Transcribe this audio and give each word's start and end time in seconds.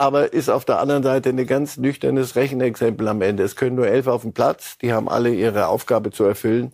aber 0.00 0.32
ist 0.32 0.48
auf 0.48 0.64
der 0.64 0.80
anderen 0.80 1.02
Seite 1.02 1.28
ein 1.28 1.46
ganz 1.46 1.76
nüchternes 1.76 2.34
Rechenexempel 2.34 3.06
am 3.06 3.20
Ende. 3.20 3.42
Es 3.42 3.54
können 3.54 3.76
nur 3.76 3.86
elf 3.86 4.06
auf 4.06 4.22
dem 4.22 4.32
Platz, 4.32 4.78
die 4.78 4.94
haben 4.94 5.10
alle 5.10 5.28
ihre 5.28 5.66
Aufgabe 5.66 6.10
zu 6.10 6.24
erfüllen. 6.24 6.72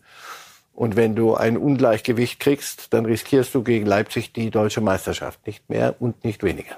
Und 0.72 0.94
wenn 0.94 1.16
du 1.16 1.34
ein 1.34 1.56
Ungleichgewicht 1.56 2.38
kriegst, 2.38 2.92
dann 2.94 3.04
riskierst 3.04 3.52
du 3.52 3.64
gegen 3.64 3.84
Leipzig 3.84 4.32
die 4.32 4.50
deutsche 4.50 4.80
Meisterschaft. 4.80 5.44
Nicht 5.44 5.68
mehr 5.68 5.96
und 5.98 6.22
nicht 6.24 6.44
weniger. 6.44 6.76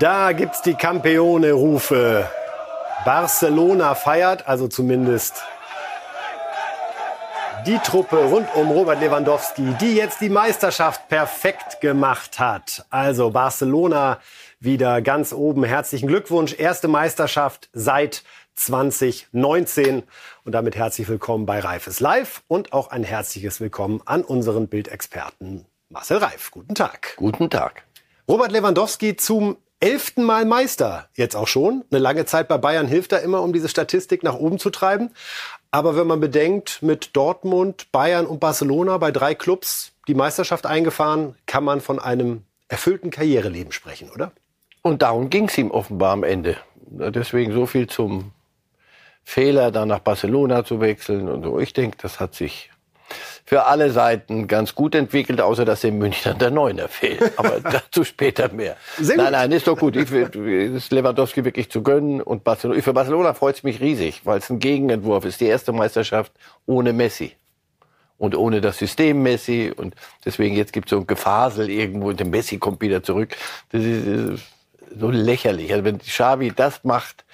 Da 0.00 0.32
gibt's 0.32 0.62
die 0.62 0.74
Campeone-Rufe. 0.74 2.28
Barcelona 3.04 3.94
feiert, 3.94 4.46
also 4.46 4.68
zumindest 4.68 5.42
die 7.66 7.78
Truppe 7.78 8.16
rund 8.16 8.48
um 8.54 8.70
Robert 8.70 9.00
Lewandowski, 9.00 9.74
die 9.80 9.94
jetzt 9.94 10.20
die 10.20 10.28
Meisterschaft 10.28 11.08
perfekt 11.08 11.80
gemacht 11.80 12.38
hat. 12.38 12.86
Also 12.90 13.30
Barcelona 13.30 14.20
wieder 14.60 15.02
ganz 15.02 15.32
oben. 15.32 15.64
Herzlichen 15.64 16.06
Glückwunsch. 16.06 16.54
Erste 16.58 16.88
Meisterschaft 16.88 17.68
seit 17.72 18.22
2019. 18.54 20.02
Und 20.44 20.52
damit 20.52 20.76
herzlich 20.76 21.08
willkommen 21.08 21.46
bei 21.46 21.60
Reifes 21.60 22.00
Live 22.00 22.42
und 22.48 22.72
auch 22.72 22.90
ein 22.90 23.04
herzliches 23.04 23.60
Willkommen 23.60 24.00
an 24.04 24.22
unseren 24.22 24.68
Bildexperten 24.68 25.66
Marcel 25.90 26.18
Reif. 26.18 26.50
Guten 26.50 26.74
Tag. 26.74 27.14
Guten 27.16 27.50
Tag. 27.50 27.84
Robert 28.28 28.52
Lewandowski 28.52 29.16
zum 29.16 29.56
elften 29.80 30.24
Mal 30.24 30.44
Meister 30.44 31.08
jetzt 31.14 31.36
auch 31.36 31.48
schon. 31.48 31.84
Eine 31.90 32.00
lange 32.00 32.26
Zeit 32.26 32.48
bei 32.48 32.58
Bayern 32.58 32.86
hilft 32.86 33.12
da 33.12 33.18
immer, 33.18 33.42
um 33.42 33.52
diese 33.52 33.68
Statistik 33.68 34.22
nach 34.22 34.34
oben 34.34 34.58
zu 34.58 34.70
treiben. 34.70 35.10
Aber 35.70 35.96
wenn 35.96 36.06
man 36.06 36.20
bedenkt, 36.20 36.82
mit 36.82 37.14
Dortmund, 37.14 37.92
Bayern 37.92 38.26
und 38.26 38.40
Barcelona 38.40 38.98
bei 38.98 39.10
drei 39.10 39.34
Clubs 39.34 39.92
die 40.08 40.14
Meisterschaft 40.14 40.66
eingefahren, 40.66 41.36
kann 41.46 41.64
man 41.64 41.80
von 41.80 41.98
einem 41.98 42.42
erfüllten 42.68 43.10
Karriereleben 43.10 43.72
sprechen, 43.72 44.10
oder? 44.10 44.32
Und 44.82 45.02
darum 45.02 45.30
ging 45.30 45.48
es 45.48 45.58
ihm 45.58 45.70
offenbar 45.70 46.12
am 46.12 46.24
Ende. 46.24 46.56
Deswegen 46.76 47.52
so 47.52 47.66
viel 47.66 47.86
zum 47.86 48.32
Fehler, 49.24 49.70
dann 49.70 49.88
nach 49.88 49.98
Barcelona 49.98 50.64
zu 50.64 50.80
wechseln 50.80 51.28
und 51.28 51.42
so. 51.42 51.58
Ich 51.58 51.74
denke, 51.74 51.98
das 52.00 52.18
hat 52.18 52.34
sich 52.34 52.70
für 53.48 53.64
alle 53.64 53.90
Seiten 53.92 54.46
ganz 54.46 54.74
gut 54.74 54.94
entwickelt, 54.94 55.40
außer 55.40 55.64
dass 55.64 55.80
dem 55.80 55.96
München 55.96 56.36
der 56.36 56.50
Neuner 56.50 56.86
fehlt. 56.86 57.32
Aber 57.38 57.60
dazu 57.62 58.04
später 58.04 58.52
mehr. 58.52 58.76
Sehr 59.00 59.16
nein, 59.16 59.32
nein, 59.32 59.52
ist 59.52 59.66
doch 59.66 59.78
gut. 59.78 59.96
Ich 59.96 60.10
will, 60.10 60.76
ist 60.76 60.92
Lewandowski 60.92 61.46
wirklich 61.46 61.70
zu 61.70 61.82
gönnen. 61.82 62.20
Und 62.20 62.44
Barcelona, 62.44 62.82
für 62.82 62.92
Barcelona 62.92 63.32
freut 63.32 63.56
es 63.56 63.62
mich 63.62 63.80
riesig, 63.80 64.20
weil 64.24 64.40
es 64.40 64.50
ein 64.50 64.58
Gegenentwurf 64.58 65.24
ist. 65.24 65.40
Die 65.40 65.46
erste 65.46 65.72
Meisterschaft 65.72 66.30
ohne 66.66 66.92
Messi. 66.92 67.32
Und 68.18 68.36
ohne 68.36 68.60
das 68.60 68.76
System 68.76 69.22
Messi. 69.22 69.72
Und 69.74 69.94
deswegen 70.26 70.54
jetzt 70.54 70.74
gibt 70.74 70.88
es 70.88 70.90
so 70.90 70.98
ein 70.98 71.06
Gefasel 71.06 71.70
irgendwo 71.70 72.10
und 72.10 72.20
der 72.20 72.26
Messi 72.26 72.58
kommt 72.58 72.82
wieder 72.82 73.02
zurück. 73.02 73.34
Das 73.72 73.82
ist 73.82 74.42
so 74.94 75.08
lächerlich. 75.08 75.72
Also 75.72 75.84
wenn 75.84 76.00
Xavi 76.00 76.52
das 76.54 76.84
macht, 76.84 77.24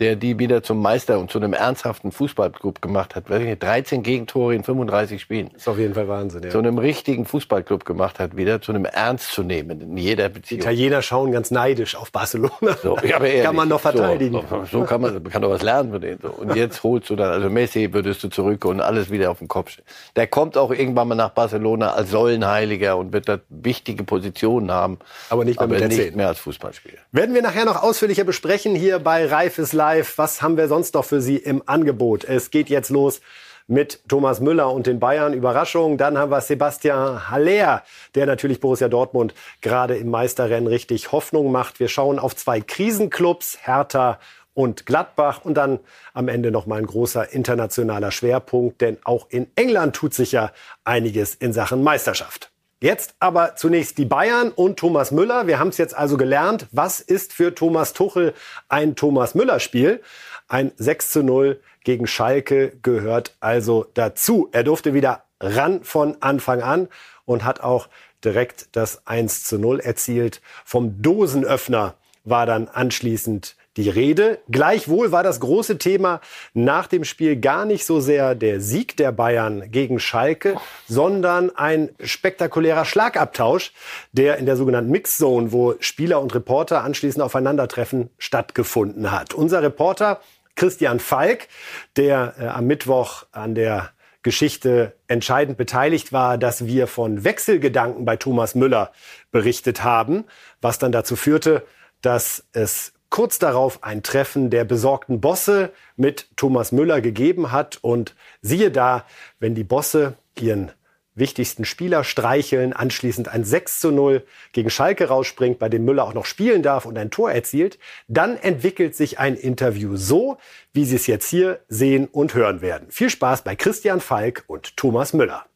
der 0.00 0.16
die 0.16 0.38
wieder 0.38 0.62
zum 0.62 0.82
Meister 0.82 1.20
und 1.20 1.30
zu 1.30 1.38
einem 1.38 1.52
ernsthaften 1.52 2.10
Fußballclub 2.10 2.82
gemacht 2.82 3.14
hat. 3.14 3.24
13 3.28 4.02
Gegentore 4.02 4.54
in 4.54 4.64
35 4.64 5.20
Spielen. 5.20 5.50
Das 5.52 5.62
ist 5.62 5.68
auf 5.68 5.78
jeden 5.78 5.94
Fall 5.94 6.08
Wahnsinn, 6.08 6.42
ja. 6.42 6.50
Zu 6.50 6.58
einem 6.58 6.78
richtigen 6.78 7.26
Fußballclub 7.26 7.84
gemacht 7.84 8.18
hat, 8.18 8.36
wieder 8.36 8.60
zu 8.60 8.72
einem 8.72 8.86
ernst 8.86 9.32
zu 9.32 9.44
nehmen 9.44 9.80
in 9.80 9.96
jeder 9.96 10.28
Beziehung. 10.28 10.60
Die 10.60 10.66
Italiener 10.66 11.02
schauen 11.02 11.30
ganz 11.30 11.52
neidisch 11.52 11.94
auf 11.94 12.10
Barcelona. 12.10 12.76
So, 12.82 12.96
ehrlich, 12.98 13.44
kann 13.44 13.54
man 13.54 13.68
noch 13.68 13.80
verteidigen. 13.80 14.42
So, 14.50 14.64
so 14.70 14.84
kann 14.84 15.00
man, 15.00 15.14
man 15.14 15.30
kann 15.30 15.42
doch 15.42 15.50
was 15.50 15.62
lernen 15.62 15.92
von 15.92 16.00
denen. 16.00 16.18
So. 16.20 16.28
Und 16.28 16.56
jetzt 16.56 16.82
holst 16.82 17.08
du 17.10 17.16
dann, 17.16 17.30
also 17.30 17.48
Messi 17.48 17.92
würdest 17.92 18.22
du 18.24 18.28
zurück 18.28 18.64
und 18.64 18.80
alles 18.80 19.10
wieder 19.10 19.30
auf 19.30 19.38
den 19.38 19.48
Kopf 19.48 19.70
stellen. 19.70 19.86
Der 20.16 20.26
kommt 20.26 20.56
auch 20.56 20.72
irgendwann 20.72 21.06
mal 21.08 21.14
nach 21.14 21.30
Barcelona 21.30 21.92
als 21.92 22.10
Säulenheiliger 22.10 22.96
und 22.96 23.12
wird 23.12 23.28
da 23.28 23.38
wichtige 23.48 24.02
Positionen 24.02 24.72
haben. 24.72 24.98
Aber 25.30 25.44
nicht 25.44 25.60
mehr, 25.60 25.68
aber 25.68 25.78
mit 25.78 25.88
nicht 25.88 26.16
mehr 26.16 26.28
als 26.28 26.40
Fußballspieler. 26.40 26.98
Werden 27.12 27.34
wir 27.34 27.42
nachher 27.42 27.64
noch 27.64 27.80
ausführlicher 27.80 28.24
besprechen 28.24 28.74
hier 28.74 28.98
bei 28.98 29.26
Reifes 29.26 29.72
Live. 29.72 29.83
Was 30.16 30.40
haben 30.40 30.56
wir 30.56 30.68
sonst 30.68 30.94
noch 30.94 31.04
für 31.04 31.20
Sie 31.20 31.36
im 31.36 31.62
Angebot? 31.66 32.24
Es 32.24 32.50
geht 32.50 32.70
jetzt 32.70 32.88
los 32.88 33.20
mit 33.66 34.00
Thomas 34.08 34.40
Müller 34.40 34.72
und 34.72 34.86
den 34.86 34.98
Bayern. 34.98 35.34
Überraschung. 35.34 35.98
Dann 35.98 36.16
haben 36.16 36.30
wir 36.30 36.40
Sebastian 36.40 37.30
Haller, 37.30 37.82
der 38.14 38.24
natürlich 38.26 38.60
Borussia 38.60 38.88
Dortmund 38.88 39.34
gerade 39.60 39.96
im 39.96 40.10
Meisterrennen 40.10 40.66
richtig 40.66 41.12
Hoffnung 41.12 41.52
macht. 41.52 41.80
Wir 41.80 41.88
schauen 41.88 42.18
auf 42.18 42.34
zwei 42.34 42.60
Krisenclubs, 42.60 43.58
Hertha 43.62 44.18
und 44.54 44.86
Gladbach 44.86 45.44
und 45.44 45.54
dann 45.54 45.80
am 46.14 46.28
Ende 46.28 46.50
noch 46.50 46.64
mal 46.64 46.78
ein 46.78 46.86
großer 46.86 47.32
internationaler 47.32 48.10
Schwerpunkt, 48.10 48.80
denn 48.80 48.96
auch 49.04 49.26
in 49.28 49.48
England 49.54 49.96
tut 49.96 50.14
sich 50.14 50.32
ja 50.32 50.52
einiges 50.84 51.34
in 51.34 51.52
Sachen 51.52 51.82
Meisterschaft. 51.82 52.53
Jetzt 52.84 53.14
aber 53.18 53.56
zunächst 53.56 53.96
die 53.96 54.04
Bayern 54.04 54.50
und 54.50 54.78
Thomas 54.78 55.10
Müller. 55.10 55.46
Wir 55.46 55.58
haben 55.58 55.68
es 55.68 55.78
jetzt 55.78 55.96
also 55.96 56.18
gelernt. 56.18 56.66
Was 56.70 57.00
ist 57.00 57.32
für 57.32 57.54
Thomas 57.54 57.94
Tuchel 57.94 58.34
ein 58.68 58.94
Thomas 58.94 59.34
Müller-Spiel? 59.34 60.02
Ein 60.48 60.70
6 60.76 61.10
zu 61.12 61.22
0 61.22 61.62
gegen 61.82 62.06
Schalke 62.06 62.76
gehört 62.82 63.38
also 63.40 63.86
dazu. 63.94 64.50
Er 64.52 64.64
durfte 64.64 64.92
wieder 64.92 65.24
ran 65.40 65.82
von 65.82 66.18
Anfang 66.20 66.60
an 66.60 66.88
und 67.24 67.42
hat 67.42 67.62
auch 67.62 67.88
direkt 68.22 68.76
das 68.76 69.06
1 69.06 69.44
zu 69.44 69.58
0 69.58 69.80
erzielt. 69.80 70.42
Vom 70.66 71.00
Dosenöffner 71.00 71.94
war 72.24 72.44
dann 72.44 72.68
anschließend 72.68 73.56
die 73.76 73.88
Rede. 73.88 74.38
Gleichwohl 74.48 75.12
war 75.12 75.22
das 75.22 75.40
große 75.40 75.78
Thema 75.78 76.20
nach 76.52 76.86
dem 76.86 77.04
Spiel 77.04 77.36
gar 77.36 77.64
nicht 77.64 77.84
so 77.84 78.00
sehr 78.00 78.34
der 78.34 78.60
Sieg 78.60 78.96
der 78.96 79.12
Bayern 79.12 79.70
gegen 79.70 79.98
Schalke, 79.98 80.56
sondern 80.86 81.54
ein 81.56 81.90
spektakulärer 82.02 82.84
Schlagabtausch, 82.84 83.72
der 84.12 84.38
in 84.38 84.46
der 84.46 84.56
sogenannten 84.56 84.90
Mixzone, 84.90 85.52
wo 85.52 85.74
Spieler 85.80 86.20
und 86.20 86.34
Reporter 86.34 86.84
anschließend 86.84 87.22
aufeinandertreffen, 87.22 88.10
stattgefunden 88.18 89.10
hat. 89.10 89.34
Unser 89.34 89.62
Reporter 89.62 90.20
Christian 90.56 91.00
Falk, 91.00 91.48
der 91.96 92.34
äh, 92.38 92.46
am 92.46 92.66
Mittwoch 92.66 93.24
an 93.32 93.54
der 93.54 93.90
Geschichte 94.22 94.94
entscheidend 95.06 95.58
beteiligt 95.58 96.12
war, 96.12 96.38
dass 96.38 96.64
wir 96.64 96.86
von 96.86 97.24
Wechselgedanken 97.24 98.04
bei 98.04 98.16
Thomas 98.16 98.54
Müller 98.54 98.90
berichtet 99.30 99.84
haben, 99.84 100.24
was 100.62 100.78
dann 100.78 100.92
dazu 100.92 101.14
führte, 101.14 101.66
dass 102.00 102.44
es 102.52 102.93
kurz 103.14 103.38
darauf 103.38 103.84
ein 103.84 104.02
Treffen 104.02 104.50
der 104.50 104.64
besorgten 104.64 105.20
Bosse 105.20 105.70
mit 105.94 106.26
Thomas 106.34 106.72
Müller 106.72 107.00
gegeben 107.00 107.52
hat. 107.52 107.78
Und 107.80 108.16
siehe 108.42 108.72
da, 108.72 109.04
wenn 109.38 109.54
die 109.54 109.62
Bosse 109.62 110.14
ihren 110.36 110.72
wichtigsten 111.14 111.64
Spieler 111.64 112.02
streicheln, 112.02 112.72
anschließend 112.72 113.28
ein 113.28 113.44
6 113.44 113.78
zu 113.78 113.92
0 113.92 114.26
gegen 114.50 114.68
Schalke 114.68 115.06
rausspringt, 115.06 115.60
bei 115.60 115.68
dem 115.68 115.84
Müller 115.84 116.02
auch 116.02 116.12
noch 116.12 116.24
spielen 116.24 116.64
darf 116.64 116.86
und 116.86 116.98
ein 116.98 117.12
Tor 117.12 117.30
erzielt, 117.30 117.78
dann 118.08 118.36
entwickelt 118.36 118.96
sich 118.96 119.20
ein 119.20 119.36
Interview 119.36 119.94
so, 119.94 120.36
wie 120.72 120.84
Sie 120.84 120.96
es 120.96 121.06
jetzt 121.06 121.28
hier 121.28 121.60
sehen 121.68 122.08
und 122.10 122.34
hören 122.34 122.62
werden. 122.62 122.90
Viel 122.90 123.10
Spaß 123.10 123.42
bei 123.42 123.54
Christian 123.54 124.00
Falk 124.00 124.42
und 124.48 124.76
Thomas 124.76 125.12
Müller. 125.12 125.46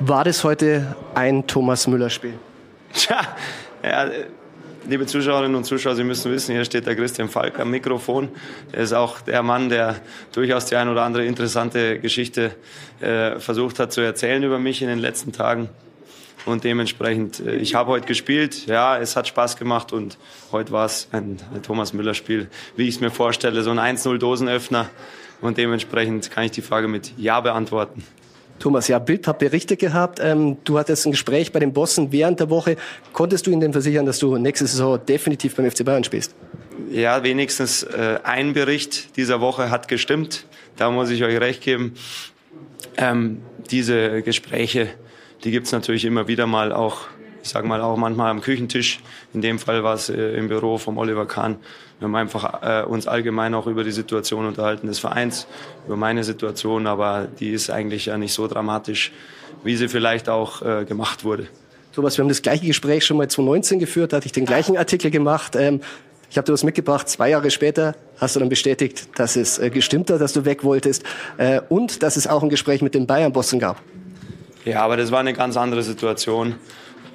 War 0.00 0.24
das 0.24 0.44
heute 0.44 0.94
ein 1.14 1.46
Thomas 1.46 1.86
Müller-Spiel? 1.86 2.34
Tja, 2.92 3.22
ja, 3.82 4.10
Liebe 4.86 5.06
Zuschauerinnen 5.06 5.54
und 5.54 5.64
Zuschauer, 5.64 5.94
Sie 5.94 6.04
müssen 6.04 6.30
wissen, 6.30 6.54
hier 6.54 6.66
steht 6.66 6.86
der 6.86 6.94
Christian 6.94 7.30
Falk 7.30 7.58
am 7.58 7.70
Mikrofon. 7.70 8.28
Er 8.70 8.82
ist 8.82 8.92
auch 8.92 9.22
der 9.22 9.42
Mann, 9.42 9.70
der 9.70 9.96
durchaus 10.32 10.66
die 10.66 10.76
ein 10.76 10.90
oder 10.90 11.04
andere 11.04 11.24
interessante 11.24 11.98
Geschichte 11.98 12.54
äh, 13.00 13.40
versucht 13.40 13.78
hat 13.78 13.94
zu 13.94 14.02
erzählen 14.02 14.42
über 14.42 14.58
mich 14.58 14.82
in 14.82 14.88
den 14.88 14.98
letzten 14.98 15.32
Tagen. 15.32 15.70
Und 16.44 16.64
dementsprechend, 16.64 17.40
äh, 17.40 17.56
ich 17.56 17.74
habe 17.74 17.92
heute 17.92 18.06
gespielt, 18.06 18.66
ja, 18.66 18.98
es 18.98 19.16
hat 19.16 19.26
Spaß 19.26 19.56
gemacht 19.56 19.90
und 19.94 20.18
heute 20.52 20.70
war 20.70 20.84
es 20.84 21.08
ein, 21.12 21.38
ein 21.54 21.62
Thomas 21.62 21.94
Müller-Spiel, 21.94 22.50
wie 22.76 22.86
ich 22.86 22.96
es 22.96 23.00
mir 23.00 23.10
vorstelle, 23.10 23.62
so 23.62 23.70
ein 23.70 23.78
1-0-Dosenöffner. 23.78 24.90
Und 25.40 25.56
dementsprechend 25.56 26.30
kann 26.30 26.44
ich 26.44 26.50
die 26.50 26.62
Frage 26.62 26.88
mit 26.88 27.14
Ja 27.16 27.40
beantworten. 27.40 28.04
Thomas, 28.58 28.88
ja, 28.88 28.98
Bild 28.98 29.26
hat 29.26 29.38
Berichte 29.38 29.76
gehabt. 29.76 30.20
Ähm, 30.22 30.56
du 30.64 30.78
hattest 30.78 31.06
ein 31.06 31.12
Gespräch 31.12 31.52
bei 31.52 31.58
den 31.58 31.72
Bossen 31.72 32.12
während 32.12 32.40
der 32.40 32.50
Woche. 32.50 32.76
Konntest 33.12 33.46
du 33.46 33.50
ihnen 33.50 33.60
denn 33.60 33.72
versichern, 33.72 34.06
dass 34.06 34.18
du 34.18 34.36
nächste 34.38 34.66
Saison 34.66 34.98
definitiv 35.04 35.56
beim 35.56 35.70
FC 35.70 35.84
Bayern 35.84 36.04
spielst? 36.04 36.34
Ja, 36.90 37.22
wenigstens 37.22 37.82
äh, 37.82 38.18
ein 38.22 38.52
Bericht 38.52 39.16
dieser 39.16 39.40
Woche 39.40 39.70
hat 39.70 39.88
gestimmt. 39.88 40.46
Da 40.76 40.90
muss 40.90 41.10
ich 41.10 41.24
euch 41.24 41.38
recht 41.40 41.62
geben. 41.62 41.94
Ähm, 42.96 43.42
diese 43.70 44.22
Gespräche, 44.22 44.88
die 45.42 45.50
gibt's 45.50 45.72
natürlich 45.72 46.04
immer 46.04 46.28
wieder 46.28 46.46
mal 46.46 46.72
auch, 46.72 47.02
ich 47.44 47.50
sage 47.50 47.68
mal 47.68 47.82
auch 47.82 47.96
manchmal 47.98 48.30
am 48.30 48.40
Küchentisch. 48.40 49.00
In 49.34 49.42
dem 49.42 49.58
Fall 49.58 49.84
war 49.84 49.94
es 49.94 50.08
äh, 50.08 50.14
im 50.14 50.48
Büro 50.48 50.78
vom 50.78 50.96
Oliver 50.96 51.26
Kahn. 51.26 51.56
Wir 51.98 52.08
haben 52.08 52.14
einfach 52.16 52.62
äh, 52.62 52.84
uns 52.84 53.06
allgemein 53.06 53.54
auch 53.54 53.66
über 53.66 53.84
die 53.84 53.92
Situation 53.92 54.46
unterhalten 54.46 54.86
des 54.86 54.98
Vereins, 54.98 55.46
über 55.86 55.96
meine 55.96 56.24
Situation, 56.24 56.86
aber 56.86 57.28
die 57.38 57.50
ist 57.50 57.68
eigentlich 57.70 58.06
ja 58.06 58.16
nicht 58.16 58.32
so 58.32 58.48
dramatisch, 58.48 59.12
wie 59.62 59.76
sie 59.76 59.88
vielleicht 59.88 60.30
auch 60.30 60.62
äh, 60.62 60.86
gemacht 60.86 61.22
wurde. 61.22 61.46
Thomas, 61.94 62.16
wir 62.16 62.22
haben 62.22 62.30
das 62.30 62.40
gleiche 62.40 62.66
Gespräch 62.66 63.04
schon 63.04 63.18
mal 63.18 63.28
2019 63.28 63.78
geführt, 63.78 64.12
da 64.12 64.16
hatte 64.16 64.26
ich 64.26 64.32
den 64.32 64.46
gleichen 64.46 64.76
Artikel 64.78 65.10
gemacht. 65.10 65.54
Ähm, 65.54 65.80
Ich 66.30 66.38
habe 66.38 66.46
dir 66.46 66.52
was 66.54 66.64
mitgebracht. 66.64 67.08
Zwei 67.08 67.28
Jahre 67.30 67.50
später 67.50 67.94
hast 68.18 68.34
du 68.34 68.40
dann 68.40 68.48
bestätigt, 68.48 69.06
dass 69.16 69.36
es 69.36 69.58
äh, 69.58 69.68
gestimmt 69.68 70.10
hat, 70.10 70.20
dass 70.20 70.32
du 70.32 70.46
weg 70.46 70.64
wolltest 70.64 71.04
äh, 71.36 71.60
und 71.68 72.02
dass 72.02 72.16
es 72.16 72.26
auch 72.26 72.42
ein 72.42 72.48
Gespräch 72.48 72.80
mit 72.80 72.94
den 72.94 73.06
Bayern-Bossen 73.06 73.60
gab. 73.60 73.80
Ja, 74.64 74.82
aber 74.82 74.96
das 74.96 75.10
war 75.12 75.20
eine 75.20 75.34
ganz 75.34 75.56
andere 75.58 75.82
Situation. 75.82 76.54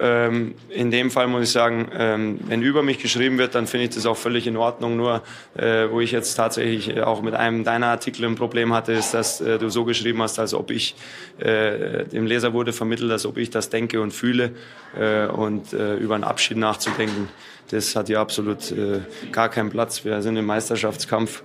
Ähm, 0.00 0.54
in 0.70 0.90
dem 0.90 1.10
Fall 1.10 1.26
muss 1.26 1.42
ich 1.42 1.50
sagen, 1.50 1.88
ähm, 1.94 2.40
wenn 2.46 2.62
über 2.62 2.82
mich 2.82 2.98
geschrieben 2.98 3.36
wird, 3.36 3.54
dann 3.54 3.66
finde 3.66 3.84
ich 3.84 3.94
das 3.94 4.06
auch 4.06 4.16
völlig 4.16 4.46
in 4.46 4.56
Ordnung. 4.56 4.96
Nur, 4.96 5.22
äh, 5.56 5.90
wo 5.90 6.00
ich 6.00 6.10
jetzt 6.10 6.34
tatsächlich 6.34 6.96
äh, 6.96 7.02
auch 7.02 7.20
mit 7.20 7.34
einem 7.34 7.64
deiner 7.64 7.88
Artikel 7.88 8.24
ein 8.24 8.34
Problem 8.34 8.72
hatte, 8.72 8.92
ist, 8.92 9.12
dass 9.12 9.42
äh, 9.42 9.58
du 9.58 9.68
so 9.68 9.84
geschrieben 9.84 10.22
hast, 10.22 10.38
als 10.38 10.54
ob 10.54 10.70
ich, 10.70 10.94
äh, 11.38 12.06
dem 12.06 12.26
Leser 12.26 12.54
wurde 12.54 12.72
vermittelt, 12.72 13.12
als 13.12 13.26
ob 13.26 13.36
ich 13.36 13.50
das 13.50 13.68
denke 13.68 14.00
und 14.00 14.12
fühle 14.12 14.52
äh, 14.98 15.26
und 15.26 15.74
äh, 15.74 15.96
über 15.96 16.14
einen 16.14 16.24
Abschied 16.24 16.56
nachzudenken. 16.56 17.28
Das 17.70 17.94
hat 17.94 18.08
hier 18.08 18.18
absolut 18.18 18.74
gar 19.30 19.48
keinen 19.48 19.70
Platz. 19.70 20.04
Wir 20.04 20.22
sind 20.22 20.36
im 20.36 20.44
Meisterschaftskampf. 20.44 21.44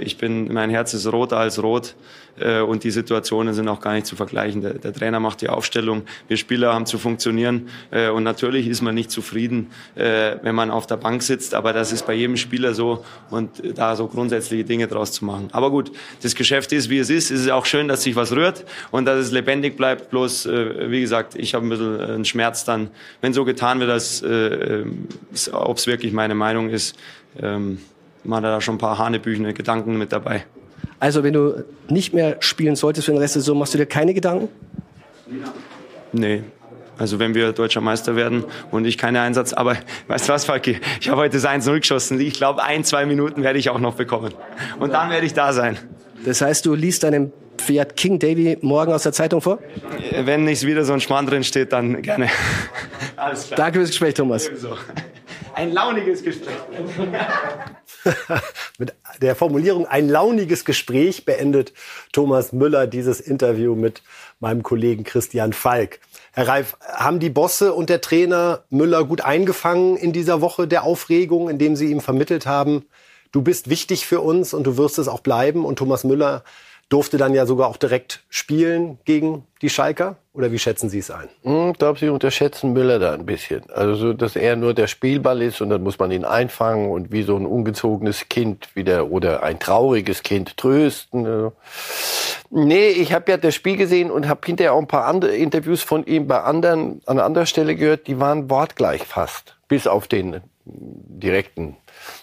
Ich 0.00 0.18
bin, 0.18 0.52
mein 0.52 0.68
Herz 0.68 0.94
ist 0.94 1.06
roter 1.06 1.36
als 1.36 1.62
rot 1.62 1.94
und 2.66 2.84
die 2.84 2.90
Situationen 2.90 3.54
sind 3.54 3.68
auch 3.68 3.80
gar 3.80 3.94
nicht 3.94 4.06
zu 4.06 4.16
vergleichen. 4.16 4.62
Der, 4.62 4.74
der, 4.74 4.92
Trainer 4.92 5.20
macht 5.20 5.40
die 5.40 5.48
Aufstellung, 5.48 6.02
wir 6.28 6.36
Spieler 6.36 6.72
haben 6.72 6.86
zu 6.86 6.98
funktionieren 6.98 7.68
äh, 7.90 8.08
und 8.08 8.22
natürlich 8.22 8.66
ist 8.66 8.82
man 8.82 8.94
nicht 8.94 9.10
zufrieden, 9.10 9.70
äh, 9.94 10.36
wenn 10.42 10.54
man 10.54 10.70
auf 10.70 10.86
der 10.86 10.96
Bank 10.96 11.22
sitzt, 11.22 11.54
aber 11.54 11.72
das 11.72 11.92
ist 11.92 12.06
bei 12.06 12.14
jedem 12.14 12.36
Spieler 12.36 12.74
so 12.74 13.04
und 13.30 13.62
da 13.76 13.96
so 13.96 14.06
grundsätzliche 14.06 14.64
Dinge 14.64 14.86
draus 14.88 15.12
zu 15.12 15.24
machen. 15.24 15.48
Aber 15.52 15.70
gut, 15.70 15.92
das 16.22 16.34
Geschäft 16.34 16.72
ist, 16.72 16.90
wie 16.90 16.98
es 16.98 17.10
ist. 17.10 17.30
Es 17.30 17.42
ist 17.42 17.50
auch 17.50 17.66
schön, 17.66 17.88
dass 17.88 18.02
sich 18.02 18.16
was 18.16 18.32
rührt 18.32 18.64
und 18.90 19.04
dass 19.04 19.18
es 19.18 19.32
lebendig 19.32 19.76
bleibt. 19.76 20.10
Bloß, 20.10 20.46
äh, 20.46 20.90
wie 20.90 21.00
gesagt, 21.00 21.34
ich 21.34 21.54
habe 21.54 21.66
ein 21.66 21.70
bisschen 21.70 22.00
einen 22.00 22.24
Schmerz 22.24 22.64
dann, 22.64 22.90
wenn 23.20 23.32
so 23.32 23.44
getan 23.44 23.80
wird, 23.80 23.90
als 23.90 24.22
äh, 24.22 24.84
ob 25.52 25.76
es 25.76 25.86
wirklich 25.86 26.12
meine 26.12 26.34
Meinung 26.34 26.70
ist. 26.70 26.96
Ähm, 27.40 27.78
man 28.24 28.44
hat 28.44 28.52
da 28.52 28.60
schon 28.60 28.74
ein 28.74 28.78
paar 28.78 28.98
hanebüchene 28.98 29.54
Gedanken 29.54 29.96
mit 29.96 30.12
dabei. 30.12 30.44
Also 31.00 31.24
wenn 31.24 31.32
du 31.32 31.64
nicht 31.88 32.12
mehr 32.12 32.36
spielen 32.40 32.76
solltest 32.76 33.06
für 33.06 33.12
den 33.12 33.18
Rest 33.18 33.34
der 33.34 33.42
Saison, 33.42 33.58
machst 33.58 33.74
du 33.74 33.78
dir 33.78 33.86
keine 33.86 34.14
Gedanken? 34.14 34.48
Nee. 36.12 36.44
Also 36.98 37.18
wenn 37.18 37.34
wir 37.34 37.52
deutscher 37.52 37.80
Meister 37.80 38.14
werden 38.14 38.44
und 38.70 38.84
ich 38.84 38.98
keine 38.98 39.22
Einsatz, 39.22 39.54
aber 39.54 39.76
weißt 40.08 40.28
du 40.28 40.32
was, 40.34 40.44
Falki? 40.44 40.78
Ich 41.00 41.08
habe 41.08 41.22
heute 41.22 41.38
das 41.38 41.46
1-0 41.46 41.80
geschossen. 41.80 42.20
Ich 42.20 42.34
glaube, 42.34 42.62
ein, 42.62 42.84
zwei 42.84 43.06
Minuten 43.06 43.42
werde 43.42 43.58
ich 43.58 43.70
auch 43.70 43.80
noch 43.80 43.94
bekommen. 43.94 44.34
Und 44.78 44.92
dann 44.92 45.10
werde 45.10 45.24
ich 45.24 45.32
da 45.32 45.54
sein. 45.54 45.78
Das 46.26 46.42
heißt, 46.42 46.66
du 46.66 46.74
liest 46.74 47.02
deinem 47.02 47.32
Fiat 47.56 47.96
King 47.96 48.18
Davy 48.18 48.58
morgen 48.60 48.92
aus 48.92 49.04
der 49.04 49.12
Zeitung 49.12 49.40
vor? 49.40 49.58
Wenn 50.22 50.44
nicht 50.44 50.66
wieder 50.66 50.84
so 50.84 50.92
ein 50.92 51.00
Schmarrn 51.00 51.26
drin 51.26 51.44
steht, 51.44 51.72
dann 51.72 52.02
gerne. 52.02 52.28
Alles 53.16 53.46
klar. 53.46 53.56
Danke 53.56 53.78
fürs 53.78 53.90
Gespräch, 53.90 54.14
Thomas. 54.14 54.50
Ein 55.54 55.72
launiges 55.72 56.22
Gespräch. 56.22 56.54
mit 58.78 58.94
der 59.20 59.36
Formulierung 59.36 59.86
ein 59.86 60.08
launiges 60.08 60.64
Gespräch 60.64 61.24
beendet 61.24 61.72
Thomas 62.12 62.52
Müller 62.52 62.86
dieses 62.86 63.20
Interview 63.20 63.74
mit 63.74 64.02
meinem 64.38 64.62
Kollegen 64.62 65.04
Christian 65.04 65.52
Falk. 65.52 66.00
Herr 66.32 66.48
Reif, 66.48 66.76
haben 66.80 67.20
die 67.20 67.30
Bosse 67.30 67.74
und 67.74 67.90
der 67.90 68.00
Trainer 68.00 68.64
Müller 68.70 69.04
gut 69.04 69.20
eingefangen 69.20 69.96
in 69.96 70.12
dieser 70.12 70.40
Woche 70.40 70.66
der 70.66 70.84
Aufregung, 70.84 71.48
indem 71.48 71.76
sie 71.76 71.90
ihm 71.90 72.00
vermittelt 72.00 72.46
haben, 72.46 72.86
du 73.32 73.42
bist 73.42 73.68
wichtig 73.68 74.06
für 74.06 74.20
uns 74.20 74.54
und 74.54 74.64
du 74.64 74.76
wirst 74.76 74.98
es 74.98 75.08
auch 75.08 75.20
bleiben 75.20 75.64
und 75.64 75.78
Thomas 75.78 76.04
Müller 76.04 76.44
durfte 76.90 77.16
dann 77.16 77.32
ja 77.34 77.46
sogar 77.46 77.68
auch 77.68 77.76
direkt 77.76 78.20
spielen 78.28 78.98
gegen 79.04 79.46
die 79.62 79.70
Schalker? 79.70 80.16
Oder 80.32 80.52
wie 80.52 80.58
schätzen 80.58 80.90
Sie 80.90 80.98
es 80.98 81.10
ein? 81.10 81.28
Hm, 81.42 81.70
ich 81.70 81.78
glaube, 81.78 81.98
Sie 81.98 82.08
unterschätzen 82.08 82.72
Müller 82.72 82.98
da 82.98 83.14
ein 83.14 83.26
bisschen. 83.26 83.62
Also, 83.70 83.94
so, 83.94 84.12
dass 84.12 84.36
er 84.36 84.56
nur 84.56 84.74
der 84.74 84.88
Spielball 84.88 85.40
ist 85.40 85.60
und 85.60 85.70
dann 85.70 85.82
muss 85.82 85.98
man 85.98 86.10
ihn 86.10 86.24
einfangen 86.24 86.90
und 86.90 87.12
wie 87.12 87.22
so 87.22 87.36
ein 87.36 87.46
ungezogenes 87.46 88.28
Kind 88.28 88.74
wieder 88.74 89.10
oder 89.10 89.42
ein 89.42 89.58
trauriges 89.58 90.22
Kind 90.22 90.56
trösten. 90.56 91.26
Also. 91.26 91.52
Nee, 92.50 92.88
ich 92.88 93.12
habe 93.12 93.30
ja 93.30 93.36
das 93.36 93.54
Spiel 93.54 93.76
gesehen 93.76 94.10
und 94.10 94.28
habe 94.28 94.40
hinterher 94.44 94.74
auch 94.74 94.80
ein 94.80 94.88
paar 94.88 95.06
andere 95.06 95.36
Interviews 95.36 95.82
von 95.82 96.04
ihm 96.04 96.26
bei 96.26 96.40
anderen, 96.40 97.00
an 97.06 97.20
anderer 97.20 97.46
Stelle 97.46 97.76
gehört, 97.76 98.08
die 98.08 98.18
waren 98.18 98.50
wortgleich 98.50 99.04
fast. 99.04 99.56
Bis 99.68 99.86
auf 99.86 100.08
den 100.08 100.40
direkten 100.64 101.76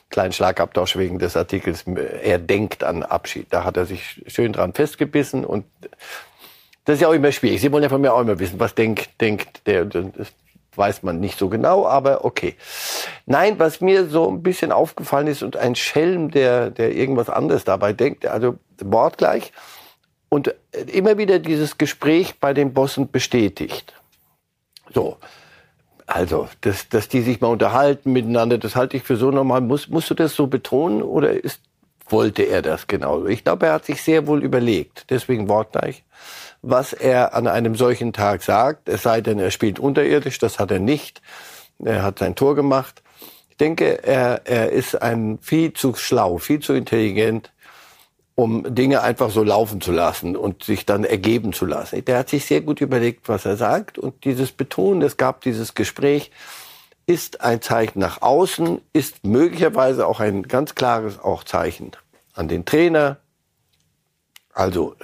kleinen 0.10 0.34
Schlagabtausch 0.34 0.96
wegen 0.96 1.20
des 1.20 1.36
Artikels, 1.36 1.86
er 2.24 2.40
denkt 2.40 2.84
an 2.84 3.04
Abschied. 3.04 3.48
Da 3.50 3.64
hat 3.64 3.78
er 3.78 3.86
sich 3.86 4.24
schön 4.28 4.54
dran 4.54 4.74
festgebissen 4.74 5.46
und 5.46 5.66
das 6.86 6.96
ist 6.96 7.02
ja 7.02 7.10
auch 7.10 7.14
immer 7.14 7.32
schwierig. 7.32 7.60
Sie 7.60 7.72
wollen 7.72 7.84
ja 7.84 7.90
von 7.90 8.00
mir 8.00 8.14
auch 8.14 8.22
immer 8.22 8.40
wissen, 8.40 8.60
was 8.60 8.74
denkt, 8.74 9.20
denkt 9.20 9.68
der, 9.68 9.86
das 9.86 10.28
weiß 10.78 11.04
man 11.04 11.20
nicht 11.20 11.38
so 11.38 11.50
genau, 11.50 11.86
aber 11.86 12.24
okay. 12.24 12.56
Nein, 13.26 13.60
was 13.60 13.82
mir 13.82 14.08
so 14.08 14.30
ein 14.30 14.44
bisschen 14.44 14.72
aufgefallen 14.72 15.28
ist 15.28 15.44
und 15.44 15.58
ein 15.58 15.76
Schelm, 15.76 16.32
der, 16.32 16.70
der 16.70 16.94
irgendwas 16.94 17.30
anderes 17.30 17.64
dabei 17.64 17.94
denkt, 17.94 18.26
also 18.26 18.58
wortgleich 18.80 19.52
und 20.30 20.54
immer 20.72 21.18
wieder 21.18 21.40
dieses 21.40 21.78
Gespräch 21.78 22.40
bei 22.40 22.54
den 22.54 22.74
Bossen 22.74 23.12
bestätigt. 23.12 23.94
So. 24.94 25.18
Also, 26.08 26.48
dass, 26.62 26.88
dass 26.88 27.10
die 27.10 27.22
sich 27.22 27.42
mal 27.42 27.50
unterhalten 27.50 28.14
miteinander, 28.14 28.58
das 28.58 28.78
halte 28.78 28.96
ich 28.96 29.04
für 29.04 29.18
so 29.18 29.30
normal. 29.30 29.60
Muss, 29.60 29.90
musst 29.90 30.10
du 30.10 30.14
das 30.14 30.36
so 30.36 30.48
betonen 30.48 31.04
oder 31.04 31.32
ist, 31.32 31.62
wollte 32.08 32.44
er 32.44 32.62
das 32.62 32.88
genauso? 32.88 33.28
Ich 33.28 33.44
glaube, 33.44 33.68
er 33.68 33.74
hat 33.74 33.86
sich 33.86 34.02
sehr 34.02 34.26
wohl 34.26 34.42
überlegt, 34.42 35.06
deswegen 35.10 35.50
wortgleich, 35.50 36.06
was 36.62 36.94
er 36.94 37.36
an 37.36 37.46
einem 37.46 37.76
solchen 37.76 38.14
Tag 38.14 38.42
sagt, 38.42 38.88
es 38.88 39.04
sei 39.04 39.20
denn, 39.20 39.38
er 39.38 39.52
spielt 39.52 39.80
unterirdisch, 39.80 40.40
das 40.40 40.60
hat 40.60 40.72
er 40.72 40.80
nicht. 40.80 41.22
Er 41.84 42.04
hat 42.04 42.20
sein 42.20 42.36
Tor 42.36 42.56
gemacht. 42.56 43.04
Ich 43.50 43.58
denke, 43.58 44.04
er, 44.04 44.42
er 44.46 44.72
ist 44.72 44.96
ein 45.02 45.40
viel 45.42 45.74
zu 45.74 45.94
schlau, 45.96 46.38
viel 46.38 46.60
zu 46.62 46.74
intelligent, 46.74 47.52
um 48.40 48.76
Dinge 48.76 49.02
einfach 49.02 49.32
so 49.32 49.42
laufen 49.42 49.82
zu 49.82 49.92
lassen 49.92 50.36
und 50.36 50.64
sich 50.64 50.86
dann 50.86 51.04
ergeben 51.04 51.54
zu 51.54 51.66
lassen. 51.66 52.06
Der 52.06 52.20
hat 52.20 52.30
sich 52.30 52.46
sehr 52.46 52.62
gut 52.62 52.82
überlegt, 52.82 53.28
was 53.28 53.46
er 53.46 53.58
sagt 53.58 53.98
und 53.98 54.26
dieses 54.26 54.52
Betonen, 54.52 55.02
es 55.02 55.18
gab 55.18 55.42
dieses 55.42 55.74
Gespräch, 55.74 56.30
ist 57.08 57.42
ein 57.42 57.64
Zeichen 57.64 57.98
nach 57.98 58.22
außen, 58.22 58.80
ist 58.94 59.26
möglicherweise 59.26 60.06
auch 60.06 60.20
ein 60.20 60.44
ganz 60.44 60.76
klares 60.76 61.18
auch 61.18 61.46
Zeichen 61.46 61.94
an 62.34 62.48
den 62.48 62.64
Trainer. 62.64 63.18
Also 64.54 64.96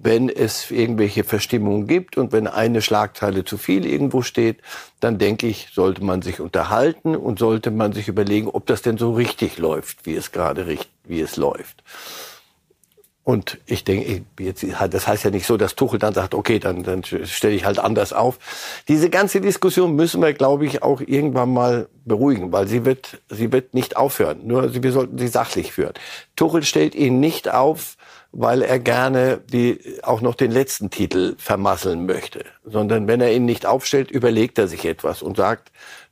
wenn 0.00 0.28
es 0.28 0.70
irgendwelche 0.70 1.24
Verstimmungen 1.24 1.86
gibt 1.86 2.16
und 2.16 2.32
wenn 2.32 2.46
eine 2.46 2.82
Schlagzeile 2.82 3.44
zu 3.44 3.58
viel 3.58 3.84
irgendwo 3.86 4.22
steht, 4.22 4.58
dann 5.00 5.18
denke 5.18 5.46
ich, 5.46 5.68
sollte 5.72 6.04
man 6.04 6.22
sich 6.22 6.40
unterhalten 6.40 7.16
und 7.16 7.38
sollte 7.38 7.70
man 7.70 7.92
sich 7.92 8.08
überlegen, 8.08 8.48
ob 8.48 8.66
das 8.66 8.82
denn 8.82 8.98
so 8.98 9.12
richtig 9.12 9.58
läuft, 9.58 10.06
wie 10.06 10.14
es 10.14 10.32
gerade 10.32 10.66
wie 11.04 11.20
es 11.20 11.36
läuft. 11.36 11.82
Und 13.28 13.58
ich 13.66 13.84
denke, 13.84 14.24
jetzt, 14.40 14.64
das 14.90 15.06
heißt 15.06 15.24
ja 15.24 15.30
nicht 15.30 15.44
so, 15.44 15.58
dass 15.58 15.74
Tuchel 15.74 15.98
dann 15.98 16.14
sagt, 16.14 16.34
okay, 16.34 16.58
dann, 16.58 16.82
dann 16.82 17.04
stelle 17.04 17.54
ich 17.54 17.66
halt 17.66 17.78
anders 17.78 18.14
auf. 18.14 18.38
Diese 18.88 19.10
ganze 19.10 19.42
Diskussion 19.42 19.94
müssen 19.94 20.22
wir, 20.22 20.32
glaube 20.32 20.64
ich, 20.64 20.82
auch 20.82 21.02
irgendwann 21.02 21.52
mal 21.52 21.88
beruhigen, 22.06 22.52
weil 22.52 22.66
sie 22.66 22.86
wird, 22.86 23.20
sie 23.28 23.52
wird 23.52 23.74
nicht 23.74 23.98
aufhören. 23.98 24.46
Nur 24.46 24.82
wir 24.82 24.92
sollten 24.92 25.18
sie 25.18 25.28
sachlich 25.28 25.72
führen. 25.72 25.92
Tuchel 26.36 26.62
stellt 26.62 26.94
ihn 26.94 27.20
nicht 27.20 27.52
auf, 27.52 27.98
weil 28.32 28.62
er 28.62 28.78
gerne 28.78 29.40
die, 29.50 29.98
auch 30.02 30.20
noch 30.20 30.34
den 30.34 30.50
letzten 30.50 30.90
Titel 30.90 31.34
vermasseln 31.38 32.06
möchte, 32.06 32.44
sondern 32.64 33.06
wenn 33.08 33.20
er 33.20 33.32
ihn 33.32 33.44
nicht 33.44 33.66
aufstellt, 33.66 34.10
überlegt 34.10 34.58
er 34.58 34.68
sich 34.68 34.84
etwas 34.84 35.22
und 35.22 35.36
sagt, 35.36 35.70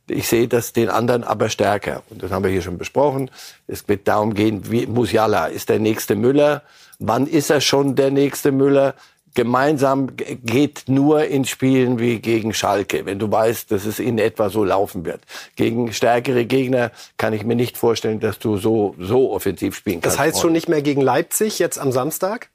ich 0.09 0.27
sehe 0.27 0.47
das 0.47 0.73
den 0.73 0.89
anderen 0.89 1.23
aber 1.23 1.49
stärker. 1.49 2.03
Und 2.09 2.23
das 2.23 2.31
haben 2.31 2.43
wir 2.43 2.51
hier 2.51 2.61
schon 2.61 2.77
besprochen. 2.77 3.29
Es 3.67 3.87
wird 3.87 4.07
darum 4.07 4.33
gehen, 4.33 4.71
wie 4.71 4.87
Musiala 4.87 5.47
ist 5.47 5.69
der 5.69 5.79
nächste 5.79 6.15
Müller. 6.15 6.63
Wann 6.99 7.27
ist 7.27 7.49
er 7.49 7.61
schon 7.61 7.95
der 7.95 8.09
nächste 8.09 8.51
Müller? 8.51 8.95
Gemeinsam 9.37 10.09
geht 10.15 10.85
nur 10.87 11.25
in 11.25 11.45
Spielen 11.45 11.99
wie 11.99 12.17
gegen 12.17 12.55
Schalke, 12.55 13.05
wenn 13.05 13.19
du 13.19 13.31
weißt, 13.31 13.71
dass 13.71 13.85
es 13.85 13.99
in 13.99 14.17
etwa 14.17 14.49
so 14.49 14.63
laufen 14.63 15.05
wird. 15.05 15.21
Gegen 15.55 15.93
stärkere 15.93 16.45
Gegner 16.45 16.89
kann 17.17 17.33
ich 17.33 17.43
mir 17.43 17.55
nicht 17.55 17.77
vorstellen, 17.77 18.19
dass 18.19 18.39
du 18.39 18.57
so, 18.57 18.95
so 18.97 19.31
offensiv 19.31 19.75
spielen 19.75 20.01
kannst. 20.01 20.17
Das 20.17 20.19
heißt 20.19 20.41
schon 20.41 20.53
nicht 20.53 20.69
mehr 20.69 20.81
gegen 20.81 21.01
Leipzig 21.01 21.59
jetzt 21.59 21.77
am 21.77 21.91
Samstag? 21.91 22.49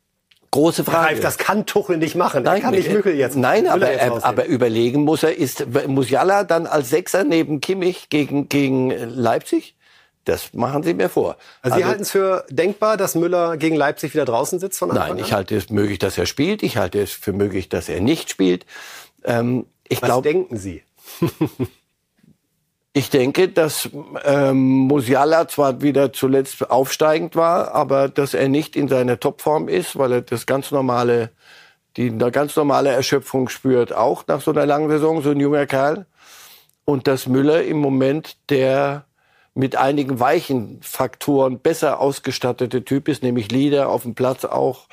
Große 0.51 0.83
Frage. 0.83 1.21
das 1.21 1.39
kann 1.39 1.67
Tuchel 1.67 1.99
nicht 1.99 2.17
machen. 2.17 2.43
Nein, 2.43 2.57
er 2.57 2.61
kann 2.62 2.75
nicht 2.75 2.93
Müchel 2.93 3.15
jetzt. 3.15 3.37
Nein, 3.37 3.69
aber, 3.69 3.93
jetzt 3.93 4.25
aber 4.25 4.47
überlegen 4.47 5.03
muss 5.05 5.23
er, 5.23 5.39
ist 5.39 5.65
Musiala 5.87 6.43
dann 6.43 6.67
als 6.67 6.91
Sechser 6.91 7.23
neben 7.23 7.61
Kimmich 7.61 8.09
gegen, 8.11 8.49
gegen 8.49 8.91
Leipzig? 8.91 9.77
Das 10.25 10.55
machen 10.55 10.83
Sie 10.85 10.95
mir 10.95 11.09
vor. 11.09 11.37
Also, 11.62 11.76
Sie 11.76 11.83
also, 11.83 11.87
halten 11.91 12.02
es 12.02 12.11
für 12.11 12.45
denkbar, 12.49 12.97
dass 12.97 13.14
Müller 13.14 13.57
gegen 13.57 13.75
Leipzig 13.75 14.14
wieder 14.14 14.25
draußen 14.25 14.61
sitzt 14.61 14.79
von 14.79 14.91
Anfang 14.91 15.09
Nein, 15.09 15.19
ich 15.19 15.33
halte 15.33 15.57
es 15.57 15.71
möglich, 15.71 15.99
dass 15.99 16.17
er 16.17 16.26
spielt. 16.26 16.62
Ich 16.62 16.76
halte 16.76 17.00
es 17.00 17.11
für 17.11 17.33
möglich, 17.33 17.69
dass 17.69 17.88
er 17.88 18.00
nicht 18.00 18.31
spielt. 18.31 18.64
Ähm, 19.25 19.67
ich 19.88 20.00
Was 20.00 20.09
glaub, 20.09 20.23
denken 20.23 20.57
Sie? 20.57 20.83
ich 22.93 23.11
denke, 23.11 23.49
dass 23.49 23.91
ähm, 24.25 24.59
Musiala 24.59 25.49
zwar 25.49 25.83
wieder 25.83 26.12
zuletzt 26.12 26.71
aufsteigend 26.71 27.35
war, 27.35 27.75
aber 27.75 28.09
dass 28.09 28.33
er 28.33 28.49
nicht 28.49 28.76
in 28.76 28.88
seiner 28.88 29.19
Topform 29.19 29.69
ist, 29.69 29.99
weil 29.99 30.12
er 30.12 30.23
das 30.23 30.47
ganz 30.47 30.71
normale, 30.71 31.31
die 31.97 32.11
eine 32.11 32.31
ganz 32.31 32.55
normale 32.55 32.91
Erschöpfung 32.91 33.49
spürt, 33.49 33.93
auch 33.93 34.25
nach 34.29 34.41
so 34.41 34.52
einer 34.52 34.67
langen 34.67 34.88
Saison, 34.88 35.21
so 35.21 35.31
ein 35.31 35.41
junger 35.41 35.67
Kerl. 35.67 36.07
Und 36.85 37.07
dass 37.07 37.26
Müller 37.26 37.64
im 37.64 37.79
Moment 37.79 38.37
der 38.50 39.05
mit 39.54 39.76
einigen 39.76 40.18
weichen 40.18 40.78
Faktoren 40.82 41.59
besser 41.59 42.00
ausgestattete 42.00 42.85
Typ 42.85 43.09
ist, 43.09 43.23
nämlich 43.23 43.50
Leader 43.50 43.88
auf 43.88 44.02
dem 44.02 44.14
Platz 44.14 44.44
auch. 44.44 44.88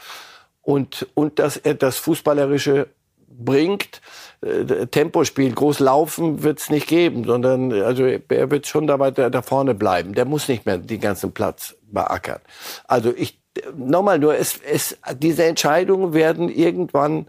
Und, 0.61 1.07
und 1.13 1.39
dass 1.39 1.57
er 1.57 1.73
das 1.73 1.97
Fußballerische 1.97 2.87
bringt. 3.27 4.01
Äh, 4.41 4.87
Tempospiel, 4.87 5.53
groß 5.53 5.79
laufen 5.79 6.43
wird's 6.43 6.69
nicht 6.69 6.87
geben, 6.87 7.23
sondern 7.23 7.71
also 7.71 8.05
er 8.05 8.51
wird 8.51 8.67
schon 8.67 8.87
dabei 8.87 9.11
da, 9.11 9.29
da 9.29 9.41
vorne 9.41 9.73
bleiben. 9.73 10.13
Der 10.13 10.25
muss 10.25 10.47
nicht 10.47 10.65
mehr 10.65 10.77
den 10.77 10.99
ganzen 10.99 11.31
Platz 11.31 11.75
beackern. 11.83 12.41
Also 12.87 13.13
ich 13.15 13.39
nochmal 13.75 14.19
nur, 14.19 14.35
es, 14.35 14.59
es, 14.69 14.97
diese 15.17 15.45
Entscheidungen 15.45 16.13
werden 16.13 16.49
irgendwann 16.49 17.27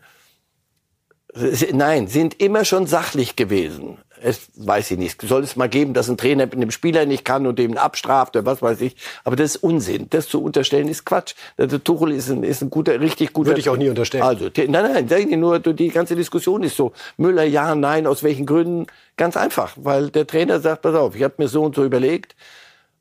Nein, 1.73 2.09
sind 2.09 2.41
immer 2.41 2.65
schon 2.65 2.87
sachlich 2.87 3.37
gewesen. 3.37 3.99
Es 4.23 4.49
weiß 4.57 4.91
ich 4.91 4.99
nicht. 4.99 5.21
Soll 5.23 5.43
es 5.43 5.57
mal 5.57 5.69
geben, 5.69 5.95
dass 5.95 6.09
ein 6.09 6.17
Trainer 6.17 6.45
mit 6.47 6.55
einem 6.55 6.71
Spieler 6.71 7.07
nicht 7.07 7.25
kann 7.25 7.47
und 7.47 7.59
den 7.59 7.79
abstraft 7.79 8.37
oder 8.37 8.47
was 8.47 8.63
weiß 8.63 8.81
ich. 8.83 8.97
Aber 9.25 9.37
das 9.37 9.57
ist 9.57 9.63
Unsinn. 9.63 10.07
Das 10.11 10.29
zu 10.29 10.43
unterstellen 10.43 10.89
ist 10.89 11.05
Quatsch. 11.05 11.35
Der 11.59 11.83
Tuchel 11.83 12.13
ist 12.13 12.31
ein, 12.31 12.43
ist 12.43 12.63
ein 12.63 12.71
guter, 12.71 13.01
richtig 13.01 13.33
guter. 13.33 13.51
Würde 13.51 13.61
ich 13.61 13.69
auch 13.69 13.77
nie 13.77 13.89
unterstellen. 13.89 14.23
Also, 14.23 14.51
nein, 14.69 15.07
nein, 15.09 15.41
nur 15.41 15.59
die 15.59 15.89
ganze 15.89 16.17
Diskussion 16.17 16.63
ist 16.63 16.77
so. 16.77 16.93
Müller, 17.17 17.45
ja, 17.45 17.75
nein, 17.75 18.07
aus 18.07 18.23
welchen 18.23 18.47
Gründen? 18.47 18.87
Ganz 19.17 19.37
einfach, 19.37 19.75
weil 19.77 20.11
der 20.11 20.27
Trainer 20.27 20.61
sagt, 20.61 20.83
pass 20.83 20.95
auf, 20.95 21.15
ich 21.15 21.23
habe 21.23 21.35
mir 21.39 21.49
so 21.49 21.63
und 21.63 21.75
so 21.75 21.85
überlegt. 21.85 22.35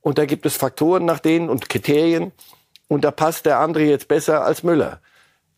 Und 0.01 0.17
da 0.17 0.25
gibt 0.25 0.45
es 0.45 0.55
Faktoren 0.55 1.05
nach 1.05 1.19
denen 1.19 1.49
und 1.49 1.69
Kriterien. 1.69 2.31
Und 2.87 3.03
da 3.03 3.11
passt 3.11 3.45
der 3.45 3.59
andere 3.59 3.83
jetzt 3.83 4.07
besser 4.07 4.43
als 4.43 4.63
Müller. 4.63 4.99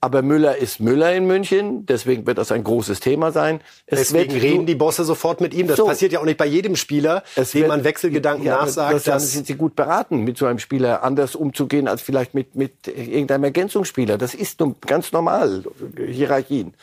Aber 0.04 0.24
Müller 0.24 0.58
ist 0.58 0.80
Müller 0.80 1.14
in 1.14 1.28
München, 1.28 1.86
deswegen 1.86 2.26
wird 2.26 2.40
das 2.40 2.52
ein 2.52 2.64
großes 2.64 3.02
Thema 3.02 3.32
sein. 3.32 3.62
Es 3.86 4.00
deswegen 4.00 4.34
wird, 4.34 4.44
reden 4.44 4.66
die 4.66 4.74
Bosse 4.74 5.04
sofort 5.04 5.42
mit 5.42 5.54
ihm. 5.54 5.68
Das 5.68 5.78
so, 5.78 5.86
passiert 5.86 6.12
ja 6.12 6.20
auch 6.20 6.26
nicht 6.26 6.40
bei 6.40 6.48
jedem 6.48 6.76
Spieler, 6.76 7.24
dem 7.36 7.54
wird, 7.54 7.68
man 7.68 7.84
Wechselgedanken 7.84 8.44
ja, 8.44 8.58
nachsagt. 8.58 8.96
Das, 8.96 9.04
dann 9.04 9.20
sind 9.20 9.46
sie 9.46 9.54
gut 9.54 9.76
beraten, 9.76 10.24
mit 10.24 10.40
so 10.40 10.48
einem 10.48 10.58
Spieler 10.58 11.04
anders 11.04 11.36
umzugehen 11.36 11.88
als 11.88 12.02
vielleicht 12.02 12.34
mit, 12.34 12.56
mit 12.56 12.88
irgendeinem 12.88 13.44
Ergänzungsspieler. 13.44 14.18
Das 14.18 14.34
ist 14.34 14.60
ganz 14.88 15.12
normal, 15.12 15.64
Hierarchien. 15.96 16.74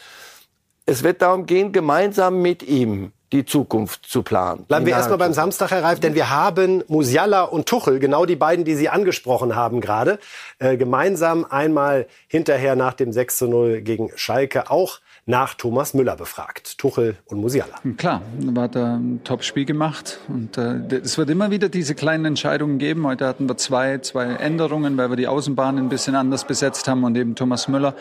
Es 0.86 1.02
wird 1.02 1.20
darum 1.20 1.46
gehen, 1.46 1.72
gemeinsam 1.72 2.40
mit 2.40 2.62
ihm 2.62 3.10
die 3.32 3.44
Zukunft 3.44 4.06
zu 4.06 4.22
planen. 4.22 4.64
Bleiben 4.64 4.86
wir 4.86 4.94
erstmal 4.94 5.18
beim 5.18 5.32
Samstag, 5.32 5.70
Herr 5.70 5.82
Reif, 5.82 6.00
denn 6.00 6.14
wir 6.14 6.30
haben 6.30 6.82
Musiala 6.88 7.42
und 7.42 7.66
Tuchel, 7.66 7.98
genau 7.98 8.24
die 8.24 8.36
beiden, 8.36 8.64
die 8.64 8.74
Sie 8.74 8.88
angesprochen 8.88 9.54
haben 9.54 9.80
gerade, 9.80 10.18
äh, 10.58 10.76
gemeinsam 10.76 11.44
einmal 11.44 12.06
hinterher 12.26 12.76
nach 12.76 12.94
dem 12.94 13.12
6 13.12 13.36
zu 13.36 13.48
0 13.48 13.82
gegen 13.82 14.10
Schalke 14.16 14.70
auch 14.70 15.00
nach 15.28 15.52
Thomas 15.52 15.92
Müller 15.92 16.16
befragt. 16.16 16.78
Tuchel 16.78 17.18
und 17.26 17.38
Musiala. 17.38 17.74
Klar, 17.98 18.22
da 18.40 18.62
hat 18.62 18.74
er 18.74 18.96
ein 18.96 19.20
Top-Spiel 19.24 19.66
gemacht. 19.66 20.20
Und 20.28 20.56
äh, 20.56 21.00
es 21.02 21.18
wird 21.18 21.28
immer 21.28 21.50
wieder 21.50 21.68
diese 21.68 21.94
kleinen 21.94 22.24
Entscheidungen 22.24 22.78
geben. 22.78 23.06
Heute 23.06 23.26
hatten 23.26 23.46
wir 23.46 23.58
zwei, 23.58 23.98
zwei 23.98 24.24
Änderungen, 24.24 24.96
weil 24.96 25.10
wir 25.10 25.16
die 25.16 25.26
Außenbahn 25.26 25.76
ein 25.76 25.90
bisschen 25.90 26.14
anders 26.14 26.44
besetzt 26.44 26.88
haben 26.88 27.04
und 27.04 27.14
eben 27.14 27.34
Thomas 27.34 27.68
Müller 27.68 27.94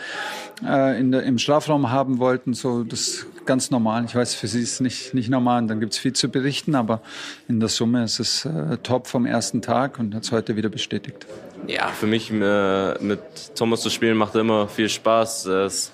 äh, 0.65 0.97
in 0.97 1.11
der, 1.11 1.23
im 1.23 1.37
Strafraum 1.37 1.91
haben 1.91 2.19
wollten. 2.19 2.53
So, 2.53 2.85
das 2.85 3.25
ganz 3.47 3.71
normal. 3.71 4.05
Ich 4.05 4.15
weiß, 4.15 4.35
für 4.35 4.47
Sie 4.47 4.61
ist 4.61 4.73
es 4.73 4.79
nicht, 4.79 5.13
nicht 5.13 5.29
normal 5.29 5.63
und 5.63 5.67
dann 5.67 5.79
gibt 5.79 5.93
es 5.93 5.99
viel 5.99 6.13
zu 6.13 6.29
berichten, 6.29 6.75
aber 6.75 7.01
in 7.47 7.59
der 7.59 7.69
Summe 7.69 8.03
ist 8.03 8.19
es 8.19 8.45
äh, 8.45 8.77
top 8.83 9.07
vom 9.07 9.25
ersten 9.25 9.61
Tag 9.61 9.97
und 9.97 10.13
hat 10.13 10.23
es 10.23 10.31
heute 10.31 10.55
wieder 10.55 10.69
bestätigt. 10.69 11.25
Ja, 11.65 11.87
für 11.87 12.05
mich 12.05 12.31
äh, 12.31 13.03
mit 13.03 13.19
Thomas 13.55 13.81
zu 13.81 13.89
spielen 13.89 14.17
macht 14.17 14.35
immer 14.35 14.67
viel 14.67 14.89
Spaß. 14.89 15.45
Es 15.47 15.91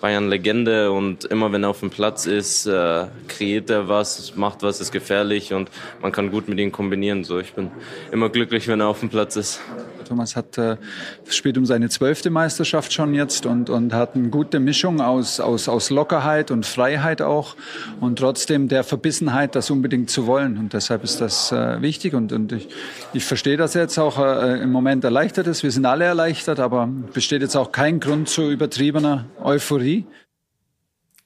Bayern-Legende 0.00 0.92
und 0.92 1.24
immer 1.24 1.52
wenn 1.52 1.62
er 1.62 1.70
auf 1.70 1.80
dem 1.80 1.90
Platz 1.90 2.26
ist, 2.26 2.66
äh, 2.66 3.06
kreiert 3.28 3.70
er 3.70 3.88
was, 3.88 4.36
macht 4.36 4.62
was, 4.62 4.80
ist 4.80 4.92
gefährlich 4.92 5.52
und 5.52 5.70
man 6.02 6.12
kann 6.12 6.30
gut 6.30 6.48
mit 6.48 6.58
ihm 6.58 6.72
kombinieren. 6.72 7.24
So, 7.24 7.38
ich 7.38 7.54
bin 7.54 7.70
immer 8.12 8.28
glücklich, 8.28 8.68
wenn 8.68 8.80
er 8.80 8.88
auf 8.88 9.00
dem 9.00 9.08
Platz 9.08 9.36
ist. 9.36 9.60
Thomas 10.06 10.36
hat 10.36 10.56
äh, 10.58 10.76
spielt 11.28 11.58
um 11.58 11.66
seine 11.66 11.88
zwölfte 11.88 12.30
Meisterschaft 12.30 12.92
schon 12.92 13.14
jetzt 13.14 13.46
und, 13.46 13.70
und 13.70 13.92
hat 13.92 14.14
eine 14.14 14.28
gute 14.28 14.60
Mischung 14.60 15.00
aus, 15.00 15.40
aus, 15.40 15.68
aus 15.68 15.90
Lockerheit 15.90 16.50
und 16.50 16.64
Freiheit 16.64 17.22
auch 17.22 17.56
und 18.00 18.18
trotzdem 18.18 18.68
der 18.68 18.84
Verbissenheit, 18.84 19.54
das 19.54 19.70
unbedingt 19.70 20.10
zu 20.10 20.26
wollen. 20.26 20.56
Und 20.58 20.72
deshalb 20.72 21.04
ist 21.04 21.20
das 21.20 21.52
äh, 21.52 21.80
wichtig 21.82 22.14
und, 22.14 22.32
und 22.32 22.52
ich, 22.52 22.68
ich 23.12 23.24
verstehe, 23.24 23.56
dass 23.56 23.74
er 23.74 23.82
jetzt 23.82 23.98
auch 23.98 24.18
äh, 24.18 24.60
im 24.62 24.70
Moment 24.70 25.04
erleichtert 25.04 25.46
ist. 25.46 25.62
Wir 25.62 25.70
sind 25.70 25.86
alle 25.86 26.04
erleichtert, 26.04 26.60
aber 26.60 26.88
besteht 27.12 27.42
jetzt 27.42 27.56
auch 27.56 27.72
kein 27.72 28.00
Grund 28.00 28.28
zu 28.28 28.50
übertriebener 28.50 29.26
Euphorie. 29.42 30.06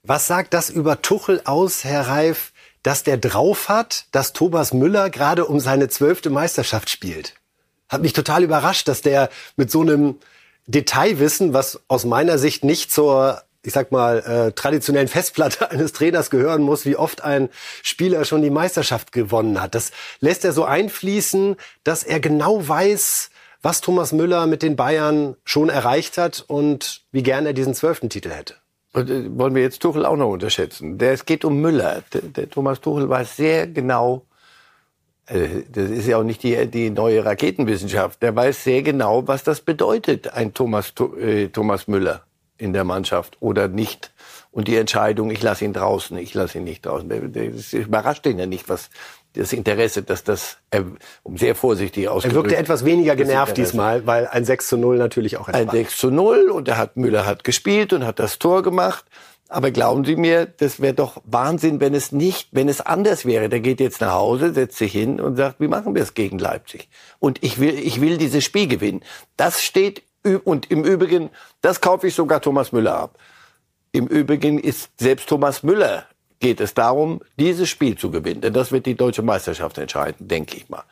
Was 0.02 0.26
sagt 0.26 0.54
das 0.54 0.70
über 0.70 1.02
Tuchel 1.02 1.42
aus, 1.44 1.84
Herr 1.84 2.08
Reif, 2.08 2.52
dass 2.82 3.02
der 3.02 3.18
drauf 3.18 3.68
hat, 3.68 4.06
dass 4.12 4.32
Thomas 4.32 4.72
Müller 4.72 5.10
gerade 5.10 5.44
um 5.44 5.60
seine 5.60 5.88
zwölfte 5.88 6.30
Meisterschaft 6.30 6.88
spielt? 6.88 7.39
Hat 7.90 8.00
mich 8.00 8.14
total 8.14 8.42
überrascht, 8.42 8.88
dass 8.88 9.02
der 9.02 9.28
mit 9.56 9.70
so 9.70 9.82
einem 9.82 10.16
Detailwissen, 10.66 11.52
was 11.52 11.80
aus 11.88 12.04
meiner 12.04 12.38
Sicht 12.38 12.64
nicht 12.64 12.90
zur 12.90 13.42
ich 13.62 13.74
sag 13.74 13.92
mal, 13.92 14.20
äh, 14.20 14.52
traditionellen 14.52 15.08
Festplatte 15.08 15.70
eines 15.70 15.92
Trainers 15.92 16.30
gehören 16.30 16.62
muss, 16.62 16.86
wie 16.86 16.96
oft 16.96 17.22
ein 17.22 17.50
Spieler 17.82 18.24
schon 18.24 18.42
die 18.42 18.50
Meisterschaft 18.50 19.12
gewonnen 19.12 19.60
hat. 19.60 19.74
Das 19.74 19.92
lässt 20.20 20.44
er 20.44 20.52
so 20.52 20.64
einfließen, 20.64 21.56
dass 21.84 22.02
er 22.02 22.20
genau 22.20 22.66
weiß, 22.66 23.30
was 23.62 23.82
Thomas 23.82 24.12
Müller 24.12 24.46
mit 24.46 24.62
den 24.62 24.76
Bayern 24.76 25.36
schon 25.44 25.68
erreicht 25.68 26.16
hat 26.16 26.44
und 26.46 27.02
wie 27.12 27.22
gern 27.22 27.44
er 27.44 27.52
diesen 27.52 27.74
zwölften 27.74 28.08
Titel 28.08 28.30
hätte. 28.30 28.54
Und 28.92 29.10
äh, 29.10 29.38
wollen 29.38 29.54
wir 29.54 29.62
jetzt 29.62 29.82
Tuchel 29.82 30.06
auch 30.06 30.16
noch 30.16 30.30
unterschätzen. 30.30 30.98
Der, 30.98 31.12
es 31.12 31.26
geht 31.26 31.44
um 31.44 31.60
Müller. 31.60 32.02
Der, 32.12 32.22
der 32.22 32.50
Thomas 32.50 32.80
Tuchel 32.80 33.08
weiß 33.08 33.36
sehr 33.36 33.66
genau, 33.66 34.24
das 35.30 35.90
ist 35.90 36.06
ja 36.06 36.18
auch 36.18 36.24
nicht 36.24 36.42
die, 36.42 36.66
die 36.66 36.90
neue 36.90 37.24
Raketenwissenschaft, 37.24 38.22
der 38.22 38.34
weiß 38.34 38.64
sehr 38.64 38.82
genau, 38.82 39.28
was 39.28 39.44
das 39.44 39.60
bedeutet, 39.60 40.32
ein 40.32 40.54
Thomas, 40.54 40.92
äh, 41.20 41.48
Thomas 41.48 41.86
Müller 41.86 42.24
in 42.58 42.72
der 42.72 42.84
Mannschaft 42.84 43.36
oder 43.40 43.68
nicht. 43.68 44.12
Und 44.50 44.66
die 44.66 44.76
Entscheidung, 44.76 45.30
ich 45.30 45.42
lasse 45.42 45.64
ihn 45.64 45.72
draußen, 45.72 46.18
ich 46.18 46.34
lasse 46.34 46.58
ihn 46.58 46.64
nicht 46.64 46.84
draußen. 46.84 47.08
Das 47.54 47.72
überrascht 47.72 48.26
ihn 48.26 48.38
ja 48.38 48.46
nicht, 48.46 48.68
was, 48.68 48.90
das 49.34 49.52
Interesse, 49.52 50.02
dass 50.02 50.24
das, 50.24 50.56
äh, 50.70 50.82
um 51.22 51.36
sehr 51.36 51.54
vorsichtig 51.54 52.08
auszudrücken. 52.08 52.36
Er 52.36 52.42
wirkte 52.42 52.56
etwas 52.56 52.84
weniger 52.84 53.14
genervt 53.14 53.56
diesmal, 53.56 54.06
weil 54.06 54.26
ein 54.26 54.44
6 54.44 54.68
zu 54.68 54.76
0 54.76 54.98
natürlich 54.98 55.36
auch 55.36 55.48
Ein 55.48 55.68
6 55.68 55.96
zu 55.96 56.10
0 56.10 56.50
und 56.50 56.68
er 56.68 56.78
hat, 56.78 56.96
Müller 56.96 57.26
hat 57.26 57.44
gespielt 57.44 57.92
und 57.92 58.04
hat 58.04 58.18
das 58.18 58.38
Tor 58.38 58.62
gemacht. 58.62 59.04
Aber 59.52 59.72
glauben 59.72 60.04
Sie 60.04 60.14
mir, 60.14 60.46
das 60.46 60.80
wäre 60.80 60.94
doch 60.94 61.20
Wahnsinn, 61.24 61.80
wenn 61.80 61.92
es 61.92 62.12
nicht, 62.12 62.50
wenn 62.52 62.68
es 62.68 62.80
anders 62.80 63.24
wäre. 63.24 63.48
Der 63.48 63.58
geht 63.58 63.80
jetzt 63.80 64.00
nach 64.00 64.12
Hause, 64.12 64.54
setzt 64.54 64.78
sich 64.78 64.92
hin 64.92 65.20
und 65.20 65.34
sagt, 65.34 65.58
wie 65.58 65.66
machen 65.66 65.92
wir 65.96 66.02
es 66.02 66.14
gegen 66.14 66.38
Leipzig? 66.38 66.88
Und 67.18 67.42
ich 67.42 67.58
will, 67.58 67.74
ich 67.74 68.00
will 68.00 68.16
dieses 68.16 68.44
Spiel 68.44 68.68
gewinnen. 68.68 69.02
Das 69.36 69.60
steht, 69.60 70.04
und 70.44 70.70
im 70.70 70.84
Übrigen, 70.84 71.30
das 71.62 71.80
kaufe 71.80 72.06
ich 72.06 72.14
sogar 72.14 72.40
Thomas 72.40 72.70
Müller 72.70 72.94
ab. 72.94 73.18
Im 73.90 74.06
Übrigen 74.06 74.60
ist 74.60 74.90
selbst 75.00 75.28
Thomas 75.28 75.64
Müller 75.64 76.04
geht 76.38 76.60
es 76.60 76.72
darum, 76.72 77.20
dieses 77.36 77.68
Spiel 77.68 77.98
zu 77.98 78.12
gewinnen. 78.12 78.42
Denn 78.42 78.52
das 78.52 78.70
wird 78.70 78.86
die 78.86 78.94
deutsche 78.94 79.22
Meisterschaft 79.22 79.78
entscheiden, 79.78 80.28
denke 80.28 80.58
ich 80.58 80.68
mal. 80.68 80.84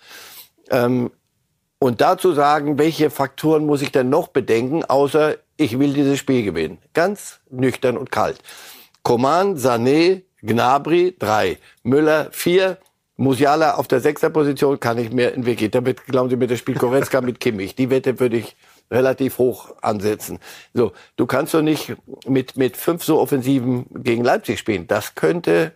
Ähm, 0.70 1.12
und 1.78 2.00
dazu 2.00 2.32
sagen, 2.32 2.76
welche 2.76 3.08
Faktoren 3.10 3.66
muss 3.66 3.82
ich 3.82 3.92
denn 3.92 4.10
noch 4.10 4.28
bedenken, 4.28 4.84
außer 4.84 5.36
ich 5.58 5.78
will 5.78 5.92
dieses 5.92 6.18
Spiel 6.18 6.42
gewinnen. 6.42 6.78
Ganz 6.94 7.40
nüchtern 7.50 7.98
und 7.98 8.10
kalt. 8.10 8.38
Coman, 9.02 9.56
Sané, 9.56 10.22
Gnabry, 10.40 11.14
drei. 11.18 11.58
Müller, 11.82 12.28
vier. 12.30 12.78
Musiala 13.16 13.74
auf 13.74 13.88
der 13.88 13.98
Sechserposition 13.98 14.78
kann 14.78 14.96
ich 14.96 15.10
mir 15.10 15.34
entwickeln. 15.34 15.72
Damit, 15.72 16.06
glauben 16.06 16.30
Sie 16.30 16.36
mir, 16.36 16.46
das 16.46 16.60
Spiel 16.60 16.76
Koretzka 16.76 17.20
mit 17.20 17.40
Kimmich. 17.40 17.74
Die 17.74 17.90
Wette 17.90 18.20
würde 18.20 18.36
ich 18.36 18.56
relativ 18.92 19.38
hoch 19.38 19.74
ansetzen. 19.82 20.38
So, 20.72 20.92
du 21.16 21.26
kannst 21.26 21.52
doch 21.52 21.62
nicht 21.62 21.96
mit, 22.28 22.56
mit 22.56 22.76
fünf 22.76 23.02
so 23.02 23.18
Offensiven 23.18 23.86
gegen 23.90 24.22
Leipzig 24.22 24.60
spielen. 24.60 24.86
Das 24.86 25.16
könnte 25.16 25.72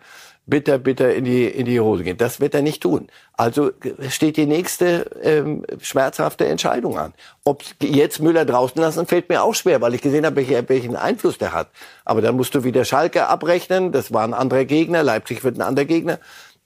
bitter, 0.46 0.78
bitter 0.78 1.14
in 1.14 1.24
die, 1.24 1.46
in 1.46 1.66
die 1.66 1.80
Hose 1.80 2.02
gehen. 2.02 2.16
Das 2.16 2.40
wird 2.40 2.54
er 2.54 2.62
nicht 2.62 2.82
tun. 2.82 3.08
Also 3.36 3.70
steht 4.08 4.36
die 4.36 4.46
nächste 4.46 5.06
ähm, 5.22 5.64
schmerzhafte 5.80 6.46
Entscheidung 6.46 6.98
an. 6.98 7.14
Ob 7.44 7.62
jetzt 7.80 8.20
Müller 8.20 8.44
draußen 8.44 8.80
lassen, 8.80 9.06
fällt 9.06 9.28
mir 9.28 9.42
auch 9.42 9.54
schwer, 9.54 9.80
weil 9.80 9.94
ich 9.94 10.02
gesehen 10.02 10.26
habe, 10.26 10.46
welchen 10.68 10.96
Einfluss 10.96 11.38
der 11.38 11.52
hat. 11.52 11.68
Aber 12.04 12.22
dann 12.22 12.36
musst 12.36 12.54
du 12.54 12.64
wieder 12.64 12.84
Schalke 12.84 13.28
abrechnen. 13.28 13.92
Das 13.92 14.12
war 14.12 14.24
ein 14.24 14.34
anderer 14.34 14.64
Gegner. 14.64 15.02
Leipzig 15.02 15.44
wird 15.44 15.56
ein 15.56 15.62
anderer 15.62 15.86
Gegner. 15.86 16.18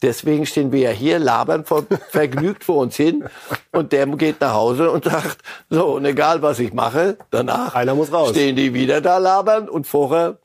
Deswegen 0.02 0.44
stehen 0.44 0.72
wir 0.72 0.80
ja 0.80 0.90
hier, 0.90 1.18
labern 1.18 1.64
vor, 1.64 1.86
vergnügt 2.10 2.64
vor 2.64 2.76
uns 2.76 2.96
hin 2.96 3.24
und 3.72 3.92
der 3.92 4.06
geht 4.06 4.40
nach 4.40 4.52
Hause 4.52 4.90
und 4.90 5.04
sagt, 5.04 5.38
so, 5.70 5.86
und 5.86 6.04
egal 6.04 6.42
was 6.42 6.58
ich 6.58 6.74
mache, 6.74 7.16
danach 7.30 7.74
Einer 7.74 7.94
muss 7.94 8.12
raus. 8.12 8.30
stehen 8.30 8.56
die 8.56 8.74
wieder 8.74 9.00
da 9.00 9.16
labern 9.16 9.68
und 9.70 9.86
vorher 9.86 10.36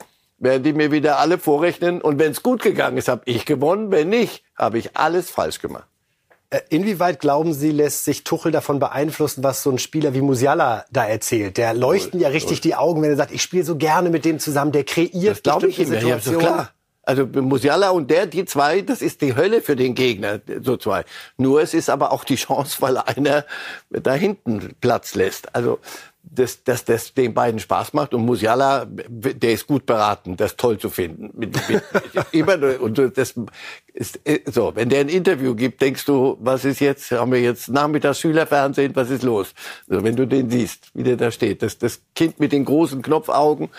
werden 0.42 0.64
die 0.64 0.74
mir 0.74 0.92
wieder 0.92 1.20
alle 1.20 1.38
vorrechnen 1.38 2.02
und 2.02 2.20
wenn 2.20 2.32
es 2.32 2.44
gut 2.44 2.62
gegangen 2.62 2.98
ist, 2.98 3.08
habe 3.08 3.22
ich 3.26 3.46
gewonnen, 3.46 3.92
wenn 3.92 4.10
nicht, 4.10 4.44
habe 4.58 4.78
ich 4.78 4.98
alles 4.98 5.30
falsch 5.30 5.60
gemacht. 5.60 5.86
Äh, 6.50 6.60
inwieweit 6.70 7.20
glauben 7.22 7.54
Sie, 7.54 7.72
lässt 7.72 8.04
sich 8.04 8.26
Tuchel 8.26 8.52
davon 8.52 8.80
beeinflussen, 8.80 9.44
was 9.44 9.64
so 9.64 9.72
ein 9.72 9.78
Spieler 9.78 10.14
wie 10.14 10.22
Musiala 10.22 10.84
da 10.92 11.06
erzählt? 11.06 11.58
Der 11.58 11.74
leuchten 11.74 12.20
ja 12.20 12.28
richtig 12.30 12.60
die 12.60 12.76
Augen, 12.76 13.02
wenn 13.02 13.12
er 13.12 13.16
sagt, 13.16 13.32
ich 13.32 13.42
spiele 13.42 13.64
so 13.64 13.78
gerne 13.78 14.10
mit 14.10 14.26
dem 14.26 14.40
zusammen, 14.40 14.74
der 14.74 14.84
kreiert 14.84 15.38
das 15.38 15.44
glaube 15.44 15.70
ich 15.70 15.80
ihm. 15.80 15.94
Ja, 15.94 16.20
so 16.20 16.38
klar. 16.38 16.72
Also 17.04 17.26
Musiala 17.26 17.90
und 17.90 18.12
der, 18.12 18.28
die 18.28 18.46
zwei, 18.46 18.82
das 18.82 19.02
ist 19.02 19.22
die 19.22 19.36
Hölle 19.36 19.62
für 19.62 19.76
den 19.76 19.96
Gegner, 19.96 20.40
so 20.62 20.78
zwei. 20.78 21.04
Nur 21.38 21.62
es 21.62 21.74
ist 21.74 21.90
aber 21.90 22.12
auch 22.12 22.24
die 22.24 22.36
Chance, 22.36 22.78
weil 22.80 22.98
einer 22.98 23.46
da 23.90 24.14
hinten 24.14 24.76
Platz 24.82 25.16
lässt. 25.16 25.56
Also 25.56 25.80
dass, 26.24 26.64
dass 26.64 26.86
das 26.86 27.14
den 27.14 27.34
beiden 27.34 27.60
Spaß 27.60 27.94
macht 27.94 28.14
und 28.14 28.26
Musiala, 28.26 28.86
der 28.88 29.52
ist 29.52 29.68
gut 29.68 29.86
beraten, 29.86 30.38
das 30.38 30.56
toll 30.56 30.78
zu 30.78 30.90
finden. 30.90 31.32
Mit, 31.34 31.58
mit, 31.68 31.84
immer 32.32 32.58
und 32.80 32.98
das 32.98 33.36
ist 33.94 34.20
äh, 34.26 34.40
so. 34.46 34.72
Wenn 34.76 34.90
der 34.90 35.02
ein 35.02 35.10
Interview 35.10 35.56
gibt, 35.56 35.82
denkst 35.82 36.06
du, 36.06 36.38
was 36.40 36.64
ist 36.64 36.80
jetzt? 36.80 37.12
Haben 37.12 37.32
wir 37.32 37.42
jetzt 37.42 37.70
Nachmittags 37.70 38.20
Schülerfernsehen? 38.20 38.96
Was 38.96 39.10
ist 39.10 39.24
los? 39.24 39.54
Also 39.90 40.04
wenn 40.04 40.16
du 40.16 40.26
den 40.26 40.50
siehst, 40.50 40.92
wie 40.94 41.04
der 41.04 41.18
da 41.18 41.32
steht, 41.32 41.64
das, 41.64 41.78
das 41.78 42.02
Kind 42.16 42.40
mit 42.40 42.52
den 42.52 42.66
großen 42.66 43.02
Knopfaugen, 43.02 43.70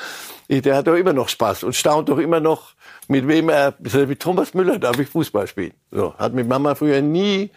der 0.48 0.76
hat 0.76 0.86
doch 0.86 0.96
immer 0.96 1.12
noch 1.12 1.28
Spaß 1.28 1.64
und 1.64 1.74
staunt 1.74 2.08
doch 2.08 2.18
immer 2.18 2.40
noch, 2.40 2.74
mit 3.08 3.26
wem 3.26 3.48
er, 3.48 3.74
mit 3.78 4.20
Thomas 4.20 4.52
Müller 4.52 4.78
darf 4.78 4.98
ich 4.98 5.08
Fußball 5.08 5.46
spielen. 5.46 5.72
So, 5.90 6.14
hat 6.14 6.34
mit 6.34 6.46
Mama 6.48 6.74
früher 6.74 7.00
nie 7.00 7.50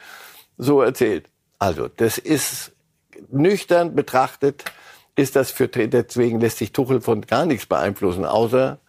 so 0.58 0.82
erzählt. 0.82 1.30
Also, 1.60 1.88
das 1.88 2.18
ist 2.18 2.75
nüchtern 3.30 3.96
betrachtet, 3.96 4.66
ist 5.16 5.36
das 5.36 5.52
für, 5.52 5.68
deswegen 5.68 6.40
lässt 6.40 6.58
sich 6.58 6.72
Tuchel 6.74 7.02
von 7.02 7.22
gar 7.22 7.46
nichts 7.46 7.66
beeinflussen, 7.66 8.26
außer 8.26 8.80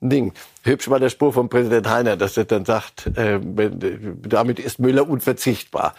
Ding. 0.00 0.32
Hübsch 0.62 0.88
war 0.88 1.00
der 1.00 1.10
Spruch 1.10 1.34
von 1.34 1.48
Präsident 1.48 1.88
Heiner, 1.88 2.16
dass 2.16 2.36
er 2.36 2.44
dann 2.44 2.64
sagt, 2.64 3.06
äh, 3.16 3.40
damit 3.40 4.60
ist 4.60 4.78
Müller 4.78 5.08
unverzichtbar. 5.08 5.94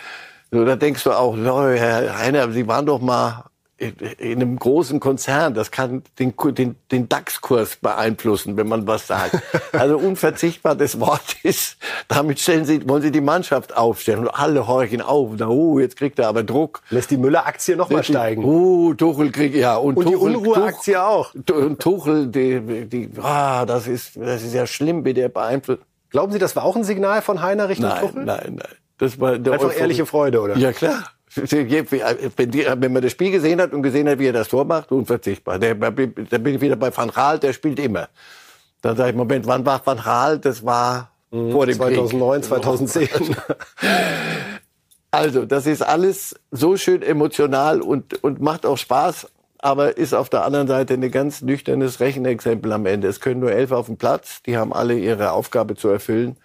So, 0.51 0.63
da 0.65 0.75
denkst 0.75 1.03
du 1.03 1.11
auch, 1.11 1.35
so, 1.35 1.67
Herr 1.67 2.17
Heiner, 2.17 2.51
Sie 2.51 2.67
waren 2.67 2.85
doch 2.85 3.01
mal 3.01 3.45
in 3.79 4.41
einem 4.41 4.59
großen 4.59 4.99
Konzern, 4.99 5.53
das 5.53 5.71
kann 5.71 6.03
den, 6.19 6.33
den, 6.51 6.75
den 6.91 7.07
DAX-Kurs 7.07 7.77
beeinflussen, 7.77 8.57
wenn 8.57 8.67
man 8.67 8.87
was 8.87 9.07
sagt. 9.07 9.37
Also 9.71 9.97
unverzichtbar 9.97 10.75
das 10.75 10.99
Wort 10.99 11.37
ist, 11.43 11.77
damit 12.07 12.39
stellen 12.39 12.65
Sie, 12.65 12.87
wollen 12.89 13.01
Sie 13.01 13.11
die 13.11 13.21
Mannschaft 13.21 13.77
aufstellen 13.77 14.21
und 14.21 14.29
alle 14.29 14.67
horchen 14.67 15.01
auf. 15.01 15.31
Na, 15.37 15.47
uh, 15.47 15.79
jetzt 15.79 15.95
kriegt 15.95 16.19
er 16.19 16.27
aber 16.27 16.43
Druck. 16.43 16.81
Lässt 16.89 17.11
die 17.11 17.17
Müller-Aktie 17.17 17.77
noch 17.77 17.89
mal 17.89 18.03
steigen. 18.03 18.43
Uh, 18.43 18.93
Tuchel 18.95 19.31
kriegt, 19.31 19.55
ja. 19.55 19.77
Und, 19.77 19.95
und 19.95 20.05
Tuchel, 20.05 20.31
die 20.31 20.37
Unruhe-Aktie 20.37 21.01
auch. 21.01 21.33
Und 21.33 21.79
Tuchel, 21.79 22.27
die, 22.27 22.87
die, 22.87 23.09
ah, 23.21 23.65
das 23.65 23.87
ist, 23.87 24.17
das 24.17 24.43
ist 24.43 24.53
ja 24.53 24.67
schlimm, 24.67 25.05
wie 25.05 25.13
der 25.13 25.29
beeinflusst. 25.29 25.81
Glauben 26.09 26.31
Sie, 26.31 26.39
das 26.39 26.55
war 26.55 26.63
auch 26.63 26.75
ein 26.75 26.83
Signal 26.83 27.21
von 27.21 27.41
Heiner 27.41 27.69
Richtung 27.69 27.89
nein, 27.89 28.01
Tuchel? 28.01 28.25
Nein, 28.25 28.55
nein. 28.57 28.75
Das 28.97 29.19
war 29.19 29.37
der 29.37 29.53
Einfach 29.53 29.67
Euphorie. 29.67 29.81
ehrliche 29.81 30.05
Freude, 30.05 30.41
oder? 30.41 30.57
Ja, 30.57 30.73
klar. 30.73 31.03
Wenn 31.35 32.93
man 32.93 33.01
das 33.01 33.11
Spiel 33.11 33.31
gesehen 33.31 33.61
hat 33.61 33.73
und 33.73 33.83
gesehen 33.83 34.09
hat, 34.09 34.19
wie 34.19 34.27
er 34.27 34.33
das 34.33 34.47
Tor 34.47 34.65
macht, 34.65 34.91
unverzichtbar. 34.91 35.59
Da 35.59 35.73
bin 35.73 36.55
ich 36.55 36.61
wieder 36.61 36.75
bei 36.75 36.95
Van 36.95 37.11
Gaal, 37.11 37.39
der 37.39 37.53
spielt 37.53 37.79
immer. 37.79 38.09
Dann 38.81 38.95
sage 38.95 39.11
ich, 39.11 39.15
Moment, 39.15 39.45
wann 39.45 39.65
war 39.65 39.81
Van 39.85 39.97
Gaal? 39.97 40.39
Das 40.39 40.65
war 40.65 41.11
mhm, 41.31 41.51
vor 41.51 41.65
dem 41.65 41.75
2009, 41.75 42.41
Krieg. 42.41 42.49
2010. 42.49 43.09
Also, 45.11 45.45
das 45.45 45.65
ist 45.65 45.81
alles 45.81 46.35
so 46.51 46.77
schön 46.77 47.01
emotional 47.01 47.81
und, 47.81 48.23
und 48.23 48.41
macht 48.41 48.65
auch 48.65 48.77
Spaß, 48.77 49.27
aber 49.57 49.97
ist 49.97 50.13
auf 50.13 50.29
der 50.29 50.45
anderen 50.45 50.67
Seite 50.67 50.93
ein 50.93 51.11
ganz 51.11 51.41
nüchternes 51.41 51.99
Rechenexempel 51.99 52.71
am 52.71 52.85
Ende. 52.85 53.07
Es 53.07 53.19
können 53.19 53.39
nur 53.39 53.51
elf 53.51 53.71
auf 53.71 53.87
dem 53.87 53.97
Platz, 53.97 54.43
die 54.43 54.55
haben 54.55 54.71
alle 54.71 54.97
ihre 54.97 55.31
Aufgabe 55.31 55.75
zu 55.75 55.89
erfüllen. 55.89 56.37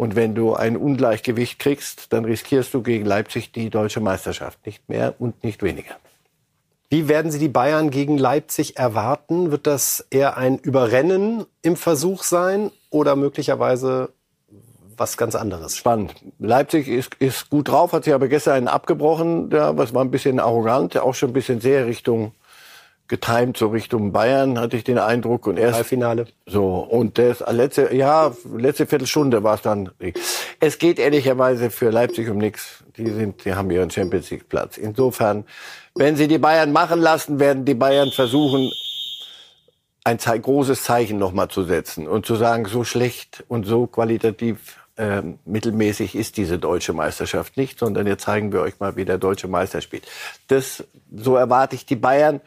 Und 0.00 0.16
wenn 0.16 0.34
du 0.34 0.54
ein 0.54 0.78
Ungleichgewicht 0.78 1.58
kriegst, 1.58 2.14
dann 2.14 2.24
riskierst 2.24 2.72
du 2.72 2.80
gegen 2.80 3.04
Leipzig 3.04 3.52
die 3.52 3.68
deutsche 3.68 4.00
Meisterschaft. 4.00 4.64
Nicht 4.64 4.88
mehr 4.88 5.14
und 5.18 5.44
nicht 5.44 5.62
weniger. 5.62 5.94
Wie 6.88 7.06
werden 7.06 7.30
Sie 7.30 7.38
die 7.38 7.50
Bayern 7.50 7.90
gegen 7.90 8.16
Leipzig 8.16 8.78
erwarten? 8.78 9.50
Wird 9.50 9.66
das 9.66 10.06
eher 10.08 10.38
ein 10.38 10.56
Überrennen 10.56 11.44
im 11.60 11.76
Versuch 11.76 12.22
sein 12.22 12.70
oder 12.88 13.14
möglicherweise 13.14 14.14
was 14.96 15.18
ganz 15.18 15.34
anderes? 15.34 15.76
Spannend. 15.76 16.14
Leipzig 16.38 16.88
ist, 16.88 17.16
ist 17.18 17.50
gut 17.50 17.68
drauf, 17.68 17.92
hat 17.92 18.04
sich 18.04 18.14
aber 18.14 18.28
gestern 18.28 18.54
einen 18.54 18.68
abgebrochen, 18.68 19.50
ja, 19.50 19.76
was 19.76 19.92
war 19.92 20.02
ein 20.02 20.10
bisschen 20.10 20.40
arrogant, 20.40 20.96
auch 20.96 21.14
schon 21.14 21.28
ein 21.28 21.34
bisschen 21.34 21.60
sehr 21.60 21.84
Richtung 21.84 22.32
getimt 23.10 23.56
so 23.56 23.66
Richtung 23.66 24.12
Bayern, 24.12 24.58
hatte 24.58 24.76
ich 24.76 24.84
den 24.84 24.96
Eindruck. 24.96 25.48
Und 25.48 25.58
erst 25.58 25.74
Halbfinale. 25.74 26.26
So 26.46 26.76
und 26.76 27.18
das 27.18 27.40
letzte, 27.50 27.92
ja, 27.92 28.32
letzte 28.56 28.86
Viertelstunde 28.86 29.42
war 29.42 29.56
es 29.56 29.62
dann. 29.62 29.90
Es 30.60 30.78
geht 30.78 31.00
ehrlicherweise 31.00 31.70
für 31.70 31.90
Leipzig 31.90 32.30
um 32.30 32.38
nichts. 32.38 32.84
Die 32.96 33.10
sind, 33.10 33.44
die 33.44 33.54
haben 33.54 33.68
ihren 33.72 33.90
Champions 33.90 34.30
League 34.30 34.48
Platz. 34.48 34.78
Insofern, 34.78 35.44
wenn 35.96 36.14
sie 36.14 36.28
die 36.28 36.38
Bayern 36.38 36.70
machen 36.70 37.00
lassen, 37.00 37.40
werden 37.40 37.64
die 37.64 37.74
Bayern 37.74 38.12
versuchen, 38.12 38.70
ein 40.04 40.20
Ze 40.20 40.38
großes 40.38 40.84
Zeichen 40.84 41.18
nochmal 41.18 41.48
zu 41.48 41.64
setzen 41.64 42.06
und 42.06 42.26
zu 42.26 42.36
sagen, 42.36 42.66
so 42.66 42.84
schlecht 42.84 43.44
und 43.48 43.66
so 43.66 43.88
qualitativ 43.88 44.78
äh, 44.96 45.22
mittelmäßig 45.44 46.14
ist 46.14 46.36
diese 46.36 46.60
deutsche 46.60 46.92
Meisterschaft 46.92 47.56
nicht, 47.56 47.78
sondern 47.80 48.06
jetzt 48.06 48.22
zeigen 48.22 48.52
wir 48.52 48.60
euch 48.60 48.78
mal, 48.78 48.94
wie 48.94 49.04
der 49.04 49.18
deutsche 49.18 49.48
Meister 49.48 49.80
spielt. 49.80 50.06
Das, 50.46 50.84
so 51.12 51.34
erwarte 51.34 51.74
ich 51.74 51.86
die 51.86 51.96
Bayern. 51.96 52.40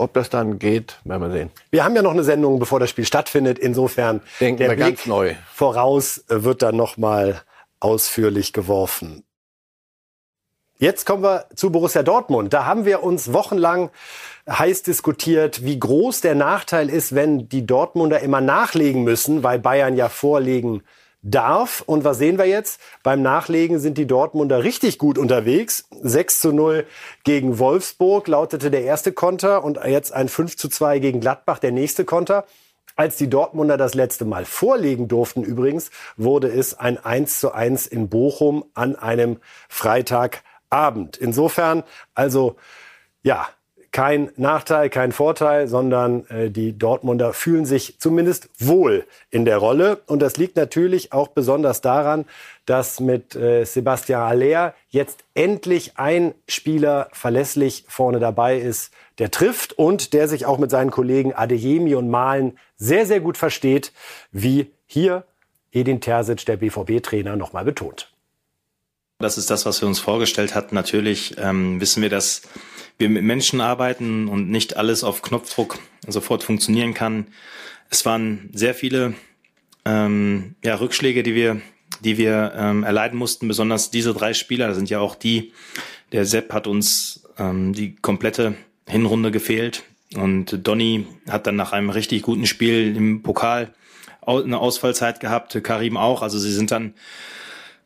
Ob 0.00 0.14
das 0.14 0.30
dann 0.30 0.58
geht, 0.58 0.98
werden 1.04 1.22
wir 1.22 1.30
sehen. 1.30 1.50
Wir 1.70 1.84
haben 1.84 1.94
ja 1.94 2.00
noch 2.00 2.12
eine 2.12 2.24
Sendung, 2.24 2.58
bevor 2.58 2.80
das 2.80 2.88
Spiel 2.88 3.04
stattfindet. 3.04 3.58
Insofern 3.58 4.22
Denken 4.40 4.58
der 4.58 4.70
wir 4.70 4.76
Blick 4.76 4.96
ganz 4.96 5.06
neu. 5.06 5.34
voraus 5.52 6.24
wird 6.28 6.62
dann 6.62 6.76
noch 6.76 6.96
mal 6.96 7.42
ausführlich 7.80 8.54
geworfen. 8.54 9.24
Jetzt 10.78 11.04
kommen 11.04 11.22
wir 11.22 11.44
zu 11.54 11.70
Borussia 11.70 12.02
Dortmund. 12.02 12.54
Da 12.54 12.64
haben 12.64 12.86
wir 12.86 13.02
uns 13.02 13.34
wochenlang 13.34 13.90
heiß 14.48 14.82
diskutiert, 14.82 15.66
wie 15.66 15.78
groß 15.78 16.22
der 16.22 16.34
Nachteil 16.34 16.88
ist, 16.88 17.14
wenn 17.14 17.50
die 17.50 17.66
Dortmunder 17.66 18.20
immer 18.20 18.40
nachlegen 18.40 19.04
müssen, 19.04 19.42
weil 19.42 19.58
Bayern 19.58 19.94
ja 19.94 20.08
vorlegen 20.08 20.82
darf. 21.22 21.82
Und 21.84 22.04
was 22.04 22.18
sehen 22.18 22.38
wir 22.38 22.46
jetzt? 22.46 22.80
Beim 23.02 23.22
Nachlegen 23.22 23.78
sind 23.78 23.98
die 23.98 24.06
Dortmunder 24.06 24.64
richtig 24.64 24.98
gut 24.98 25.18
unterwegs. 25.18 25.84
6 26.02 26.40
zu 26.40 26.52
0 26.52 26.86
gegen 27.24 27.58
Wolfsburg 27.58 28.28
lautete 28.28 28.70
der 28.70 28.84
erste 28.84 29.12
Konter 29.12 29.64
und 29.64 29.78
jetzt 29.84 30.12
ein 30.12 30.28
5 30.28 30.56
zu 30.56 30.68
2 30.68 30.98
gegen 30.98 31.20
Gladbach 31.20 31.58
der 31.58 31.72
nächste 31.72 32.04
Konter. 32.04 32.44
Als 32.96 33.16
die 33.16 33.30
Dortmunder 33.30 33.76
das 33.76 33.94
letzte 33.94 34.24
Mal 34.24 34.44
vorlegen 34.44 35.08
durften 35.08 35.42
übrigens, 35.42 35.90
wurde 36.16 36.48
es 36.48 36.78
ein 36.78 36.98
1 36.98 37.40
zu 37.40 37.52
1 37.52 37.86
in 37.86 38.08
Bochum 38.08 38.64
an 38.74 38.96
einem 38.96 39.38
Freitagabend. 39.68 41.16
Insofern 41.16 41.84
also, 42.14 42.56
ja, 43.22 43.48
kein 43.92 44.30
Nachteil, 44.36 44.88
kein 44.88 45.10
Vorteil, 45.10 45.66
sondern 45.66 46.24
äh, 46.28 46.50
die 46.50 46.78
Dortmunder 46.78 47.32
fühlen 47.32 47.64
sich 47.64 47.98
zumindest 47.98 48.48
wohl 48.58 49.04
in 49.30 49.44
der 49.44 49.58
Rolle. 49.58 50.00
Und 50.06 50.20
das 50.20 50.36
liegt 50.36 50.56
natürlich 50.56 51.12
auch 51.12 51.28
besonders 51.28 51.80
daran, 51.80 52.24
dass 52.66 53.00
mit 53.00 53.34
äh, 53.34 53.64
Sebastian 53.64 54.22
Aller 54.22 54.74
jetzt 54.90 55.24
endlich 55.34 55.98
ein 55.98 56.34
Spieler 56.48 57.08
verlässlich 57.12 57.84
vorne 57.88 58.20
dabei 58.20 58.58
ist, 58.58 58.92
der 59.18 59.32
trifft 59.32 59.72
und 59.72 60.12
der 60.12 60.28
sich 60.28 60.46
auch 60.46 60.58
mit 60.58 60.70
seinen 60.70 60.92
Kollegen 60.92 61.34
Adeyemi 61.34 61.96
und 61.96 62.10
Malen 62.10 62.58
sehr, 62.76 63.06
sehr 63.06 63.20
gut 63.20 63.36
versteht, 63.36 63.92
wie 64.30 64.70
hier 64.86 65.24
Edin 65.72 66.00
Terzic, 66.00 66.46
der 66.46 66.56
BVB-Trainer, 66.56 67.36
nochmal 67.36 67.64
betont. 67.64 68.12
Das 69.18 69.36
ist 69.36 69.50
das, 69.50 69.66
was 69.66 69.80
wir 69.82 69.88
uns 69.88 69.98
vorgestellt 69.98 70.54
hatten. 70.54 70.74
Natürlich 70.74 71.36
ähm, 71.38 71.80
wissen 71.80 72.02
wir, 72.02 72.08
dass 72.08 72.42
wir 73.00 73.08
mit 73.08 73.24
Menschen 73.24 73.60
arbeiten 73.60 74.28
und 74.28 74.50
nicht 74.50 74.76
alles 74.76 75.02
auf 75.02 75.22
Knopfdruck 75.22 75.78
sofort 76.06 76.44
funktionieren 76.44 76.94
kann. 76.94 77.26
Es 77.88 78.04
waren 78.06 78.50
sehr 78.52 78.74
viele 78.74 79.14
ähm, 79.84 80.54
ja, 80.62 80.74
Rückschläge, 80.76 81.22
die 81.22 81.34
wir, 81.34 81.60
die 82.00 82.18
wir 82.18 82.52
ähm, 82.56 82.84
erleiden 82.84 83.18
mussten, 83.18 83.48
besonders 83.48 83.90
diese 83.90 84.14
drei 84.14 84.34
Spieler, 84.34 84.68
das 84.68 84.76
sind 84.76 84.90
ja 84.90 85.00
auch 85.00 85.14
die, 85.14 85.52
der 86.12 86.26
Sepp 86.26 86.52
hat 86.52 86.66
uns 86.66 87.24
ähm, 87.38 87.72
die 87.72 87.96
komplette 87.96 88.54
Hinrunde 88.86 89.30
gefehlt 89.30 89.82
und 90.14 90.66
Donny 90.66 91.06
hat 91.28 91.46
dann 91.46 91.56
nach 91.56 91.72
einem 91.72 91.90
richtig 91.90 92.22
guten 92.22 92.46
Spiel 92.46 92.96
im 92.96 93.22
Pokal 93.22 93.72
eine 94.22 94.58
Ausfallzeit 94.58 95.18
gehabt, 95.20 95.58
Karim 95.64 95.96
auch, 95.96 96.22
also 96.22 96.38
sie 96.38 96.52
sind 96.52 96.70
dann 96.70 96.94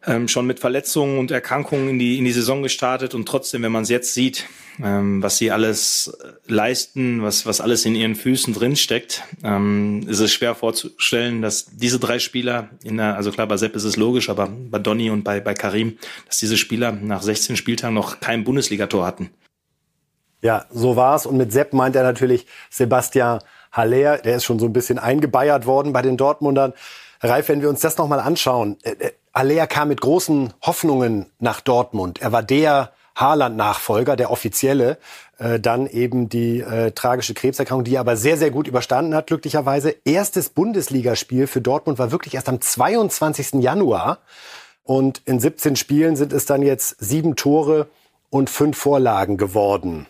ähm, 0.06 0.28
schon 0.28 0.46
mit 0.46 0.60
Verletzungen 0.60 1.18
und 1.18 1.30
Erkrankungen 1.30 1.88
in 1.88 1.98
die, 1.98 2.18
in 2.18 2.24
die 2.24 2.32
Saison 2.32 2.62
gestartet 2.62 3.14
und 3.14 3.26
trotzdem, 3.26 3.62
wenn 3.62 3.72
man 3.72 3.84
es 3.84 3.88
jetzt 3.88 4.14
sieht, 4.14 4.46
ähm, 4.82 5.22
was 5.22 5.38
sie 5.38 5.50
alles 5.50 6.16
leisten, 6.46 7.22
was, 7.22 7.46
was 7.46 7.60
alles 7.60 7.84
in 7.84 7.94
ihren 7.94 8.14
Füßen 8.14 8.54
drinsteckt, 8.54 9.22
ähm, 9.42 10.06
ist 10.08 10.20
es 10.20 10.32
schwer 10.32 10.54
vorzustellen, 10.54 11.42
dass 11.42 11.66
diese 11.66 11.98
drei 11.98 12.18
Spieler, 12.18 12.68
in 12.82 12.96
der, 12.96 13.16
also 13.16 13.30
klar, 13.30 13.46
bei 13.46 13.56
Sepp 13.56 13.76
ist 13.76 13.84
es 13.84 13.96
logisch, 13.96 14.28
aber 14.28 14.48
bei 14.48 14.78
Donny 14.78 15.10
und 15.10 15.24
bei, 15.24 15.40
bei 15.40 15.54
Karim, 15.54 15.98
dass 16.26 16.38
diese 16.38 16.56
Spieler 16.56 16.92
nach 16.92 17.22
16 17.22 17.56
Spieltagen 17.56 17.94
noch 17.94 18.20
kein 18.20 18.44
Bundesligator 18.44 19.06
hatten. 19.06 19.30
Ja, 20.42 20.66
so 20.70 20.96
war's. 20.96 21.24
Und 21.24 21.38
mit 21.38 21.52
Sepp 21.52 21.72
meint 21.72 21.96
er 21.96 22.02
natürlich 22.02 22.46
Sebastian 22.68 23.40
Haller, 23.72 24.18
der 24.18 24.36
ist 24.36 24.44
schon 24.44 24.58
so 24.58 24.66
ein 24.66 24.72
bisschen 24.72 24.98
eingebeiert 24.98 25.66
worden 25.66 25.92
bei 25.92 26.02
den 26.02 26.16
Dortmundern. 26.16 26.74
Ralf, 27.22 27.48
wenn 27.48 27.62
wir 27.62 27.70
uns 27.70 27.80
das 27.80 27.96
nochmal 27.96 28.20
anschauen, 28.20 28.76
Haller 29.34 29.66
kam 29.66 29.88
mit 29.88 30.00
großen 30.00 30.52
Hoffnungen 30.62 31.26
nach 31.40 31.60
Dortmund. 31.60 32.22
Er 32.22 32.30
war 32.30 32.42
der 32.42 32.92
Haaland-Nachfolger, 33.16 34.16
der 34.16 34.30
offizielle, 34.30 34.98
äh, 35.38 35.60
dann 35.60 35.86
eben 35.86 36.28
die 36.28 36.60
äh, 36.60 36.92
tragische 36.92 37.34
Krebserkrankung, 37.34 37.84
die 37.84 37.96
er 37.96 38.00
aber 38.00 38.16
sehr, 38.16 38.36
sehr 38.36 38.50
gut 38.50 38.66
überstanden 38.66 39.14
hat, 39.14 39.28
glücklicherweise. 39.28 39.94
Erstes 40.04 40.48
Bundesligaspiel 40.50 41.46
für 41.46 41.60
Dortmund 41.60 41.98
war 41.98 42.10
wirklich 42.10 42.34
erst 42.34 42.48
am 42.48 42.60
22. 42.60 43.54
Januar. 43.54 44.18
Und 44.82 45.22
in 45.24 45.40
17 45.40 45.76
Spielen 45.76 46.16
sind 46.16 46.32
es 46.32 46.44
dann 46.46 46.62
jetzt 46.62 46.96
sieben 46.98 47.36
Tore 47.36 47.88
und 48.30 48.50
fünf 48.50 48.76
Vorlagen 48.76 49.36
geworden. 49.36 50.06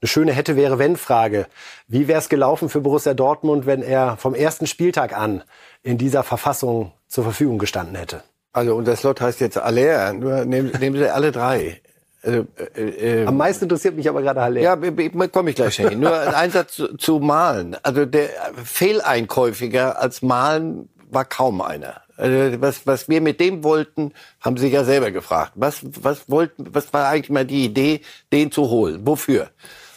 Eine 0.00 0.08
schöne 0.08 0.32
hätte 0.32 0.56
wäre 0.56 0.78
wenn 0.78 0.96
Frage. 0.96 1.46
Wie 1.88 2.08
wäre 2.08 2.18
es 2.18 2.28
gelaufen 2.28 2.68
für 2.68 2.80
Borussia 2.80 3.14
Dortmund, 3.14 3.66
wenn 3.66 3.82
er 3.82 4.16
vom 4.16 4.34
ersten 4.34 4.66
Spieltag 4.66 5.16
an 5.16 5.42
in 5.82 5.98
dieser 5.98 6.22
Verfassung 6.22 6.92
zur 7.08 7.24
Verfügung 7.24 7.58
gestanden 7.58 7.96
hätte? 7.96 8.22
Also 8.56 8.74
und 8.74 8.88
das 8.88 9.00
Slot 9.00 9.20
heißt 9.20 9.40
jetzt 9.40 9.58
Aller, 9.58 10.14
nur 10.14 10.46
nehmen, 10.46 10.72
nehmen 10.80 10.96
Sie 10.96 11.12
alle 11.12 11.30
drei. 11.30 11.82
Also, 12.22 12.46
äh, 12.74 13.20
äh, 13.22 13.26
Am 13.26 13.36
meisten 13.36 13.66
interessiert 13.66 13.94
mich 13.96 14.08
aber 14.08 14.22
gerade 14.22 14.40
Haller. 14.40 14.62
Ja, 14.62 14.76
komme 15.28 15.50
ich 15.50 15.56
gleich 15.56 15.76
hin. 15.76 16.00
Nur 16.00 16.18
ein 16.34 16.50
Satz 16.50 16.72
zu, 16.72 16.96
zu 16.96 17.18
Malen. 17.18 17.76
Also 17.82 18.06
der 18.06 18.30
Fehleinkäufiger 18.64 20.00
als 20.00 20.22
Malen 20.22 20.88
war 21.10 21.26
kaum 21.26 21.60
einer. 21.60 22.00
Also 22.16 22.62
was, 22.62 22.86
was 22.86 23.10
wir 23.10 23.20
mit 23.20 23.40
dem 23.40 23.62
wollten, 23.62 24.14
haben 24.40 24.56
Sie 24.56 24.68
ja 24.68 24.84
selber 24.84 25.10
gefragt. 25.10 25.52
Was, 25.54 25.80
was 26.02 26.30
wollten, 26.30 26.74
was 26.74 26.94
war 26.94 27.08
eigentlich 27.10 27.28
mal 27.28 27.44
die 27.44 27.66
Idee, 27.66 28.00
den 28.32 28.50
zu 28.50 28.70
holen? 28.70 29.06
Wofür? 29.06 29.50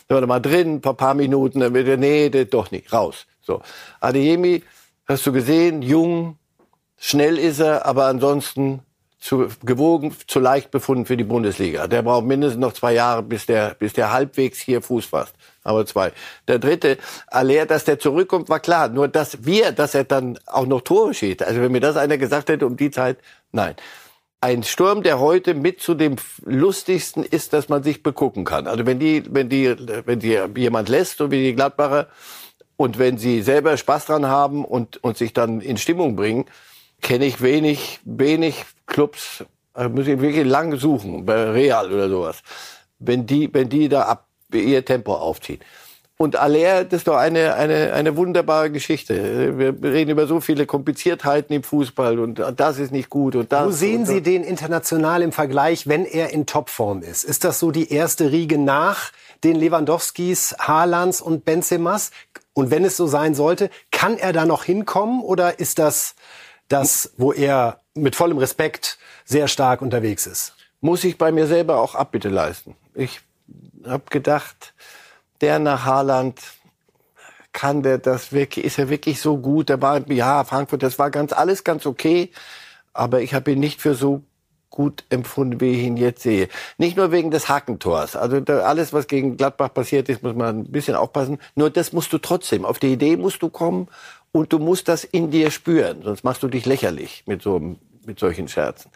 Da 0.09 0.15
war 0.15 0.27
mal 0.27 0.41
drin, 0.41 0.75
ein 0.75 0.81
paar, 0.81 0.95
paar 0.95 1.13
Minuten, 1.13 1.61
dann 1.61 1.73
wieder, 1.73 1.95
nee, 1.95 2.29
doch 2.29 2.71
nicht, 2.71 2.91
raus. 2.91 3.25
So. 3.39 3.61
Adeyemi, 4.01 4.63
hast 5.07 5.25
du 5.25 5.31
gesehen, 5.31 5.81
jung, 5.81 6.38
schnell 6.99 7.37
ist 7.37 7.59
er, 7.59 7.85
aber 7.85 8.05
ansonsten 8.05 8.81
zu 9.19 9.49
gewogen, 9.63 10.15
zu 10.27 10.39
leicht 10.39 10.71
befunden 10.71 11.05
für 11.05 11.17
die 11.17 11.25
Bundesliga. 11.25 11.87
Der 11.87 12.01
braucht 12.01 12.25
mindestens 12.25 12.61
noch 12.61 12.73
zwei 12.73 12.93
Jahre, 12.93 13.21
bis 13.21 13.45
der, 13.45 13.75
bis 13.77 13.93
der 13.93 14.13
halbwegs 14.13 14.59
hier 14.59 14.81
Fuß 14.81 15.05
fasst. 15.05 15.35
Aber 15.63 15.85
zwei. 15.85 16.13
Der 16.47 16.57
dritte, 16.57 16.97
Aller, 17.27 17.65
dass 17.65 17.83
der 17.83 17.99
zurückkommt, 17.99 18.47
war 18.47 18.61
klar. 18.61 18.87
Nur, 18.87 19.09
dass 19.09 19.45
wir, 19.45 19.73
dass 19.73 19.93
er 19.93 20.05
dann 20.05 20.39
auch 20.45 20.65
noch 20.65 20.81
Tore 20.81 21.13
schießt. 21.13 21.43
Also, 21.43 21.61
wenn 21.61 21.71
mir 21.71 21.81
das 21.81 21.97
einer 21.97 22.17
gesagt 22.17 22.49
hätte 22.49 22.65
um 22.65 22.77
die 22.77 22.91
Zeit, 22.91 23.17
nein. 23.51 23.75
Ein 24.41 24.63
Sturm, 24.63 25.03
der 25.03 25.19
heute 25.19 25.53
mit 25.53 25.81
zu 25.81 25.95
dem 25.95 26.15
lustigsten 26.45 27.25
ist, 27.25 27.51
dass 27.51 27.67
man 27.67 27.83
sich 27.83 28.03
begucken 28.03 28.45
kann. 28.45 28.67
Also, 28.67 28.85
wenn 28.85 28.99
die, 28.99 29.23
wenn 29.29 29.49
die, 29.49 29.75
wenn 30.05 30.19
die 30.19 30.39
jemand 30.55 30.87
lässt, 30.87 31.17
so 31.17 31.29
wie 31.29 31.43
die 31.43 31.55
Gladbacher, 31.55 32.07
und 32.77 32.97
wenn 32.97 33.17
sie 33.17 33.41
selber 33.41 33.75
Spaß 33.75 34.05
dran 34.05 34.27
haben 34.27 34.63
und, 34.63 35.03
und 35.03 35.17
sich 35.17 35.33
dann 35.33 35.59
in 35.59 35.75
Stimmung 35.75 36.15
bringen, 36.15 36.45
kenne 37.01 37.25
ich 37.25 37.41
wenig, 37.41 37.99
wenig 38.03 38.65
Clubs, 38.85 39.43
also 39.73 39.89
muss 39.89 40.07
ich 40.07 40.19
wirklich 40.19 40.45
lang 40.45 40.77
suchen, 40.77 41.25
bei 41.25 41.51
Real 41.51 41.91
oder 41.91 42.09
sowas, 42.09 42.41
wenn 42.99 43.25
die, 43.25 43.53
wenn 43.53 43.69
die 43.69 43.89
da 43.89 44.03
ab, 44.03 44.27
ihr 44.51 44.83
Tempo 44.83 45.13
aufziehen. 45.13 45.59
Und 46.21 46.35
Aller, 46.35 46.83
das 46.83 46.97
ist 46.97 47.07
doch 47.07 47.15
eine, 47.15 47.53
eine, 47.53 47.93
eine 47.93 48.17
wunderbare 48.17 48.69
Geschichte. 48.71 49.57
Wir 49.57 49.73
reden 49.81 50.11
über 50.11 50.27
so 50.27 50.41
viele 50.41 50.65
Kompliziertheiten 50.65 51.55
im 51.55 51.63
Fußball 51.63 52.19
und 52.19 52.43
das 52.57 52.77
ist 52.77 52.91
nicht 52.91 53.09
gut 53.09 53.37
und 53.37 53.53
das. 53.53 53.67
Wo 53.67 53.71
sehen 53.71 54.05
Sie 54.05 54.21
den 54.21 54.43
international 54.43 55.21
im 55.21 55.31
Vergleich, 55.31 55.87
wenn 55.87 56.03
er 56.03 56.33
in 56.33 56.45
Topform 56.45 57.03
ist? 57.03 57.23
Ist 57.23 57.45
das 57.45 57.59
so 57.59 57.71
die 57.71 57.93
erste 57.93 58.33
Riege 58.33 58.57
nach 58.57 59.13
den 59.45 59.55
Lewandowskis, 59.55 60.57
Haalands 60.59 61.21
und 61.21 61.45
Benzemas? 61.45 62.11
Und 62.51 62.69
wenn 62.69 62.83
es 62.83 62.97
so 62.97 63.07
sein 63.07 63.33
sollte, 63.33 63.69
kann 63.89 64.17
er 64.17 64.33
da 64.33 64.45
noch 64.45 64.65
hinkommen 64.65 65.21
oder 65.21 65.59
ist 65.59 65.79
das 65.79 66.15
das, 66.69 67.11
wo 67.17 67.33
er 67.33 67.81
mit 67.93 68.15
vollem 68.15 68.37
Respekt 68.37 68.97
sehr 69.25 69.47
stark 69.47 69.81
unterwegs 69.81 70.25
ist. 70.25 70.55
Muss 70.81 71.03
ich 71.03 71.17
bei 71.17 71.31
mir 71.31 71.45
selber 71.45 71.81
auch 71.81 71.95
Abbitte 71.95 72.29
leisten. 72.29 72.75
Ich 72.95 73.19
habe 73.85 74.03
gedacht, 74.09 74.73
der 75.41 75.59
nach 75.59 75.85
Haaland 75.85 76.39
kann 77.51 77.81
der 77.83 77.97
das 77.97 78.31
wirklich, 78.31 78.63
ist 78.65 78.79
er 78.79 78.89
wirklich 78.89 79.19
so 79.19 79.37
gut? 79.37 79.69
Der 79.69 79.81
war, 79.81 80.09
ja, 80.09 80.43
Frankfurt, 80.43 80.83
das 80.83 80.99
war 80.99 81.11
ganz, 81.11 81.33
alles 81.33 81.63
ganz 81.63 81.85
okay, 81.85 82.31
aber 82.93 83.21
ich 83.21 83.33
habe 83.33 83.51
ihn 83.51 83.59
nicht 83.59 83.81
für 83.81 83.95
so 83.95 84.21
gut 84.69 85.03
empfunden, 85.09 85.59
wie 85.59 85.71
ich 85.71 85.83
ihn 85.83 85.97
jetzt 85.97 86.21
sehe. 86.21 86.47
Nicht 86.77 86.95
nur 86.95 87.11
wegen 87.11 87.31
des 87.31 87.49
Hakentors. 87.49 88.15
Also 88.15 88.39
da, 88.39 88.59
alles, 88.59 88.93
was 88.93 89.07
gegen 89.07 89.35
Gladbach 89.35 89.73
passiert 89.73 90.09
ist, 90.09 90.21
muss 90.21 90.35
man 90.35 90.59
ein 90.59 90.71
bisschen 90.71 90.95
aufpassen. 90.95 91.39
Nur 91.55 91.71
das 91.71 91.91
musst 91.91 92.13
du 92.13 92.19
trotzdem. 92.19 92.65
Auf 92.65 92.77
die 92.77 92.93
Idee 92.93 93.17
musst 93.17 93.41
du 93.41 93.49
kommen 93.49 93.87
und 94.31 94.53
du 94.53 94.59
musst 94.59 94.87
das 94.87 95.03
in 95.03 95.31
dir 95.31 95.51
spüren, 95.51 96.01
sonst 96.03 96.23
machst 96.23 96.43
du 96.43 96.47
dich 96.47 96.65
lächerlich 96.65 97.23
mit 97.25 97.41
so 97.41 97.75
mit 98.05 98.19
solchen 98.19 98.47
Scherzen. 98.47 98.91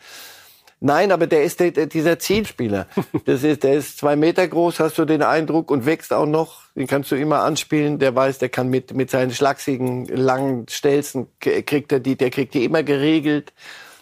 Nein, 0.86 1.13
aber 1.13 1.28
der 1.28 1.43
ist 1.43 1.62
der, 1.62 1.72
dieser 1.72 2.19
Zielspieler. 2.19 2.88
Das 3.26 3.43
ist, 3.43 3.63
der 3.63 3.76
ist 3.76 3.98
zwei 3.98 4.17
Meter 4.17 4.46
groß, 4.46 4.82
hast 4.82 4.98
du 4.98 5.06
den 5.06 5.22
Eindruck, 5.22 5.72
und 5.72 5.86
wächst 5.86 6.12
auch 6.12 6.26
noch. 6.26 6.63
Den 6.76 6.88
kannst 6.88 7.10
du 7.10 7.15
immer 7.15 7.39
anspielen. 7.39 8.00
Der 8.00 8.13
weiß, 8.13 8.39
der 8.39 8.50
kann 8.50 8.67
mit, 8.67 8.93
mit 8.93 9.10
seinen 9.10 9.32
schlachsigen, 9.32 10.08
langen 10.08 10.67
Stelzen, 10.67 11.28
kriegt 11.39 11.93
er 11.93 12.02
die, 12.02 12.17
der 12.17 12.32
kriegt 12.32 12.54
die 12.54 12.65
immer 12.65 12.84
geregelt. 12.84 13.54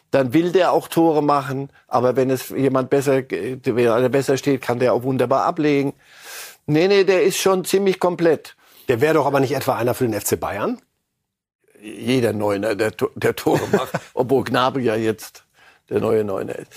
Dann 0.09 0.33
will 0.33 0.51
der 0.51 0.71
auch 0.71 0.87
Tore 0.87 1.21
machen. 1.21 1.69
Aber 1.87 2.15
wenn 2.15 2.31
es 2.31 2.49
jemand 2.49 2.89
besser, 2.89 3.21
wenn 3.29 3.87
einer 3.87 4.09
besser 4.09 4.37
steht, 4.37 4.61
kann 4.61 4.79
der 4.79 4.93
auch 4.93 5.03
wunderbar 5.03 5.45
ablegen. 5.45 5.93
Nee, 6.65 6.87
nee, 6.87 7.03
der 7.03 7.21
ist 7.21 7.37
schon 7.37 7.63
ziemlich 7.63 7.99
komplett. 7.99 8.55
Der 8.87 9.01
wäre 9.01 9.13
doch 9.13 9.27
aber 9.27 9.39
nicht 9.39 9.53
etwa 9.53 9.75
einer 9.75 9.93
für 9.93 10.07
den 10.07 10.19
FC 10.19 10.39
Bayern? 10.39 10.81
Jeder 11.81 12.33
Neuner, 12.33 12.75
der, 12.75 12.91
der 13.15 13.35
Tore 13.35 13.67
macht, 13.71 13.93
obwohl 14.13 14.43
Gnabry 14.43 14.83
ja 14.83 14.95
jetzt 14.95 15.43
der 15.89 15.99
neue 15.99 16.23
Neuner 16.23 16.57
ist. 16.57 16.71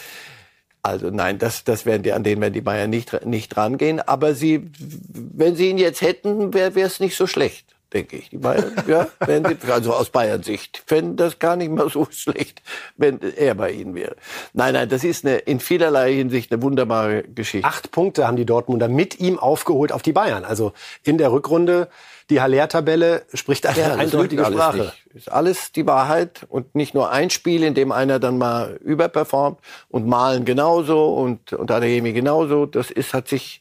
Also 0.82 1.08
nein, 1.08 1.38
das, 1.38 1.64
das 1.64 1.86
werden 1.86 2.02
die, 2.02 2.12
an 2.12 2.24
denen 2.24 2.42
werden 2.42 2.52
die 2.52 2.60
Bayern 2.60 2.90
nicht, 2.90 3.24
nicht 3.24 3.56
rangehen. 3.56 4.00
Aber 4.00 4.34
sie, 4.34 4.70
wenn 4.76 5.56
sie 5.56 5.70
ihn 5.70 5.78
jetzt 5.78 6.02
hätten, 6.02 6.52
wäre 6.52 6.78
es 6.80 7.00
nicht 7.00 7.16
so 7.16 7.26
schlecht, 7.26 7.74
denke 7.94 8.16
ich. 8.16 8.28
Die 8.28 8.36
Bayern, 8.36 8.70
ja, 8.86 9.08
wenn 9.20 9.46
sie, 9.46 9.56
also 9.72 9.94
aus 9.94 10.10
Bayern 10.10 10.42
Sicht, 10.42 10.82
fänden 10.84 11.16
das 11.16 11.38
gar 11.38 11.56
nicht 11.56 11.70
mal 11.70 11.88
so 11.88 12.06
schlecht, 12.10 12.60
wenn 12.98 13.18
er 13.22 13.54
bei 13.54 13.70
ihnen 13.70 13.94
wäre. 13.94 14.16
Nein, 14.52 14.74
nein, 14.74 14.90
das 14.90 15.04
ist 15.04 15.24
eine, 15.24 15.38
in 15.38 15.58
vielerlei 15.58 16.12
Hinsicht 16.12 16.52
eine 16.52 16.60
wunderbare 16.60 17.22
Geschichte. 17.22 17.66
Acht 17.66 17.90
Punkte 17.90 18.26
haben 18.26 18.36
die 18.36 18.44
Dortmunder 18.44 18.88
mit 18.88 19.20
ihm 19.20 19.38
aufgeholt 19.38 19.90
auf 19.90 20.02
die 20.02 20.12
Bayern. 20.12 20.44
Also 20.44 20.74
in 21.02 21.16
der 21.16 21.32
Rückrunde 21.32 21.88
die 22.30 22.40
Haller-Tabelle 22.40 23.26
spricht 23.34 23.66
eine 23.66 23.78
ja, 23.78 23.94
eindeutige 23.94 24.44
Sprache. 24.44 24.78
Nicht. 24.78 25.06
Ist 25.14 25.32
alles 25.32 25.72
die 25.72 25.87
Wahrheit 25.87 26.46
und 26.48 26.74
nicht 26.74 26.94
nur 26.94 27.10
ein 27.10 27.30
Spiel, 27.30 27.62
in 27.62 27.74
dem 27.74 27.92
einer 27.92 28.18
dann 28.18 28.38
mal 28.38 28.78
überperformt 28.82 29.58
und 29.88 30.06
Malen 30.06 30.44
genauso 30.44 31.14
und, 31.14 31.52
und 31.52 31.70
Adeyemi 31.70 32.12
genauso. 32.12 32.66
Das 32.66 32.90
ist, 32.90 33.12
hat 33.12 33.28
sich 33.28 33.60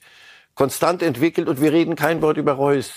konstant 0.56 1.04
entwickelt 1.04 1.48
und 1.48 1.62
wir 1.62 1.74
reden 1.74 1.96
kein 1.96 2.22
Wort 2.22 2.38
über 2.38 2.54
Reus. 2.54 2.92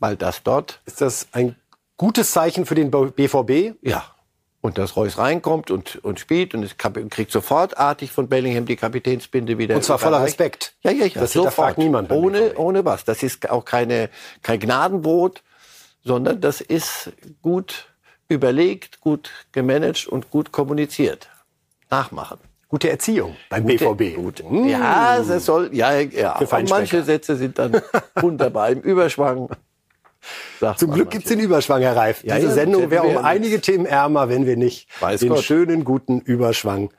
Weil 0.00 0.16
das 0.16 0.42
dort. 0.42 0.80
Ist 0.86 1.00
das 1.00 1.28
ein 1.32 1.56
gutes 1.96 2.32
Zeichen 2.32 2.66
für 2.66 2.74
den 2.74 2.90
BVB? 2.90 3.76
Ja, 3.82 4.04
und 4.66 4.78
dass 4.78 4.96
Reus 4.96 5.16
reinkommt 5.16 5.70
und, 5.70 6.04
und 6.04 6.18
spielt 6.18 6.52
und 6.52 6.64
es 6.64 6.76
kriegt 6.76 7.30
sofort 7.30 7.78
artig 7.78 8.10
von 8.10 8.28
Bellingham 8.28 8.66
die 8.66 8.74
Kapitänsbinde 8.74 9.58
wieder. 9.58 9.76
Und 9.76 9.84
zwar 9.84 10.00
voller 10.00 10.22
Respekt. 10.22 10.74
Ja, 10.82 10.90
ja, 10.90 11.06
ja. 11.06 11.20
Das 11.20 11.32
sofort. 11.32 11.78
niemand. 11.78 12.10
Ohne, 12.10 12.56
ohne 12.56 12.84
was. 12.84 13.04
Das 13.04 13.22
ist 13.22 13.48
auch 13.48 13.64
keine, 13.64 14.10
kein 14.42 14.58
Gnadenbrot, 14.58 15.44
sondern 16.04 16.40
das 16.40 16.60
ist 16.60 17.12
gut 17.42 17.86
überlegt, 18.28 19.00
gut 19.00 19.30
gemanagt 19.52 20.08
und 20.08 20.30
gut 20.30 20.50
kommuniziert. 20.50 21.28
Nachmachen. 21.88 22.38
Gute 22.66 22.90
Erziehung 22.90 23.36
beim 23.48 23.62
Gute, 23.62 23.94
BVB. 23.94 24.16
Gut. 24.16 24.42
Mmh. 24.50 24.68
Ja, 24.68 25.22
das 25.22 25.44
soll, 25.44 25.70
ja, 25.72 26.00
ja. 26.00 26.40
manche 26.68 27.04
Sätze 27.04 27.36
sind 27.36 27.60
dann 27.60 27.80
wunderbar 28.16 28.70
im 28.70 28.80
Überschwang. 28.80 29.48
Zum 30.76 30.92
Glück 30.92 31.10
gibt's 31.10 31.28
den 31.28 31.40
Überschwang, 31.40 31.82
Herr 31.82 31.96
Reif. 31.96 32.24
Ja, 32.24 32.36
Diese 32.36 32.48
ja, 32.48 32.54
Sendung 32.54 32.90
wäre 32.90 33.04
um 33.04 33.18
einige 33.18 33.60
Themen 33.60 33.86
ärmer, 33.86 34.28
wenn 34.28 34.46
wir 34.46 34.56
nicht 34.56 34.88
Weiß 35.00 35.20
den 35.20 35.30
Gott. 35.30 35.44
schönen, 35.44 35.84
guten 35.84 36.20
Überschwang 36.20 36.90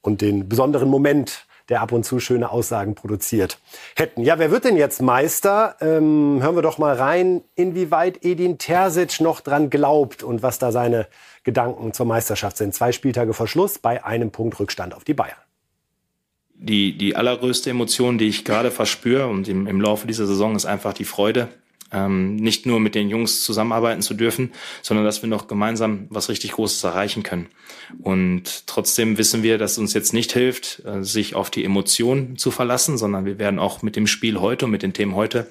und 0.00 0.20
den 0.20 0.48
besonderen 0.48 0.88
Moment 0.88 1.46
der 1.70 1.80
ab 1.80 1.92
und 1.92 2.04
zu 2.04 2.18
schöne 2.18 2.50
Aussagen 2.50 2.94
produziert 2.94 3.58
hätten. 3.96 4.22
Ja, 4.22 4.38
wer 4.38 4.50
wird 4.50 4.64
denn 4.64 4.76
jetzt 4.76 5.00
Meister? 5.00 5.76
Ähm, 5.80 6.38
hören 6.42 6.56
wir 6.56 6.62
doch 6.62 6.78
mal 6.78 6.96
rein, 6.96 7.42
inwieweit 7.54 8.24
Edin 8.24 8.58
Terzic 8.58 9.20
noch 9.20 9.40
dran 9.40 9.70
glaubt 9.70 10.22
und 10.22 10.42
was 10.42 10.58
da 10.58 10.72
seine 10.72 11.06
Gedanken 11.44 11.94
zur 11.94 12.06
Meisterschaft 12.06 12.56
sind. 12.56 12.74
Zwei 12.74 12.92
Spieltage 12.92 13.32
vor 13.32 13.46
Schluss 13.46 13.78
bei 13.78 14.04
einem 14.04 14.32
Punkt 14.32 14.58
Rückstand 14.58 14.94
auf 14.94 15.04
die 15.04 15.14
Bayern. 15.14 15.38
Die, 16.54 16.98
die 16.98 17.16
allergrößte 17.16 17.70
Emotion, 17.70 18.18
die 18.18 18.28
ich 18.28 18.44
gerade 18.44 18.70
verspüre 18.70 19.28
und 19.28 19.48
im, 19.48 19.66
im 19.66 19.80
Laufe 19.80 20.06
dieser 20.06 20.26
Saison 20.26 20.56
ist 20.56 20.66
einfach 20.66 20.92
die 20.92 21.06
Freude, 21.06 21.48
ähm, 21.92 22.36
nicht 22.36 22.66
nur 22.66 22.80
mit 22.80 22.94
den 22.94 23.10
Jungs 23.10 23.42
zusammenarbeiten 23.42 24.02
zu 24.02 24.14
dürfen, 24.14 24.52
sondern 24.82 25.04
dass 25.04 25.22
wir 25.22 25.28
noch 25.28 25.48
gemeinsam 25.48 26.06
was 26.10 26.28
richtig 26.28 26.52
Großes 26.52 26.82
erreichen 26.84 27.22
können. 27.22 27.48
Und 28.00 28.66
trotzdem 28.66 29.18
wissen 29.18 29.42
wir, 29.42 29.58
dass 29.58 29.78
uns 29.78 29.94
jetzt 29.94 30.12
nicht 30.12 30.32
hilft, 30.32 30.82
äh, 30.84 31.02
sich 31.02 31.34
auf 31.34 31.50
die 31.50 31.64
Emotionen 31.64 32.36
zu 32.36 32.50
verlassen, 32.50 32.98
sondern 32.98 33.24
wir 33.24 33.38
werden 33.38 33.58
auch 33.58 33.82
mit 33.82 33.96
dem 33.96 34.06
Spiel 34.06 34.40
heute 34.40 34.66
und 34.66 34.70
mit 34.70 34.82
den 34.82 34.92
Themen 34.92 35.14
heute 35.14 35.50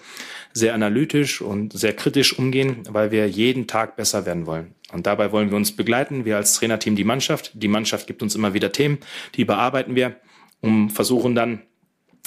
sehr 0.54 0.74
analytisch 0.74 1.42
und 1.42 1.74
sehr 1.74 1.94
kritisch 1.94 2.38
umgehen, 2.38 2.84
weil 2.90 3.12
wir 3.12 3.28
jeden 3.30 3.68
Tag 3.68 3.96
besser 3.96 4.26
werden 4.26 4.46
wollen. 4.46 4.74
Und 4.92 5.06
dabei 5.06 5.32
wollen 5.32 5.52
wir 5.52 5.58
uns 5.58 5.76
begleiten, 5.76 6.26
wir 6.26 6.38
als 6.38 6.54
Trainerteam 6.54 6.96
die 6.96 7.04
Mannschaft. 7.04 7.52
Die 7.54 7.68
Mannschaft 7.68 8.08
gibt 8.08 8.24
uns 8.24 8.36
immer 8.36 8.54
wieder 8.54 8.72
Themen, 8.72 8.98
die 9.36 9.46
bearbeiten 9.46 9.96
wir. 9.96 10.16
und 10.62 10.90
versuchen 10.90 11.36
dann 11.36 11.62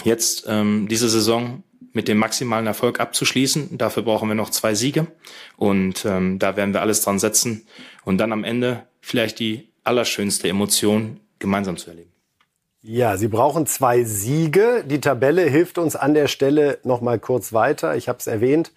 jetzt 0.05 0.47
ähm, 0.49 0.89
diese 0.89 1.09
Saison 1.09 1.63
mit 1.93 2.09
dem 2.09 2.19
maximalen 2.19 2.67
Erfolg 2.67 3.01
abzuschließen. 3.01 3.79
Dafür 3.79 4.03
brauchen 4.03 4.29
wir 4.29 4.35
noch 4.35 4.51
zwei 4.51 4.75
Siege 4.75 5.07
und 5.57 6.05
ähm, 6.05 6.39
da 6.39 6.57
werden 6.57 6.75
wir 6.75 6.81
alles 6.81 7.03
dran 7.03 7.19
setzen 7.19 7.67
und 8.05 8.19
dann 8.19 8.33
am 8.33 8.45
Ende 8.45 8.85
vielleicht 9.01 9.39
die 9.39 9.69
allerschönste 9.85 10.49
Emotion 10.49 11.21
gemeinsam 11.39 11.77
zu 11.77 11.91
erleben. 11.91 12.13
Ja, 12.85 13.17
Sie 13.17 13.29
brauchen 13.29 13.67
zwei 13.67 14.03
Siege. 14.03 14.85
Die 14.85 15.01
Tabelle 15.01 15.43
hilft 15.43 15.79
uns 15.79 15.95
an 15.95 16.15
der 16.15 16.27
Stelle 16.27 16.79
noch 16.83 17.01
mal 17.01 17.21
kurz 17.21 17.53
weiter. 17.53 17.97
Ich 17.97 18.09
habe 18.09 18.19
es 18.19 18.27
erwähnt. 18.27 18.73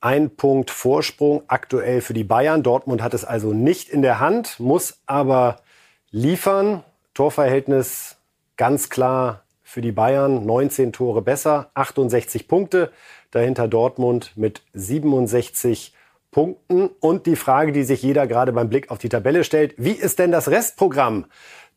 Ein 0.00 0.36
Punkt 0.36 0.70
Vorsprung 0.70 1.42
aktuell 1.46 2.02
für 2.02 2.12
die 2.12 2.24
Bayern. 2.24 2.62
Dortmund 2.62 3.02
hat 3.02 3.14
es 3.14 3.24
also 3.24 3.54
nicht 3.54 3.88
in 3.88 4.02
der 4.02 4.20
Hand, 4.20 4.60
muss 4.60 4.98
aber 5.06 5.62
liefern. 6.10 6.84
Torverhältnis 7.14 8.18
ganz 8.58 8.90
klar 8.90 9.45
für 9.66 9.80
die 9.80 9.92
Bayern. 9.92 10.46
19 10.46 10.92
Tore 10.92 11.22
besser, 11.22 11.70
68 11.74 12.46
Punkte. 12.46 12.92
Dahinter 13.32 13.66
Dortmund 13.66 14.32
mit 14.36 14.62
67 14.74 15.92
Punkten. 16.30 16.88
Und 17.00 17.26
die 17.26 17.34
Frage, 17.34 17.72
die 17.72 17.82
sich 17.82 18.00
jeder 18.00 18.28
gerade 18.28 18.52
beim 18.52 18.68
Blick 18.68 18.90
auf 18.90 18.98
die 18.98 19.08
Tabelle 19.08 19.42
stellt, 19.42 19.74
wie 19.76 19.90
ist 19.90 20.20
denn 20.20 20.30
das 20.30 20.48
Restprogramm 20.48 21.26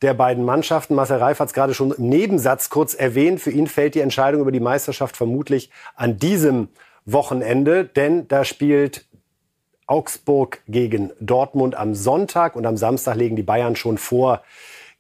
der 0.04 0.14
beiden 0.14 0.46
Mannschaften? 0.46 0.94
Marcel 0.94 1.18
Reif 1.18 1.40
hat 1.40 1.48
es 1.48 1.54
gerade 1.54 1.74
schon 1.74 1.92
im 1.92 2.10
Nebensatz 2.10 2.70
kurz 2.70 2.94
erwähnt. 2.94 3.42
Für 3.42 3.52
ihn 3.52 3.66
fällt 3.66 3.96
die 3.96 4.02
Entscheidung 4.02 4.42
über 4.42 4.52
die 4.52 4.60
Meisterschaft 4.60 5.18
vermutlich 5.18 5.72
an 5.96 6.18
diesem 6.18 6.70
Wochenende, 7.06 7.86
denn 7.86 8.28
da 8.28 8.46
spielt 8.46 9.08
Augsburg 9.88 10.62
gegen 10.68 11.12
Dortmund 11.20 11.74
am 11.74 11.96
Sonntag 11.96 12.56
und 12.56 12.68
am 12.68 12.78
Samstag 12.78 13.16
legen 13.16 13.36
die 13.36 13.44
Bayern 13.44 13.76
schon 13.76 13.98
vor 13.98 14.44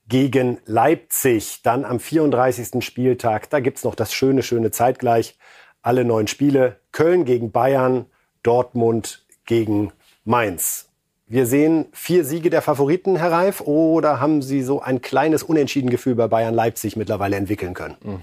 gegen 0.09 0.57
Leipzig. 0.65 1.61
Dann 1.63 1.85
am 1.85 1.99
34. 1.99 2.83
Spieltag, 2.83 3.49
da 3.49 3.59
gibt's 3.61 3.83
noch 3.83 3.95
das 3.95 4.13
schöne, 4.13 4.43
schöne 4.43 4.71
Zeitgleich. 4.71 5.37
Alle 5.81 6.03
neun 6.03 6.27
Spiele. 6.27 6.79
Köln 6.91 7.23
gegen 7.23 7.51
Bayern, 7.51 8.07
Dortmund 8.43 9.25
gegen 9.45 9.93
Mainz. 10.25 10.89
Wir 11.27 11.45
sehen 11.45 11.85
vier 11.91 12.25
Siege 12.25 12.49
der 12.49 12.63
Favoriten, 12.63 13.15
Herr 13.15 13.31
Reif, 13.31 13.61
oder 13.61 14.19
haben 14.19 14.41
Sie 14.41 14.63
so 14.63 14.81
ein 14.81 14.99
kleines 14.99 15.43
Unentschieden-Gefühl 15.43 16.15
bei 16.15 16.27
Bayern 16.27 16.55
Leipzig 16.55 16.95
mittlerweile 16.95 17.35
entwickeln 17.35 17.75
können? 17.75 17.97
Hm. 18.03 18.21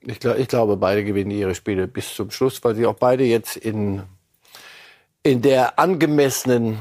Ich, 0.00 0.20
glaub, 0.20 0.38
ich 0.38 0.48
glaube, 0.48 0.78
beide 0.78 1.04
gewinnen 1.04 1.32
ihre 1.32 1.54
Spiele 1.54 1.86
bis 1.86 2.14
zum 2.14 2.30
Schluss, 2.30 2.64
weil 2.64 2.74
sie 2.74 2.86
auch 2.86 2.94
beide 2.94 3.24
jetzt 3.24 3.56
in, 3.56 4.02
in 5.22 5.42
der 5.42 5.78
angemessenen 5.78 6.78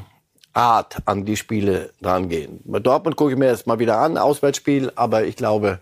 Art 0.55 0.97
an 1.05 1.25
die 1.25 1.37
Spiele 1.37 1.91
drangehen. 2.01 2.61
Bei 2.63 2.79
Dortmund 2.79 3.15
gucke 3.15 3.31
ich 3.33 3.37
mir 3.37 3.47
jetzt 3.47 3.67
mal 3.67 3.79
wieder 3.79 3.99
an, 3.99 4.17
Auswärtsspiel, 4.17 4.91
aber 4.95 5.25
ich 5.25 5.35
glaube, 5.35 5.79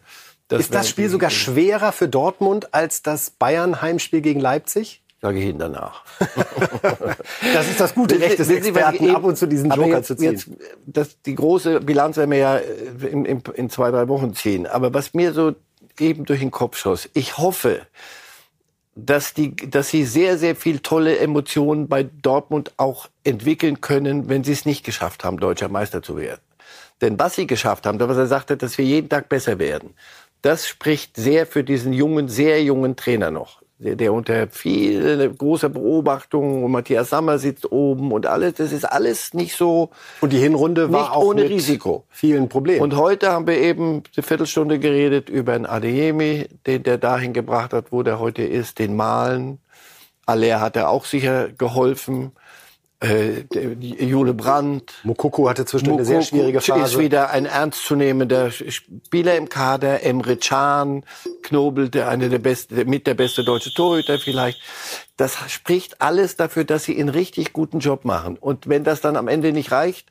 das 0.48 0.62
ist 0.62 0.74
das 0.74 0.90
Spiel 0.90 1.10
sogar 1.10 1.30
schwerer 1.30 1.92
für 1.92 2.08
Dortmund 2.08 2.74
als 2.74 3.02
das 3.02 3.30
Bayern-Heimspiel 3.32 4.22
gegen 4.22 4.40
Leipzig? 4.40 5.02
Sage 5.22 5.40
ich 5.40 5.46
Ihnen 5.46 5.60
danach. 5.60 6.04
das 7.54 7.70
ist 7.70 7.80
das 7.80 7.96
gute 7.96 8.20
Recht 8.20 8.40
des 8.40 8.50
Experten, 8.50 9.16
ab 9.16 9.24
und 9.24 9.38
zu 9.38 9.48
diesen 9.48 9.72
Joker 9.72 9.98
jetzt, 9.98 10.08
zu 10.08 10.18
ziehen. 10.18 10.34
Jetzt, 10.34 10.50
das, 10.86 11.22
die 11.22 11.36
große 11.36 11.80
Bilanz 11.80 12.18
werden 12.18 12.32
wir 12.32 12.38
ja 12.40 12.58
in, 12.58 13.24
in, 13.24 13.42
in 13.54 13.70
zwei, 13.70 13.90
drei 13.90 14.10
Wochen 14.10 14.34
ziehen. 14.36 14.68
Aber 14.68 14.94
was 14.94 15.14
mir 15.14 15.32
so 15.32 15.54
eben 16.00 16.26
durch 16.26 16.40
den 16.40 16.52
Kopf 16.52 16.78
schoss. 16.78 17.10
Ich 17.14 17.38
hoffe, 17.38 17.82
dass 18.96 19.34
die, 19.34 19.56
dass 19.56 19.90
sie 19.90 20.04
sehr, 20.06 20.38
sehr 20.38 20.56
viel 20.56 20.80
tolle 20.80 21.18
Emotionen 21.18 21.88
bei 21.88 22.04
Dortmund 22.04 22.74
auch 22.78 23.10
entwickeln 23.24 23.82
können, 23.82 24.30
wenn 24.30 24.44
sie 24.44 24.52
es 24.52 24.66
nicht 24.66 24.84
geschafft 24.84 25.24
haben, 25.24 25.38
deutscher 25.38 25.70
Meister 25.70 26.04
zu 26.04 26.18
werden. 26.18 26.42
Denn 27.02 27.18
was 27.18 27.36
sie 27.36 27.48
geschafft 27.48 27.86
haben, 27.86 28.00
was 28.00 28.18
er 28.18 28.28
sagte, 28.28 28.56
dass 28.56 28.78
wir 28.78 28.86
jeden 28.86 29.10
Tag 29.10 29.30
besser 29.30 29.58
werden, 29.60 29.96
das 30.42 30.68
spricht 30.68 31.18
sehr 31.18 31.48
für 31.48 31.64
diesen 31.64 31.94
jungen, 31.94 32.30
sehr 32.30 32.64
jungen 32.64 32.96
Trainer 32.96 33.32
noch 33.32 33.63
der, 33.84 33.96
der 33.96 34.14
unter 34.14 34.48
viel 34.48 35.30
großer 35.38 35.70
Beobachtung 35.70 36.64
und 36.64 36.72
Matthias 36.72 37.10
Sammer 37.10 37.38
sitzt 37.38 37.72
oben 37.72 38.12
und 38.12 38.26
alles, 38.26 38.56
das 38.56 38.72
ist 38.72 38.86
alles 38.86 39.34
nicht 39.34 39.56
so. 39.56 39.90
Und 40.22 40.34
die 40.34 40.40
Hinrunde 40.40 40.92
war 40.92 41.16
auch 41.16 41.24
ohne 41.24 41.50
Risiko. 41.50 42.06
Vielen 42.10 42.50
Problemen. 42.50 42.82
Und 42.82 42.96
heute 42.96 43.32
haben 43.32 43.48
wir 43.48 43.58
eben 43.58 44.04
eine 44.16 44.24
Viertelstunde 44.24 44.80
geredet 44.80 45.30
über 45.30 45.54
einen 45.54 45.66
Adeyemi, 45.66 46.48
den 46.66 46.84
der 46.84 46.98
dahin 46.98 47.34
gebracht 47.34 47.74
hat, 47.74 47.92
wo 47.92 48.04
der 48.04 48.20
heute 48.20 48.44
ist, 48.44 48.80
den 48.80 48.96
Malen. 48.96 49.60
Aller 50.26 50.62
hat 50.62 50.76
er 50.78 50.90
auch 50.90 51.06
sicher 51.06 51.50
geholfen 51.50 52.32
äh, 53.04 53.44
Jule 53.80 54.34
Brandt. 54.34 54.94
Mokoko 55.04 55.50
hatte 55.50 55.66
zwischendurch 55.66 56.00
eine 56.00 56.06
sehr 56.06 56.22
schwierige 56.22 56.62
Phase. 56.62 56.96
ist 56.96 57.00
wieder 57.00 57.30
ein 57.32 57.46
ernstzunehmender 57.46 58.52
Spieler 58.52 59.36
im 59.36 59.50
Kader. 59.50 60.04
Emre 60.04 60.38
Can, 60.38 61.04
Knobel, 61.42 61.90
der 61.90 62.08
eine 62.08 62.30
der 62.30 62.40
beste, 62.40 62.86
mit 62.86 63.06
der 63.06 63.14
beste 63.14 63.44
deutsche 63.44 63.74
Torhüter 63.74 64.18
vielleicht. 64.20 64.62
Das 65.18 65.38
spricht 65.52 66.02
alles 66.02 66.38
dafür, 66.38 66.64
dass 66.64 66.86
sie 66.86 67.00
einen 67.00 67.10
richtig 67.10 67.54
guten 67.54 67.80
Job 67.80 68.06
machen. 68.06 68.38
Und 68.38 68.68
wenn 68.68 68.84
das 68.84 69.02
dann 69.02 69.18
am 69.18 69.28
Ende 69.28 69.52
nicht 69.52 69.72
reicht, 69.72 70.10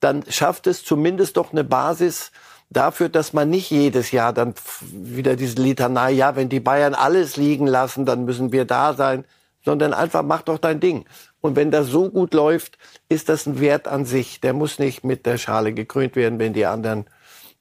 dann 0.00 0.24
schafft 0.28 0.66
es 0.66 0.84
zumindest 0.84 1.36
doch 1.36 1.52
eine 1.52 1.64
Basis, 1.64 2.30
dafür, 2.70 3.08
dass 3.08 3.32
man 3.32 3.48
nicht 3.50 3.70
jedes 3.70 4.10
Jahr 4.10 4.32
dann 4.32 4.54
wieder 4.92 5.36
diese 5.36 5.60
Litanei, 5.60 6.12
ja, 6.12 6.36
wenn 6.36 6.48
die 6.48 6.60
Bayern 6.60 6.94
alles 6.94 7.36
liegen 7.36 7.66
lassen, 7.66 8.04
dann 8.04 8.24
müssen 8.24 8.52
wir 8.52 8.64
da 8.64 8.94
sein, 8.94 9.24
sondern 9.64 9.94
einfach 9.94 10.22
mach 10.22 10.42
doch 10.42 10.58
dein 10.58 10.80
Ding. 10.80 11.04
Und 11.40 11.56
wenn 11.56 11.70
das 11.70 11.86
so 11.86 12.10
gut 12.10 12.34
läuft, 12.34 12.78
ist 13.08 13.28
das 13.28 13.46
ein 13.46 13.60
Wert 13.60 13.86
an 13.86 14.04
sich. 14.04 14.40
Der 14.40 14.52
muss 14.52 14.78
nicht 14.78 15.04
mit 15.04 15.26
der 15.26 15.38
Schale 15.38 15.72
gekrönt 15.72 16.16
werden, 16.16 16.38
wenn 16.38 16.52
die 16.52 16.66
anderen 16.66 17.06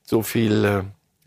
so 0.04 0.24
viel, 0.24 0.66
äh, 0.66 0.84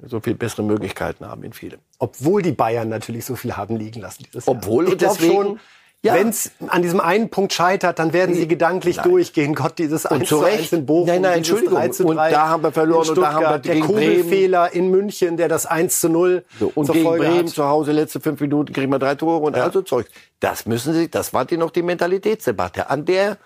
so 0.07 0.21
viel 0.21 0.35
bessere 0.35 0.63
Möglichkeiten 0.63 1.27
haben 1.27 1.45
in 1.45 1.53
vielem. 1.53 1.81
Obwohl 1.99 2.43
die 2.43 2.53
Bayern 2.53 2.89
natürlich 2.89 3.25
so 3.25 3.37
viel 3.37 3.57
haben 3.57 3.77
liegen 3.77 4.01
lassen 4.01 4.25
dieses 4.25 4.47
Jahr. 4.47 4.57
Obwohl, 4.57 4.97
glaube 4.97 5.23
schon, 5.23 5.61
ja. 6.03 6.15
Wenn 6.15 6.31
es 6.31 6.53
an 6.69 6.81
diesem 6.81 6.99
einen 6.99 7.29
Punkt 7.29 7.53
scheitert, 7.53 7.99
dann 7.99 8.15
werden 8.15 8.35
sie 8.35 8.49
gedanklich 8.49 8.97
nein. 8.97 9.09
durchgehen. 9.09 9.55
Gott, 9.55 9.79
dieses 9.79 10.07
1 10.07 10.29
zu 10.29 10.43
1 10.43 10.73
in 10.73 10.87
Bochum, 10.87 11.09
nein, 11.09 11.21
nein, 11.21 11.39
Entschuldigung. 11.39 11.75
3 11.75 11.89
zu 11.89 12.05
3 12.05 12.09
und 12.09 12.17
da 12.17 12.49
haben 12.49 12.63
wir 12.63 12.73
verloren 12.73 13.09
und 13.11 13.19
da 13.19 13.33
haben 13.35 13.43
wir 13.43 13.59
der 13.59 13.81
Kugelfehler 13.81 14.73
in 14.73 14.91
München, 14.91 15.37
der 15.37 15.49
das 15.49 15.67
1 15.67 16.01
zu 16.01 16.09
0 16.09 16.43
so, 16.59 16.73
und 16.75 16.87
zur 16.87 16.95
gegen 16.95 17.07
Folge 17.07 17.25
Bremen 17.27 17.47
hat. 17.49 17.55
zu 17.55 17.67
Hause 17.67 17.93
letzte 17.93 18.19
fünf 18.21 18.41
Minuten 18.41 18.73
kriegen 18.73 18.91
wir 18.91 18.99
drei 18.99 19.15
Tore 19.15 19.45
und 19.45 19.57
ja. 19.57 19.65
also 19.65 19.83
Zeug. 19.83 20.07
Das 20.41 20.65
müssen 20.65 20.95
sie, 20.95 21.11
das 21.11 21.35
war 21.35 21.45
die 21.45 21.59
noch 21.59 21.71
die 21.71 21.83
Mentalitätsdebatte. 21.83 22.89
An 22.89 23.05
der 23.05 23.37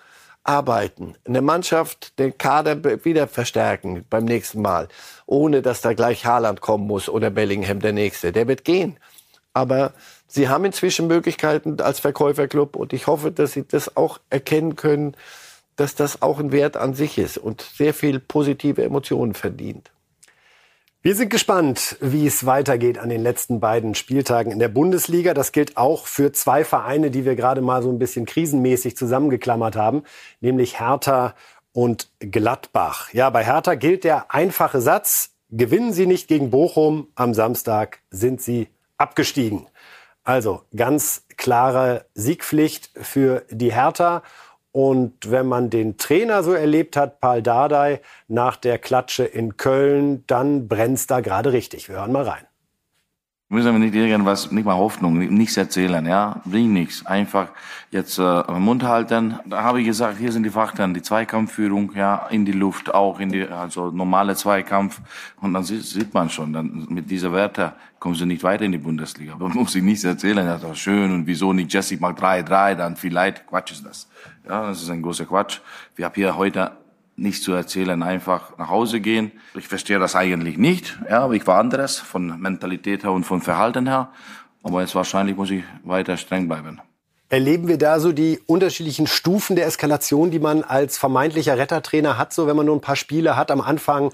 arbeiten, 0.45 1.15
eine 1.27 1.41
Mannschaft, 1.41 2.17
den 2.19 2.37
Kader 2.37 3.03
wieder 3.03 3.27
verstärken 3.27 4.05
beim 4.09 4.23
nächsten 4.23 4.61
Mal, 4.61 4.87
ohne 5.25 5.61
dass 5.61 5.81
da 5.81 5.93
gleich 5.93 6.25
Haaland 6.25 6.61
kommen 6.61 6.87
muss 6.87 7.09
oder 7.09 7.31
Bellingham 7.31 7.81
der 7.81 7.93
Nächste. 7.93 8.31
Der 8.31 8.47
wird 8.47 8.63
gehen. 8.63 8.97
Aber 9.53 9.93
Sie 10.35 10.49
haben 10.49 10.65
inzwischen 10.65 11.07
Möglichkeiten 11.07 11.79
als 11.79 12.01
Verkäuferclub 12.01 12.75
und 12.75 12.91
ich 12.91 13.07
hoffe, 13.07 13.31
dass 13.31 13.53
Sie 13.53 13.65
das 13.65 13.95
auch 13.95 14.19
erkennen 14.29 14.75
können, 14.75 15.15
dass 15.77 15.95
das 15.95 16.21
auch 16.21 16.39
ein 16.39 16.51
Wert 16.51 16.75
an 16.75 16.93
sich 16.93 17.17
ist 17.17 17.37
und 17.37 17.61
sehr 17.61 17.93
viel 17.93 18.19
positive 18.19 18.83
Emotionen 18.83 19.33
verdient. 19.33 19.91
Wir 21.01 21.15
sind 21.15 21.29
gespannt, 21.29 21.95
wie 22.01 22.27
es 22.27 22.45
weitergeht 22.45 22.97
an 22.97 23.07
den 23.07 23.23
letzten 23.23 23.61
beiden 23.61 23.95
Spieltagen 23.95 24.51
in 24.51 24.59
der 24.59 24.67
Bundesliga. 24.67 25.33
Das 25.33 25.53
gilt 25.53 25.77
auch 25.77 26.05
für 26.05 26.33
zwei 26.33 26.65
Vereine, 26.65 27.11
die 27.11 27.23
wir 27.23 27.37
gerade 27.37 27.61
mal 27.61 27.81
so 27.81 27.89
ein 27.89 27.97
bisschen 27.97 28.25
krisenmäßig 28.25 28.97
zusammengeklammert 28.97 29.77
haben, 29.77 30.03
nämlich 30.41 30.81
Hertha 30.81 31.33
und 31.71 32.09
Gladbach. 32.19 33.13
Ja, 33.13 33.29
bei 33.29 33.45
Hertha 33.45 33.75
gilt 33.75 34.03
der 34.03 34.33
einfache 34.33 34.81
Satz, 34.81 35.29
gewinnen 35.49 35.93
Sie 35.93 36.07
nicht 36.07 36.27
gegen 36.27 36.49
Bochum, 36.49 37.07
am 37.15 37.33
Samstag 37.33 37.99
sind 38.11 38.41
Sie 38.41 38.67
abgestiegen. 38.97 39.67
Also 40.25 40.63
ganz 40.75 41.23
klare 41.37 42.05
Siegpflicht 42.15 42.89
für 42.95 43.45
die 43.49 43.71
Hertha. 43.71 44.23
Und 44.71 45.31
wenn 45.31 45.45
man 45.45 45.69
den 45.69 45.97
Trainer 45.97 46.43
so 46.43 46.51
erlebt 46.51 46.97
hat, 46.97 47.21
Paul 47.21 47.41
Dardai, 47.41 48.01
nach 48.27 48.57
der 48.57 48.77
Klatsche 48.77 49.23
in 49.23 49.55
Köln, 49.55 50.25
dann 50.27 50.67
brennt's 50.67 51.07
da 51.07 51.21
gerade 51.21 51.53
richtig. 51.53 51.87
Wir 51.87 51.97
hören 51.97 52.11
mal 52.11 52.27
rein 52.27 52.45
müssen 53.47 53.73
wir 53.73 53.79
nicht 53.79 53.93
irgendwas, 53.93 54.51
nicht 54.51 54.65
mal 54.65 54.75
Hoffnung, 54.75 55.17
nichts 55.17 55.55
erzählen, 55.55 56.05
ja, 56.05 56.41
bringt 56.45 56.73
nichts. 56.73 57.05
Einfach 57.05 57.49
jetzt 57.91 58.17
äh, 58.17 58.43
Mund 58.53 58.83
halten. 58.83 59.39
Da 59.45 59.61
habe 59.61 59.81
ich 59.81 59.85
gesagt, 59.85 60.17
hier 60.17 60.31
sind 60.31 60.43
die 60.43 60.49
Fakten, 60.49 60.95
die 60.95 61.03
Zweikampfführung, 61.03 61.91
ja, 61.95 62.25
in 62.31 62.45
die 62.45 62.51
Luft, 62.51 62.93
auch 62.93 63.19
in 63.19 63.29
die, 63.29 63.47
also 63.47 63.91
normale 63.91 64.35
Zweikampf. 64.35 64.99
Und 65.41 65.53
dann 65.53 65.63
sieht, 65.63 65.83
sieht 65.83 66.13
man 66.13 66.29
schon, 66.29 66.53
dann 66.53 66.87
mit 66.89 67.09
dieser 67.11 67.31
Werte 67.33 67.73
kommen 67.99 68.15
sie 68.15 68.25
nicht 68.25 68.43
weiter 68.43 68.65
in 68.65 68.71
die 68.71 68.79
Bundesliga. 68.79 69.35
Man 69.37 69.53
muss 69.53 69.73
sich 69.73 69.83
nichts 69.83 70.03
erzählen, 70.03 70.45
das 70.45 70.63
ist 70.63 70.79
schön 70.79 71.11
und 71.11 71.27
wieso 71.27 71.53
nicht 71.53 71.71
Jesse 71.71 71.97
macht 71.97 72.19
3-3, 72.19 72.75
dann 72.75 72.95
vielleicht, 72.95 73.45
Quatsch 73.47 73.73
ist 73.73 73.85
das. 73.85 74.09
Ja, 74.47 74.67
das 74.67 74.81
ist 74.81 74.89
ein 74.89 75.03
großer 75.03 75.25
Quatsch. 75.25 75.59
Wir 75.95 76.05
haben 76.05 76.15
hier 76.15 76.35
heute 76.35 76.71
nicht 77.15 77.43
zu 77.43 77.53
erzählen, 77.53 78.03
einfach 78.03 78.57
nach 78.57 78.69
Hause 78.69 78.99
gehen. 78.99 79.31
Ich 79.55 79.67
verstehe 79.67 79.99
das 79.99 80.15
eigentlich 80.15 80.57
nicht, 80.57 80.99
ja, 81.09 81.21
aber 81.21 81.33
ich 81.33 81.47
war 81.47 81.59
anderes 81.59 81.97
von 81.97 82.39
Mentalität 82.39 83.03
her 83.03 83.11
und 83.11 83.23
von 83.23 83.41
Verhalten 83.41 83.87
her. 83.87 84.09
Aber 84.63 84.81
jetzt 84.81 84.95
wahrscheinlich 84.95 85.37
muss 85.37 85.51
ich 85.51 85.63
weiter 85.83 86.17
streng 86.17 86.47
bleiben. 86.47 86.81
Erleben 87.29 87.67
wir 87.67 87.77
da 87.77 87.99
so 87.99 88.11
die 88.11 88.39
unterschiedlichen 88.45 89.07
Stufen 89.07 89.55
der 89.55 89.65
Eskalation, 89.65 90.29
die 90.29 90.39
man 90.39 90.63
als 90.63 90.97
vermeintlicher 90.97 91.57
Rettertrainer 91.57 92.17
hat, 92.17 92.33
so 92.33 92.47
wenn 92.47 92.55
man 92.55 92.65
nur 92.65 92.75
ein 92.75 92.81
paar 92.81 92.95
Spiele 92.95 93.35
hat 93.35 93.49
am 93.49 93.61
Anfang 93.61 94.11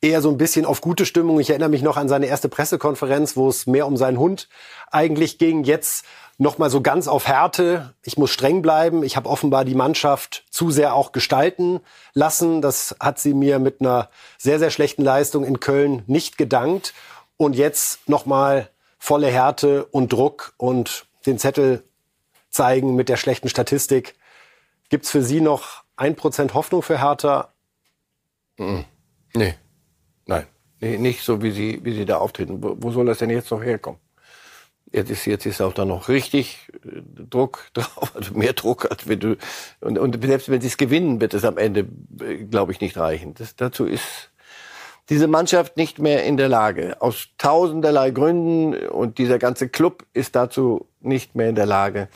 eher 0.00 0.22
so 0.22 0.30
ein 0.30 0.38
bisschen 0.38 0.64
auf 0.64 0.80
gute 0.80 1.06
Stimmung. 1.06 1.40
Ich 1.40 1.50
erinnere 1.50 1.68
mich 1.68 1.82
noch 1.82 1.96
an 1.96 2.08
seine 2.08 2.26
erste 2.26 2.48
Pressekonferenz, 2.48 3.36
wo 3.36 3.48
es 3.48 3.66
mehr 3.66 3.86
um 3.86 3.96
seinen 3.96 4.18
Hund 4.18 4.48
eigentlich 4.90 5.38
ging. 5.38 5.64
Jetzt 5.64 6.04
noch 6.38 6.56
mal 6.56 6.70
so 6.70 6.80
ganz 6.80 7.06
auf 7.06 7.26
Härte. 7.26 7.94
Ich 8.02 8.16
muss 8.16 8.30
streng 8.30 8.62
bleiben. 8.62 9.02
Ich 9.02 9.16
habe 9.16 9.28
offenbar 9.28 9.66
die 9.66 9.74
Mannschaft 9.74 10.46
zu 10.50 10.70
sehr 10.70 10.94
auch 10.94 11.12
gestalten 11.12 11.80
lassen. 12.14 12.62
Das 12.62 12.96
hat 12.98 13.18
sie 13.18 13.34
mir 13.34 13.58
mit 13.58 13.80
einer 13.80 14.08
sehr, 14.38 14.58
sehr 14.58 14.70
schlechten 14.70 15.02
Leistung 15.02 15.44
in 15.44 15.60
Köln 15.60 16.02
nicht 16.06 16.38
gedankt. 16.38 16.94
Und 17.36 17.56
jetzt 17.56 18.08
noch 18.08 18.24
mal 18.24 18.70
volle 18.98 19.28
Härte 19.28 19.84
und 19.84 20.12
Druck 20.12 20.54
und 20.56 21.06
den 21.26 21.38
Zettel 21.38 21.84
zeigen 22.48 22.96
mit 22.96 23.08
der 23.10 23.16
schlechten 23.16 23.48
Statistik. 23.48 24.14
Gibt's 24.88 25.10
für 25.10 25.22
Sie 25.22 25.40
noch 25.40 25.84
ein 25.96 26.16
Prozent 26.16 26.54
Hoffnung 26.54 26.82
für 26.82 27.00
Hertha? 27.00 27.52
Nee. 29.34 29.54
Nein. 30.30 30.46
Nicht 30.80 31.22
so, 31.22 31.42
wie 31.42 31.50
Sie, 31.50 31.80
wie 31.82 31.92
Sie 31.92 32.04
da 32.04 32.18
auftreten. 32.18 32.62
Wo, 32.62 32.76
wo 32.78 32.92
soll 32.92 33.06
das 33.06 33.18
denn 33.18 33.30
jetzt 33.30 33.50
noch 33.50 33.62
herkommen? 33.62 34.00
Jetzt 34.92 35.10
ist, 35.10 35.26
jetzt 35.26 35.44
ist 35.44 35.60
auch 35.60 35.72
da 35.74 35.84
noch 35.84 36.08
richtig 36.08 36.68
äh, 36.84 37.02
Druck 37.28 37.68
drauf, 37.74 38.12
also 38.14 38.34
mehr 38.34 38.52
Druck, 38.52 38.90
als 38.90 39.08
wenn 39.08 39.20
du, 39.20 39.36
und, 39.80 39.98
und 39.98 40.24
selbst 40.24 40.48
wenn 40.48 40.60
sie 40.60 40.68
es 40.68 40.76
gewinnen, 40.76 41.20
wird 41.20 41.34
es 41.34 41.44
am 41.44 41.58
Ende, 41.58 41.86
äh, 42.20 42.44
glaube 42.44 42.72
ich, 42.72 42.80
nicht 42.80 42.96
reichen. 42.96 43.34
Das, 43.34 43.56
dazu 43.56 43.84
ist 43.84 44.30
diese 45.08 45.26
Mannschaft 45.26 45.76
nicht 45.76 45.98
mehr 45.98 46.24
in 46.24 46.36
der 46.36 46.48
Lage. 46.48 46.96
Aus 47.00 47.28
tausenderlei 47.36 48.12
Gründen 48.12 48.88
und 48.88 49.18
dieser 49.18 49.40
ganze 49.40 49.68
Club 49.68 50.06
ist 50.12 50.36
dazu 50.36 50.86
nicht 51.00 51.34
mehr 51.34 51.48
in 51.48 51.56
der 51.56 51.66
Lage. 51.66 52.08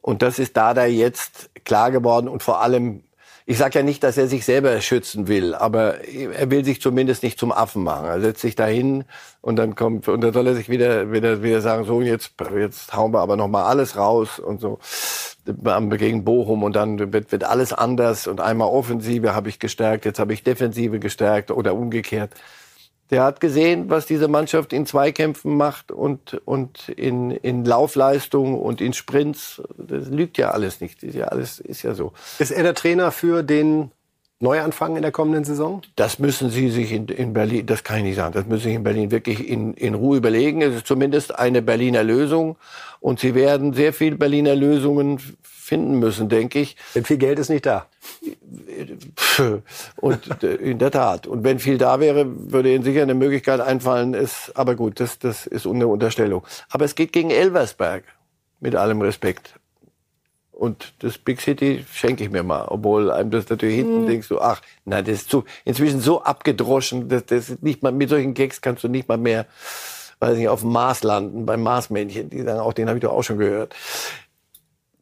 Und 0.00 0.22
das 0.22 0.38
ist 0.38 0.56
da 0.56 0.72
da 0.72 0.86
jetzt 0.86 1.50
klar 1.64 1.90
geworden 1.90 2.28
und 2.28 2.44
vor 2.44 2.60
allem 2.60 3.02
ich 3.48 3.58
sage 3.58 3.78
ja 3.78 3.84
nicht, 3.84 4.02
dass 4.02 4.18
er 4.18 4.26
sich 4.26 4.44
selber 4.44 4.80
schützen 4.80 5.28
will, 5.28 5.54
aber 5.54 6.04
er 6.04 6.50
will 6.50 6.64
sich 6.64 6.80
zumindest 6.80 7.22
nicht 7.22 7.38
zum 7.38 7.52
Affen 7.52 7.84
machen. 7.84 8.06
Er 8.06 8.20
setzt 8.20 8.40
sich 8.40 8.56
dahin 8.56 9.04
und 9.40 9.54
dann 9.54 9.76
kommt 9.76 10.08
und 10.08 10.20
dann 10.20 10.32
soll 10.32 10.48
er 10.48 10.56
sich 10.56 10.68
wieder 10.68 11.12
wieder 11.12 11.44
wieder 11.44 11.60
sagen, 11.60 11.84
so 11.84 12.00
jetzt 12.00 12.32
jetzt 12.58 12.92
hauen 12.94 13.12
wir 13.14 13.20
aber 13.20 13.36
noch 13.36 13.46
mal 13.46 13.64
alles 13.64 13.96
raus 13.96 14.40
und 14.40 14.60
so 14.60 14.80
gegen 15.44 16.24
Bochum 16.24 16.64
und 16.64 16.74
dann 16.74 17.12
wird, 17.12 17.30
wird 17.30 17.44
alles 17.44 17.72
anders 17.72 18.26
und 18.26 18.40
einmal 18.40 18.68
Offensive 18.68 19.32
habe 19.32 19.48
ich 19.48 19.60
gestärkt, 19.60 20.04
jetzt 20.06 20.18
habe 20.18 20.32
ich 20.32 20.42
Defensive 20.42 20.98
gestärkt 20.98 21.52
oder 21.52 21.74
umgekehrt. 21.74 22.32
Der 23.10 23.22
hat 23.22 23.40
gesehen, 23.40 23.88
was 23.88 24.06
diese 24.06 24.28
Mannschaft 24.28 24.72
in 24.72 24.84
Zweikämpfen 24.84 25.56
macht 25.56 25.92
und, 25.92 26.40
und 26.44 26.88
in, 26.88 27.30
in 27.30 27.64
Laufleistung 27.64 28.58
und 28.58 28.80
in 28.80 28.92
Sprints. 28.92 29.62
Das 29.78 30.08
lügt 30.08 30.38
ja 30.38 30.50
alles 30.50 30.80
nicht. 30.80 31.02
Ist 31.02 31.14
ja 31.14 31.26
alles, 31.26 31.60
ist 31.60 31.82
ja 31.82 31.94
so. 31.94 32.12
Ist 32.38 32.50
er 32.50 32.62
der 32.64 32.74
Trainer 32.74 33.12
für 33.12 33.42
den 33.42 33.92
Neuanfang 34.38 34.96
in 34.96 35.02
der 35.02 35.12
kommenden 35.12 35.44
Saison? 35.44 35.80
Das 35.94 36.18
müssen 36.18 36.50
Sie 36.50 36.68
sich 36.68 36.92
in, 36.92 37.08
in 37.08 37.32
Berlin, 37.32 37.64
das 37.64 37.84
kann 37.84 37.98
ich 37.98 38.04
nicht 38.04 38.16
sagen, 38.16 38.34
das 38.34 38.44
müssen 38.44 38.64
Sie 38.64 38.68
sich 38.68 38.76
in 38.76 38.82
Berlin 38.82 39.10
wirklich 39.10 39.48
in, 39.48 39.72
in 39.74 39.94
Ruhe 39.94 40.18
überlegen. 40.18 40.60
Es 40.60 40.74
ist 40.74 40.86
zumindest 40.86 41.38
eine 41.38 41.62
Berliner 41.62 42.04
Lösung 42.04 42.56
und 43.00 43.18
Sie 43.18 43.34
werden 43.34 43.72
sehr 43.72 43.94
viel 43.94 44.16
Berliner 44.16 44.54
Lösungen 44.54 45.20
finden 45.66 45.98
müssen, 45.98 46.28
denke 46.28 46.60
ich. 46.60 46.76
Denn 46.94 47.04
viel 47.04 47.18
Geld 47.18 47.38
ist 47.40 47.50
nicht 47.50 47.66
da. 47.66 47.86
Und 49.96 50.42
äh, 50.44 50.54
in 50.54 50.78
der 50.78 50.92
Tat. 50.92 51.26
Und 51.26 51.42
wenn 51.42 51.58
viel 51.58 51.76
da 51.76 51.98
wäre, 51.98 52.24
würde 52.52 52.72
Ihnen 52.72 52.84
sicher 52.84 53.02
eine 53.02 53.14
Möglichkeit 53.14 53.60
einfallen. 53.60 54.14
Ist, 54.14 54.52
aber 54.54 54.76
gut, 54.76 55.00
das, 55.00 55.18
das 55.18 55.46
ist 55.46 55.66
eine 55.66 55.88
Unterstellung. 55.88 56.44
Aber 56.70 56.84
es 56.84 56.94
geht 56.94 57.12
gegen 57.12 57.30
Elversberg. 57.30 58.04
Mit 58.60 58.74
allem 58.74 59.02
Respekt. 59.02 59.54
Und 60.52 60.94
das 61.00 61.18
Big 61.18 61.42
City 61.42 61.84
schenke 61.92 62.24
ich 62.24 62.30
mir 62.30 62.42
mal, 62.42 62.64
obwohl 62.68 63.10
einem 63.10 63.30
das 63.30 63.46
natürlich 63.50 63.76
hinten 63.76 64.04
mhm. 64.04 64.06
denkst 64.06 64.28
du, 64.28 64.40
ach, 64.40 64.62
nein, 64.86 65.04
das 65.04 65.16
ist 65.16 65.30
zu, 65.30 65.44
inzwischen 65.66 66.00
so 66.00 66.22
abgedroschen, 66.22 67.10
das, 67.10 67.26
das 67.26 67.50
ist 67.50 67.62
nicht 67.62 67.82
mal, 67.82 67.92
mit 67.92 68.08
solchen 68.08 68.32
Gags 68.32 68.62
kannst 68.62 68.82
du 68.82 68.88
nicht 68.88 69.06
mal 69.06 69.18
mehr, 69.18 69.44
weiß 70.18 70.38
nicht, 70.38 70.48
auf 70.48 70.62
dem 70.62 70.72
Mars 70.72 71.02
landen, 71.02 71.44
beim 71.44 71.62
Marsmännchen, 71.62 72.30
die 72.30 72.40
sagen, 72.40 72.60
auch 72.60 72.72
den 72.72 72.88
habe 72.88 72.96
ich 72.96 73.02
doch 73.02 73.12
auch 73.12 73.22
schon 73.22 73.36
gehört. 73.36 73.74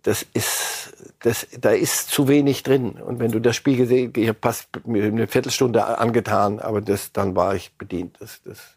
Das 0.05 0.25
ist, 0.35 0.93
das, 1.21 1.47
da 1.61 1.71
ist 1.71 2.11
zu 2.11 2.29
wenig 2.29 2.63
drin. 2.63 2.93
Und 2.93 3.19
wenn 3.19 3.33
du 3.33 3.41
das 3.41 3.57
Spiel 3.57 3.77
gesehen, 3.77 4.13
ich 4.17 4.29
habe 4.29 4.39
fast 4.41 4.69
eine 4.87 5.27
Viertelstunde 5.27 5.99
angetan, 5.99 6.61
aber 6.61 6.81
das, 6.81 7.13
dann 7.13 7.35
war 7.35 7.55
ich 7.55 7.73
bedient. 7.77 8.17
Das, 8.21 8.43
das 8.45 8.75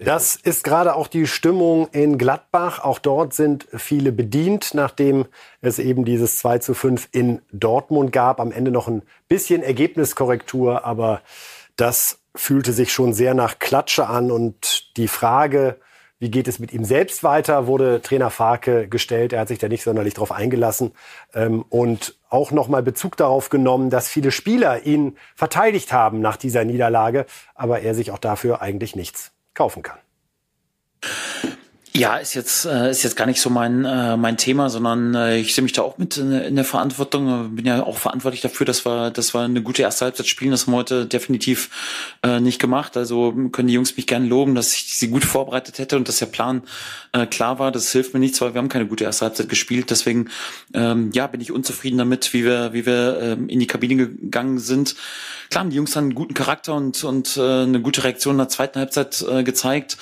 das 0.00 0.36
ist 0.36 0.62
gerade 0.62 0.94
auch 0.94 1.08
die 1.08 1.26
Stimmung 1.26 1.88
in 1.90 2.18
Gladbach. 2.18 2.84
Auch 2.84 3.00
dort 3.00 3.34
sind 3.34 3.66
viele 3.74 4.12
bedient, 4.12 4.74
nachdem 4.74 5.26
es 5.60 5.78
eben 5.80 6.04
dieses 6.04 6.38
2 6.38 6.58
zu 6.58 6.74
5 6.74 7.08
in 7.10 7.42
Dortmund 7.50 8.12
gab. 8.12 8.40
Am 8.40 8.52
Ende 8.52 8.70
noch 8.70 8.86
ein 8.86 9.02
bisschen 9.28 9.62
Ergebniskorrektur, 9.62 10.84
aber 10.84 11.20
das 11.76 12.20
fühlte 12.34 12.72
sich 12.72 12.92
schon 12.92 13.12
sehr 13.12 13.34
nach 13.34 13.58
Klatsche 13.58 14.06
an. 14.06 14.30
Und 14.30 14.96
die 14.96 15.08
Frage, 15.08 15.80
wie 16.18 16.30
geht 16.30 16.48
es 16.48 16.58
mit 16.58 16.72
ihm 16.72 16.84
selbst 16.84 17.22
weiter, 17.22 17.66
wurde 17.66 18.02
Trainer 18.02 18.30
Farke 18.30 18.88
gestellt. 18.88 19.32
Er 19.32 19.40
hat 19.40 19.48
sich 19.48 19.58
da 19.58 19.68
nicht 19.68 19.84
sonderlich 19.84 20.14
drauf 20.14 20.32
eingelassen 20.32 20.92
ähm, 21.34 21.64
und 21.68 22.16
auch 22.28 22.50
nochmal 22.50 22.82
Bezug 22.82 23.16
darauf 23.16 23.48
genommen, 23.48 23.90
dass 23.90 24.08
viele 24.08 24.30
Spieler 24.30 24.84
ihn 24.84 25.16
verteidigt 25.34 25.92
haben 25.92 26.20
nach 26.20 26.36
dieser 26.36 26.64
Niederlage, 26.64 27.26
aber 27.54 27.80
er 27.80 27.94
sich 27.94 28.10
auch 28.10 28.18
dafür 28.18 28.60
eigentlich 28.60 28.96
nichts 28.96 29.32
kaufen 29.54 29.82
kann. 29.82 29.98
Ja, 31.94 32.16
ist 32.18 32.34
jetzt 32.34 32.64
äh, 32.64 32.90
ist 32.90 33.02
jetzt 33.02 33.16
gar 33.16 33.26
nicht 33.26 33.40
so 33.40 33.50
mein 33.50 33.84
äh, 33.84 34.16
mein 34.16 34.36
Thema, 34.36 34.68
sondern 34.68 35.14
äh, 35.14 35.38
ich 35.38 35.54
sehe 35.54 35.62
mich 35.62 35.72
da 35.72 35.82
auch 35.82 35.96
mit 35.96 36.16
in, 36.16 36.54
der 36.54 36.64
Verantwortung. 36.64 37.56
Bin 37.56 37.64
ja 37.64 37.82
auch 37.82 37.96
verantwortlich 37.96 38.42
dafür, 38.42 38.66
dass 38.66 38.84
wir 38.84 39.10
dass 39.10 39.34
wir 39.34 39.40
eine 39.40 39.62
gute 39.62 39.82
erste 39.82 40.04
Halbzeit 40.04 40.26
spielen. 40.26 40.50
Das 40.50 40.66
haben 40.66 40.74
wir 40.74 40.78
heute 40.78 41.06
definitiv 41.06 41.70
nicht 42.40 42.60
gemacht. 42.60 42.96
Also 42.96 43.32
können 43.52 43.68
die 43.68 43.74
Jungs 43.74 43.96
mich 43.96 44.06
gerne 44.06 44.26
loben, 44.26 44.54
dass 44.54 44.74
ich 44.74 44.96
sie 44.96 45.08
gut 45.08 45.24
vorbereitet 45.24 45.78
hätte 45.78 45.96
und 45.96 46.08
dass 46.08 46.18
der 46.18 46.26
Plan 46.26 46.62
klar 47.30 47.58
war. 47.58 47.72
Das 47.72 47.90
hilft 47.90 48.12
mir 48.12 48.20
nichts, 48.20 48.40
weil 48.40 48.54
wir 48.54 48.58
haben 48.58 48.68
keine 48.68 48.86
gute 48.86 49.04
erste 49.04 49.24
Halbzeit 49.24 49.48
gespielt. 49.48 49.90
Deswegen 49.90 50.28
ähm, 50.74 51.10
ja 51.12 51.26
bin 51.26 51.40
ich 51.40 51.52
unzufrieden 51.52 51.98
damit, 51.98 52.32
wie 52.32 52.44
wir 52.44 52.72
wie 52.72 52.86
wir 52.86 53.18
ähm, 53.20 53.48
in 53.48 53.60
die 53.60 53.66
Kabine 53.66 54.08
gegangen 54.08 54.58
sind. 54.58 54.94
Klar, 55.50 55.64
die 55.64 55.76
Jungs 55.76 55.96
haben 55.96 56.04
einen 56.04 56.14
guten 56.14 56.34
Charakter 56.34 56.74
und 56.74 57.02
und 57.04 57.38
eine 57.38 57.80
gute 57.80 58.04
Reaktion 58.04 58.34
in 58.34 58.38
der 58.38 58.48
zweiten 58.48 58.78
Halbzeit 58.78 59.24
gezeigt. 59.44 59.96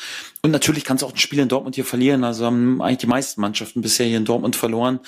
Und 0.47 0.53
natürlich 0.53 0.85
kannst 0.85 1.03
du 1.03 1.09
auch 1.09 1.13
ein 1.13 1.19
Spiel 1.19 1.41
in 1.41 1.49
Dortmund 1.49 1.75
hier 1.75 1.85
verlieren. 1.85 2.23
Also 2.23 2.47
haben 2.47 2.81
eigentlich 2.81 2.99
die 2.99 3.09
meisten 3.09 3.41
Mannschaften 3.41 3.81
bisher 3.81 4.07
hier 4.07 4.17
in 4.17 4.25
Dortmund 4.25 4.55
verloren. 4.55 5.01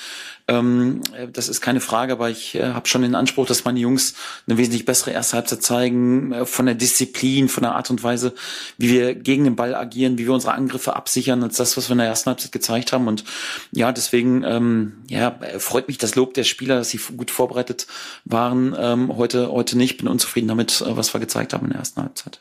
Ähm, 0.48 1.00
das 1.32 1.48
ist 1.48 1.60
keine 1.60 1.78
Frage, 1.78 2.14
aber 2.14 2.28
ich 2.28 2.56
äh, 2.56 2.72
habe 2.72 2.88
schon 2.88 3.02
den 3.02 3.14
Anspruch, 3.14 3.46
dass 3.46 3.64
meine 3.64 3.78
Jungs 3.78 4.14
eine 4.48 4.58
wesentlich 4.58 4.84
bessere 4.84 5.12
erste 5.12 5.36
Halbzeit 5.36 5.62
zeigen, 5.62 6.32
äh, 6.32 6.44
von 6.44 6.66
der 6.66 6.74
Disziplin, 6.74 7.48
von 7.48 7.62
der 7.62 7.76
Art 7.76 7.88
und 7.88 8.02
Weise, 8.02 8.34
wie 8.78 8.90
wir 8.90 9.14
gegen 9.14 9.44
den 9.44 9.54
Ball 9.54 9.76
agieren, 9.76 10.18
wie 10.18 10.26
wir 10.26 10.32
unsere 10.32 10.54
Angriffe 10.54 10.96
absichern, 10.96 11.40
als 11.44 11.56
das, 11.56 11.76
was 11.76 11.88
wir 11.88 11.92
in 11.92 11.98
der 11.98 12.08
ersten 12.08 12.30
Halbzeit 12.30 12.50
gezeigt 12.50 12.92
haben. 12.92 13.06
Und 13.06 13.22
ja, 13.70 13.92
deswegen 13.92 14.42
ähm, 14.42 15.04
ja, 15.08 15.38
freut 15.58 15.86
mich 15.86 15.98
das 15.98 16.16
Lob 16.16 16.34
der 16.34 16.42
Spieler, 16.42 16.78
dass 16.78 16.90
sie 16.90 16.98
gut 17.16 17.30
vorbereitet 17.30 17.86
waren. 18.24 18.74
Ähm, 18.76 19.16
heute, 19.16 19.52
heute 19.52 19.78
nicht. 19.78 19.98
Bin 19.98 20.08
unzufrieden 20.08 20.48
damit, 20.48 20.80
äh, 20.80 20.96
was 20.96 21.14
wir 21.14 21.20
gezeigt 21.20 21.52
haben 21.52 21.66
in 21.66 21.70
der 21.70 21.78
ersten 21.78 22.02
Halbzeit. 22.02 22.40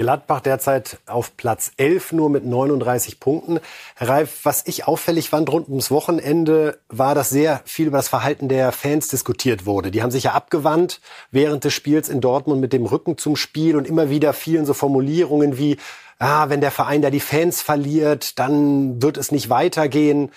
Gladbach 0.00 0.40
derzeit 0.40 0.98
auf 1.04 1.36
Platz 1.36 1.72
11 1.76 2.12
nur 2.12 2.30
mit 2.30 2.46
39 2.46 3.20
Punkten. 3.20 3.60
Herr 3.96 4.08
Reif, 4.08 4.40
was 4.44 4.66
ich 4.66 4.86
auffällig 4.86 5.28
fand 5.28 5.52
rund 5.52 5.68
ums 5.68 5.90
Wochenende, 5.90 6.78
war, 6.88 7.14
dass 7.14 7.28
sehr 7.28 7.60
viel 7.66 7.88
über 7.88 7.98
das 7.98 8.08
Verhalten 8.08 8.48
der 8.48 8.72
Fans 8.72 9.08
diskutiert 9.08 9.66
wurde. 9.66 9.90
Die 9.90 10.02
haben 10.02 10.10
sich 10.10 10.24
ja 10.24 10.32
abgewandt 10.32 11.02
während 11.30 11.64
des 11.64 11.74
Spiels 11.74 12.08
in 12.08 12.22
Dortmund 12.22 12.62
mit 12.62 12.72
dem 12.72 12.86
Rücken 12.86 13.18
zum 13.18 13.36
Spiel 13.36 13.76
und 13.76 13.86
immer 13.86 14.08
wieder 14.08 14.32
fielen 14.32 14.64
so 14.64 14.72
Formulierungen 14.72 15.58
wie, 15.58 15.76
ah, 16.18 16.48
wenn 16.48 16.62
der 16.62 16.70
Verein 16.70 17.02
da 17.02 17.10
die 17.10 17.20
Fans 17.20 17.60
verliert, 17.60 18.38
dann 18.38 19.02
wird 19.02 19.18
es 19.18 19.32
nicht 19.32 19.50
weitergehen. 19.50 20.30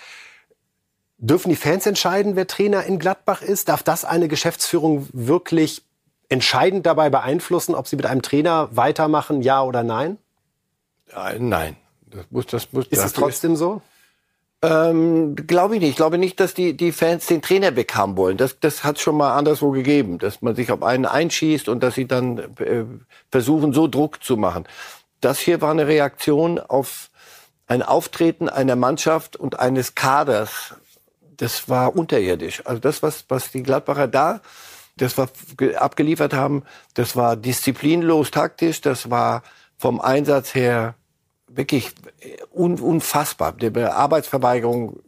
Dürfen 1.16 1.48
die 1.48 1.56
Fans 1.56 1.86
entscheiden, 1.86 2.36
wer 2.36 2.46
Trainer 2.46 2.84
in 2.84 2.98
Gladbach 2.98 3.40
ist? 3.40 3.70
Darf 3.70 3.82
das 3.82 4.04
eine 4.04 4.28
Geschäftsführung 4.28 5.08
wirklich 5.14 5.80
entscheidend 6.28 6.86
dabei 6.86 7.10
beeinflussen, 7.10 7.74
ob 7.74 7.88
sie 7.88 7.96
mit 7.96 8.06
einem 8.06 8.22
Trainer 8.22 8.68
weitermachen, 8.76 9.42
ja 9.42 9.62
oder 9.62 9.82
nein? 9.82 10.18
Ja, 11.12 11.32
nein. 11.38 11.76
Das 12.06 12.26
muss, 12.30 12.46
das 12.46 12.72
muss, 12.72 12.86
ist 12.86 13.04
es 13.04 13.12
trotzdem 13.12 13.56
so? 13.56 13.82
Ähm, 14.62 15.36
glaube 15.36 15.74
ich 15.74 15.80
nicht. 15.80 15.90
Ich 15.90 15.96
glaube 15.96 16.16
nicht, 16.16 16.40
dass 16.40 16.54
die, 16.54 16.74
die 16.74 16.92
Fans 16.92 17.26
den 17.26 17.42
Trainer 17.42 17.76
weghaben 17.76 18.16
wollen. 18.16 18.38
Das, 18.38 18.58
das 18.60 18.82
hat 18.82 18.98
schon 18.98 19.16
mal 19.16 19.34
anderswo 19.34 19.72
gegeben, 19.72 20.18
dass 20.18 20.40
man 20.40 20.56
sich 20.56 20.72
auf 20.72 20.82
einen 20.82 21.04
einschießt 21.04 21.68
und 21.68 21.82
dass 21.82 21.94
sie 21.94 22.06
dann 22.06 22.38
äh, 22.38 22.84
versuchen, 23.30 23.74
so 23.74 23.88
Druck 23.88 24.24
zu 24.24 24.36
machen. 24.38 24.64
Das 25.20 25.38
hier 25.38 25.60
war 25.60 25.70
eine 25.70 25.86
Reaktion 25.86 26.58
auf 26.58 27.10
ein 27.66 27.82
Auftreten 27.82 28.48
einer 28.48 28.76
Mannschaft 28.76 29.36
und 29.36 29.58
eines 29.58 29.94
Kaders. 29.94 30.74
Das 31.36 31.68
war 31.68 31.94
unterirdisch. 31.94 32.62
Also 32.64 32.80
das, 32.80 33.02
was, 33.02 33.24
was 33.28 33.50
die 33.50 33.62
Gladbacher 33.62 34.06
da 34.06 34.40
das 34.96 35.16
wir 35.16 35.82
abgeliefert 35.82 36.34
haben, 36.34 36.62
das 36.94 37.16
war 37.16 37.36
disziplinlos 37.36 38.30
taktisch, 38.30 38.80
das 38.80 39.10
war 39.10 39.42
vom 39.76 40.00
Einsatz 40.00 40.54
her 40.54 40.94
wirklich 41.48 41.90
un, 42.52 42.78
unfassbar. 42.78 43.52
Die 43.52 43.76
Arbeitsverweigerung 43.76 45.00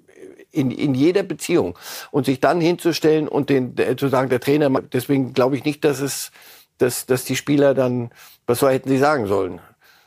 in, 0.50 0.70
in 0.70 0.94
jeder 0.94 1.22
Beziehung. 1.22 1.78
Und 2.10 2.26
sich 2.26 2.40
dann 2.40 2.60
hinzustellen 2.60 3.28
und 3.28 3.50
den, 3.50 3.74
zu 3.96 4.08
sagen, 4.08 4.30
der 4.30 4.40
Trainer, 4.40 4.70
deswegen 4.92 5.34
glaube 5.34 5.56
ich 5.56 5.64
nicht, 5.64 5.84
dass 5.84 6.00
es 6.00 6.30
dass, 6.78 7.06
dass 7.06 7.24
die 7.24 7.36
Spieler 7.36 7.74
dann, 7.74 8.10
was 8.46 8.60
so 8.60 8.68
hätten 8.68 8.88
sie 8.88 8.98
sagen 8.98 9.26
sollen. 9.26 9.60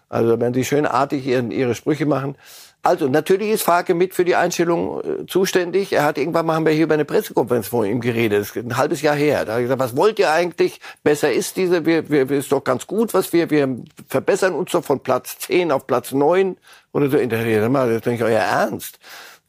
Also 0.07 0.39
wenn 0.39 0.53
sie 0.53 0.65
schön 0.65 0.85
artig 0.85 1.25
ihren, 1.25 1.51
ihre 1.51 1.75
Sprüche 1.75 2.05
machen. 2.05 2.35
Also 2.81 3.09
natürlich 3.09 3.49
ist 3.49 3.63
Farke 3.63 3.93
mit 3.93 4.13
für 4.13 4.23
die 4.23 4.35
Einstellung 4.35 5.01
äh, 5.01 5.25
zuständig. 5.25 5.91
Er 5.91 6.03
hat 6.03 6.17
irgendwann 6.17 6.45
mal 6.45 6.55
haben 6.55 6.65
wir 6.65 6.71
hier 6.71 6.85
über 6.85 6.93
eine 6.93 7.03
Pressekonferenz 7.03 7.67
vor 7.67 7.85
ihm 7.85 7.99
geredet, 7.99 8.39
das 8.39 8.55
ist 8.55 8.65
ein 8.65 8.77
halbes 8.77 9.01
Jahr 9.01 9.15
her. 9.15 9.43
Da 9.43 9.53
hat 9.53 9.59
er 9.59 9.63
gesagt, 9.63 9.79
was 9.81 9.97
wollt 9.97 10.17
ihr 10.17 10.31
eigentlich? 10.31 10.79
Besser 11.03 11.31
ist 11.31 11.57
diese, 11.57 11.85
wir, 11.85 12.09
wir, 12.09 12.29
ist 12.31 12.51
doch 12.51 12.63
ganz 12.63 12.87
gut, 12.87 13.13
was 13.13 13.33
wir, 13.33 13.49
wir 13.49 13.79
verbessern 14.07 14.53
uns 14.53 14.71
doch 14.71 14.83
von 14.83 15.01
Platz 15.01 15.37
10 15.39 15.73
auf 15.73 15.87
Platz 15.87 16.13
9 16.13 16.55
oder 16.93 17.09
so. 17.09 17.17
In 17.17 17.29
der 17.29 17.43
Rede, 17.43 17.69
das 17.69 17.89
ist 17.89 18.05
nicht 18.05 18.23
euer 18.23 18.39
Ernst. 18.39 18.97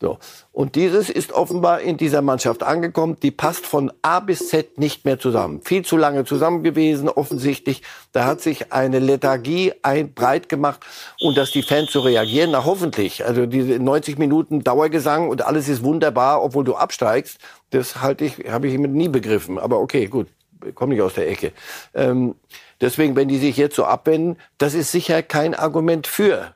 So. 0.01 0.19
Und 0.51 0.77
dieses 0.77 1.11
ist 1.11 1.33
offenbar 1.33 1.81
in 1.81 1.99
dieser 1.99 2.23
Mannschaft 2.23 2.63
angekommen. 2.63 3.19
Die 3.23 3.31
passt 3.31 3.67
von 3.67 3.93
A 4.01 4.21
bis 4.21 4.49
Z 4.49 4.79
nicht 4.79 5.05
mehr 5.05 5.19
zusammen. 5.19 5.61
Viel 5.63 5.85
zu 5.85 5.99
lange 5.99 6.25
zusammen 6.25 6.63
gewesen, 6.63 7.11
offensichtlich. 7.11 7.83
Da 8.13 8.25
hat 8.25 8.41
sich 8.41 8.73
eine 8.73 8.99
Lethargie 8.99 9.75
ein, 9.83 10.15
breit 10.15 10.49
gemacht. 10.49 10.81
Und 11.21 11.37
dass 11.37 11.51
die 11.51 11.63
Fans 11.63 11.93
so 11.93 12.01
reagieren, 12.01 12.53
na 12.53 12.65
hoffentlich. 12.65 13.27
Also 13.27 13.45
diese 13.45 13.79
90 13.79 14.19
Minuten 14.19 14.65
Dauergesang 14.65 15.29
und 15.29 15.43
alles 15.43 15.69
ist 15.69 15.85
wunderbar, 15.85 16.43
obwohl 16.43 16.65
du 16.65 16.77
absteigst. 16.77 17.39
Das 17.69 18.01
halte 18.01 18.25
ich, 18.25 18.51
habe 18.51 18.69
ich 18.69 18.79
nie 18.79 19.09
begriffen. 19.09 19.59
Aber 19.59 19.81
okay, 19.81 20.07
gut. 20.07 20.29
Komme 20.75 20.95
nicht 20.95 21.03
aus 21.03 21.15
der 21.15 21.29
Ecke. 21.29 21.53
Ähm, 21.95 22.35
deswegen, 22.81 23.17
wenn 23.17 23.29
die 23.29 23.39
sich 23.39 23.57
jetzt 23.57 23.77
so 23.77 23.85
abwenden, 23.85 24.37
das 24.59 24.75
ist 24.75 24.93
sicher 24.93 25.23
kein 25.23 25.55
Argument 25.55 26.07
für 26.07 26.55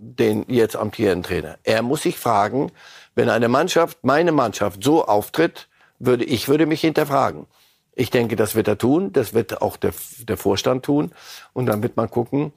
den 0.00 0.44
jetzt 0.48 0.76
amtierenden 0.76 1.22
Trainer. 1.24 1.58
Er 1.64 1.82
muss 1.82 2.02
sich 2.02 2.18
fragen, 2.18 2.70
wenn 3.14 3.28
eine 3.28 3.48
Mannschaft, 3.48 3.98
meine 4.02 4.32
Mannschaft, 4.32 4.82
so 4.84 5.04
auftritt, 5.04 5.68
würde 5.98 6.24
ich 6.24 6.48
würde 6.48 6.66
mich 6.66 6.80
hinterfragen. 6.80 7.46
Ich 7.94 8.10
denke, 8.10 8.36
das 8.36 8.54
wird 8.54 8.68
er 8.68 8.78
tun, 8.78 9.12
das 9.12 9.34
wird 9.34 9.60
auch 9.60 9.76
der, 9.76 9.92
der 10.20 10.36
Vorstand 10.36 10.84
tun 10.84 11.10
und 11.52 11.66
dann 11.66 11.82
wird 11.82 11.96
man 11.96 12.08
gucken. 12.08 12.52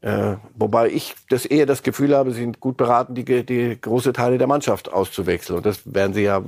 Äh, 0.00 0.36
wobei 0.54 0.88
ich 0.88 1.14
das 1.28 1.44
eher 1.44 1.66
das 1.66 1.82
Gefühl 1.82 2.16
habe, 2.16 2.32
sie 2.32 2.40
sind 2.40 2.58
gut 2.58 2.78
beraten, 2.78 3.14
die, 3.14 3.44
die 3.44 3.78
große 3.78 4.14
Teile 4.14 4.38
der 4.38 4.46
Mannschaft 4.46 4.90
auszuwechseln 4.90 5.58
und 5.58 5.66
das 5.66 5.82
werden 5.84 6.14
sie 6.14 6.22
ja 6.22 6.42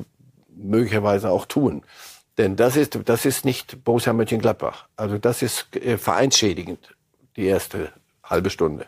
möglicherweise 0.56 1.30
auch 1.30 1.44
tun. 1.44 1.82
Denn 2.38 2.56
das 2.56 2.76
ist, 2.76 2.98
das 3.04 3.26
ist 3.26 3.44
nicht 3.44 3.84
Borussia 3.84 4.12
Mönchengladbach. 4.12 4.86
Also 4.96 5.18
das 5.18 5.42
ist 5.42 5.76
äh, 5.76 5.98
vereinsschädigend, 5.98 6.96
die 7.36 7.44
erste 7.44 7.92
halbe 8.24 8.50
Stunde. 8.50 8.86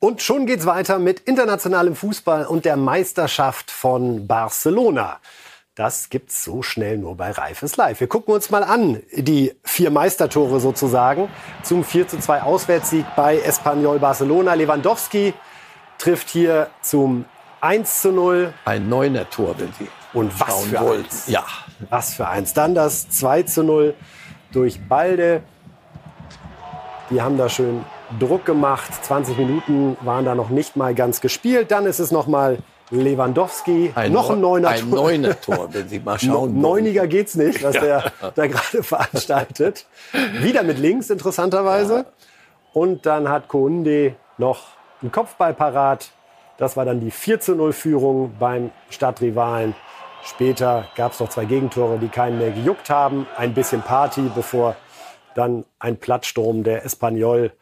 Und 0.00 0.22
schon 0.22 0.46
geht's 0.46 0.64
weiter 0.64 1.00
mit 1.00 1.20
internationalem 1.20 1.96
Fußball 1.96 2.46
und 2.46 2.64
der 2.64 2.76
Meisterschaft 2.76 3.70
von 3.70 4.28
Barcelona. 4.28 5.18
Das 5.74 6.08
gibt's 6.08 6.44
so 6.44 6.62
schnell 6.62 6.98
nur 6.98 7.16
bei 7.16 7.32
Reifes 7.32 7.76
Live. 7.76 7.98
Wir 8.00 8.06
gucken 8.08 8.32
uns 8.34 8.50
mal 8.50 8.62
an, 8.62 9.02
die 9.12 9.54
vier 9.64 9.90
Meistertore 9.90 10.60
sozusagen 10.60 11.28
zum 11.62 11.84
4 11.84 12.06
zu 12.08 12.18
2 12.18 12.42
Auswärtssieg 12.42 13.06
bei 13.16 13.38
Espanyol 13.40 13.98
Barcelona. 13.98 14.54
Lewandowski 14.54 15.34
trifft 15.98 16.28
hier 16.30 16.68
zum 16.80 17.24
1 17.60 18.02
zu 18.02 18.12
0. 18.12 18.54
Ein 18.64 18.88
neuner 18.88 19.28
Tor, 19.30 19.54
wenn 19.58 19.72
Sie 19.78 19.88
Und 20.14 20.38
was 20.40 20.64
für 20.64 20.80
wollen. 20.80 21.04
eins. 21.04 21.26
Ja. 21.26 21.44
Was 21.90 22.14
für 22.14 22.28
eins. 22.28 22.54
Dann 22.54 22.74
das 22.76 23.10
2 23.10 23.42
zu 23.44 23.64
0 23.64 23.94
durch 24.52 24.80
Balde. 24.88 25.42
Die 27.10 27.20
haben 27.20 27.36
da 27.36 27.48
schön 27.48 27.84
Druck 28.18 28.44
gemacht. 28.44 28.92
20 29.04 29.36
Minuten 29.38 29.96
waren 30.00 30.24
da 30.24 30.34
noch 30.34 30.48
nicht 30.50 30.76
mal 30.76 30.94
ganz 30.94 31.20
gespielt. 31.20 31.70
Dann 31.70 31.86
ist 31.86 31.98
es 31.98 32.10
noch 32.10 32.26
mal 32.26 32.58
Lewandowski. 32.90 33.92
Ein 33.94 34.12
noch 34.12 34.30
ein 34.30 34.40
Neu- 34.40 34.60
neuner 34.60 34.68
ein 34.68 34.80
Tor. 34.90 35.02
neuner 35.02 35.40
Tor, 35.40 35.68
wenn 35.72 35.88
Sie 35.88 36.00
mal 36.00 36.18
schauen 36.18 36.32
wollen. 36.54 36.60
Neuniger 36.60 37.06
geht's 37.06 37.34
nicht, 37.34 37.62
was 37.62 37.74
Ja. 37.76 37.80
der 37.82 38.12
da 38.34 38.46
gerade 38.46 38.82
veranstaltet. 38.82 39.86
Wieder 40.40 40.62
mit 40.62 40.78
links, 40.78 41.10
interessanterweise. 41.10 42.06
Und 42.72 43.06
dann 43.06 43.28
hat 43.28 43.48
Kounde 43.48 44.14
noch 44.38 44.60
einen 45.02 45.12
Kopfball 45.12 45.54
parat. 45.54 46.10
Das 46.56 46.76
war 46.76 46.84
dann 46.84 47.00
die 47.00 47.10
4 47.10 47.40
zu 47.40 47.54
0 47.54 47.72
Führung 47.72 48.34
beim 48.38 48.70
Stadtrivalen. 48.90 49.74
Später 50.24 50.86
gab 50.96 51.12
es 51.12 51.20
noch 51.20 51.28
zwei 51.28 51.44
Gegentore, 51.44 51.98
die 51.98 52.08
keinen 52.08 52.38
mehr 52.38 52.50
gejuckt 52.50 52.90
haben. 52.90 53.26
Ein 53.36 53.54
bisschen 53.54 53.82
Party, 53.82 54.22
bevor 54.34 54.74
dann 55.34 55.64
ein 55.78 55.96
Plattsturm 55.98 56.64
der 56.64 56.84
Espanyol, 56.84 57.52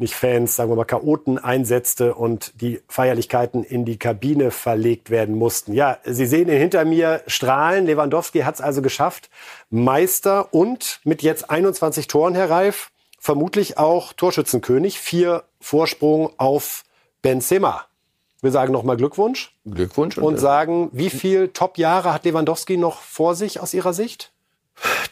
nicht 0.00 0.14
Fans, 0.14 0.56
sagen 0.56 0.70
wir 0.70 0.76
mal 0.76 0.84
Chaoten, 0.84 1.38
einsetzte 1.38 2.14
und 2.14 2.52
die 2.60 2.80
Feierlichkeiten 2.88 3.62
in 3.62 3.84
die 3.84 3.98
Kabine 3.98 4.50
verlegt 4.50 5.10
werden 5.10 5.36
mussten. 5.36 5.72
Ja, 5.74 5.98
Sie 6.04 6.26
sehen 6.26 6.48
ihn 6.48 6.56
hinter 6.58 6.84
mir 6.84 7.22
strahlen. 7.26 7.86
Lewandowski 7.86 8.40
hat 8.40 8.54
es 8.56 8.60
also 8.60 8.82
geschafft. 8.82 9.30
Meister 9.68 10.52
und 10.52 11.00
mit 11.04 11.22
jetzt 11.22 11.50
21 11.50 12.06
Toren, 12.08 12.34
Herr 12.34 12.50
Reif, 12.50 12.90
vermutlich 13.18 13.78
auch 13.78 14.12
Torschützenkönig. 14.12 14.98
Vier 14.98 15.44
Vorsprung 15.60 16.30
auf 16.38 16.82
Benzema. 17.22 17.84
Wir 18.42 18.50
sagen 18.52 18.72
nochmal 18.72 18.96
Glückwunsch 18.96 19.54
Glückwunsch. 19.66 20.16
und 20.16 20.34
das- 20.34 20.40
sagen, 20.40 20.88
wie 20.92 21.10
viel 21.10 21.48
Top-Jahre 21.48 22.14
hat 22.14 22.24
Lewandowski 22.24 22.78
noch 22.78 23.00
vor 23.02 23.34
sich 23.34 23.60
aus 23.60 23.74
Ihrer 23.74 23.92
Sicht? 23.92 24.32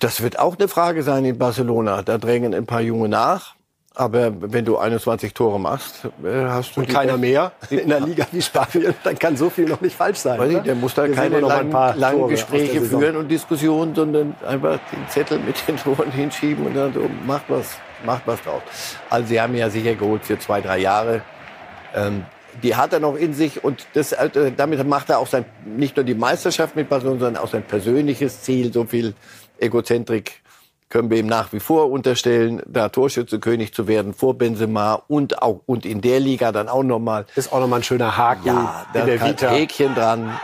Das 0.00 0.22
wird 0.22 0.38
auch 0.38 0.56
eine 0.58 0.66
Frage 0.66 1.02
sein 1.02 1.26
in 1.26 1.36
Barcelona. 1.36 2.00
Da 2.02 2.16
drängen 2.16 2.54
ein 2.54 2.64
paar 2.64 2.80
Junge 2.80 3.10
nach. 3.10 3.54
Aber 3.98 4.30
wenn 4.40 4.64
du 4.64 4.78
21 4.78 5.34
Tore 5.34 5.58
machst, 5.58 6.04
äh, 6.24 6.44
hast 6.44 6.76
du 6.76 6.80
Und 6.80 6.88
keiner 6.88 7.14
Be- 7.14 7.18
mehr 7.18 7.50
in 7.68 7.88
der 7.88 7.98
Liga 7.98 8.26
wie 8.30 8.40
Spanien, 8.40 8.94
dann 9.02 9.18
kann 9.18 9.36
so 9.36 9.50
viel 9.50 9.68
noch 9.68 9.80
nicht 9.80 9.96
falsch 9.96 10.18
sein. 10.18 10.38
Weiß 10.38 10.52
ich, 10.52 10.58
der 10.60 10.76
muss 10.76 10.94
da 10.94 11.04
Wir 11.08 11.14
keine 11.16 11.40
noch 11.40 11.48
mal 11.48 11.58
ein 11.58 11.70
paar 11.70 11.96
langen 11.96 12.18
Tore 12.20 12.30
Gespräche 12.30 12.80
führen 12.80 13.16
und 13.16 13.26
Diskussionen, 13.28 13.96
sondern 13.96 14.36
einfach 14.46 14.78
den 14.92 15.08
Zettel 15.08 15.40
mit 15.40 15.66
den 15.66 15.76
Toren 15.82 16.12
hinschieben 16.12 16.64
und 16.64 16.74
dann 16.76 16.94
so, 16.94 17.10
macht 17.26 17.46
was, 17.48 17.76
macht 18.06 18.22
was 18.26 18.40
draus. 18.44 18.62
Also 19.10 19.26
sie 19.26 19.40
haben 19.40 19.56
ja 19.56 19.68
sicher 19.68 19.96
geholt 19.96 20.24
für 20.24 20.38
zwei, 20.38 20.60
drei 20.60 20.78
Jahre. 20.78 21.22
Ähm, 21.92 22.24
die 22.62 22.76
hat 22.76 22.92
er 22.92 23.00
noch 23.00 23.16
in 23.16 23.34
sich 23.34 23.64
und 23.64 23.84
das, 23.94 24.12
äh, 24.12 24.52
damit 24.56 24.86
macht 24.86 25.10
er 25.10 25.18
auch 25.18 25.26
sein, 25.26 25.44
nicht 25.64 25.96
nur 25.96 26.04
die 26.04 26.14
Meisterschaft 26.14 26.76
mit 26.76 26.88
Barcelona, 26.88 27.18
sondern 27.18 27.42
auch 27.42 27.48
sein 27.50 27.64
persönliches 27.64 28.42
Ziel. 28.42 28.72
So 28.72 28.84
viel 28.84 29.14
Egozentrik 29.58 30.40
können 30.88 31.10
wir 31.10 31.18
ihm 31.18 31.26
nach 31.26 31.52
wie 31.52 31.60
vor 31.60 31.90
unterstellen, 31.90 32.62
da 32.66 32.88
Torschützenkönig 32.88 33.74
zu 33.74 33.86
werden 33.88 34.14
vor 34.14 34.34
Benzema 34.38 35.02
und 35.08 35.42
auch 35.42 35.60
und 35.66 35.84
in 35.84 36.00
der 36.00 36.20
Liga 36.20 36.52
dann 36.52 36.68
auch 36.68 36.82
nochmal. 36.82 37.26
Ist 37.36 37.52
auch 37.52 37.60
nochmal 37.60 37.80
ein 37.80 37.84
schöner 37.84 38.16
Haken 38.16 38.46
Ja, 38.46 38.86
da 38.92 39.00
in 39.00 39.06
der 39.06 39.20
Vita. 39.22 39.48
Häkchen 39.50 39.94
dran. 39.94 40.38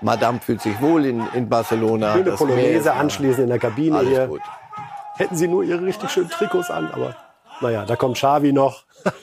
Madame 0.00 0.40
fühlt 0.40 0.60
sich 0.60 0.80
wohl 0.80 1.06
in, 1.06 1.26
in 1.34 1.48
Barcelona. 1.48 2.12
Schöne 2.12 2.24
Das 2.30 2.38
Polonaise 2.38 2.92
anschließend 2.92 3.44
in 3.44 3.48
der 3.48 3.58
Kabine 3.58 3.96
Alles 3.96 4.10
hier. 4.10 4.26
gut. 4.26 4.42
Hätten 5.16 5.36
sie 5.36 5.48
nur 5.48 5.64
ihre 5.64 5.82
richtig 5.82 6.10
schönen 6.10 6.30
Trikots 6.30 6.70
an, 6.70 6.90
aber 6.92 7.16
naja, 7.60 7.84
da 7.84 7.96
kommt 7.96 8.16
Xavi 8.16 8.52
noch. 8.52 8.84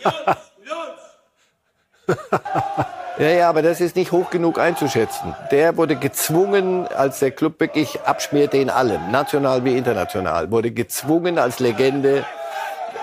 Ja, 3.18 3.30
ja, 3.30 3.50
aber 3.50 3.62
das 3.62 3.80
ist 3.80 3.96
nicht 3.96 4.12
hoch 4.12 4.30
genug 4.30 4.60
einzuschätzen. 4.60 5.34
Der 5.50 5.78
wurde 5.78 5.96
gezwungen, 5.96 6.86
als 6.88 7.20
der 7.20 7.32
Club 7.32 7.60
wirklich 7.62 8.02
abschmierte 8.02 8.58
in 8.58 8.70
allem, 8.70 9.10
national 9.10 9.64
wie 9.64 9.78
international, 9.78 10.52
wurde 10.52 10.72
gezwungen 10.72 11.40
als 11.40 11.60
Legende 11.60 12.26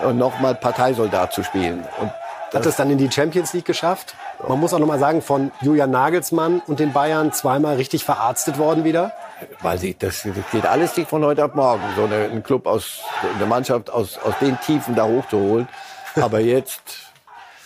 und 0.03 0.19
nochmal 0.19 0.53
Parteisoldat 0.53 1.33
zu 1.33 1.43
spielen. 1.43 1.83
Und 1.99 2.11
Hat 2.53 2.65
es 2.67 2.75
dann 2.75 2.91
in 2.91 2.99
die 2.99 3.11
Champions 3.11 3.53
League 3.53 3.65
geschafft. 3.65 4.15
Man 4.47 4.59
muss 4.59 4.71
auch 4.73 4.79
noch 4.79 4.85
mal 4.85 4.99
sagen, 4.99 5.23
von 5.23 5.51
Julian 5.61 5.89
Nagelsmann 5.89 6.61
und 6.67 6.79
den 6.79 6.93
Bayern 6.93 7.33
zweimal 7.33 7.77
richtig 7.77 8.05
verarztet 8.05 8.59
worden 8.59 8.83
wieder. 8.83 9.13
weil 9.61 9.79
sie, 9.79 9.97
das, 9.97 10.21
das 10.21 10.51
geht 10.51 10.67
alles 10.67 10.95
nicht 10.95 11.09
von 11.09 11.25
heute 11.25 11.43
auf 11.43 11.55
morgen, 11.55 11.81
so 11.95 12.03
eine, 12.03 12.25
einen 12.25 12.43
Club 12.43 12.67
aus, 12.67 12.99
eine 13.35 13.47
Mannschaft 13.47 13.89
aus, 13.89 14.19
aus 14.19 14.35
den 14.39 14.59
Tiefen 14.59 14.93
da 14.95 15.05
hochzuholen. 15.05 15.67
Aber 16.15 16.39
jetzt 16.39 17.13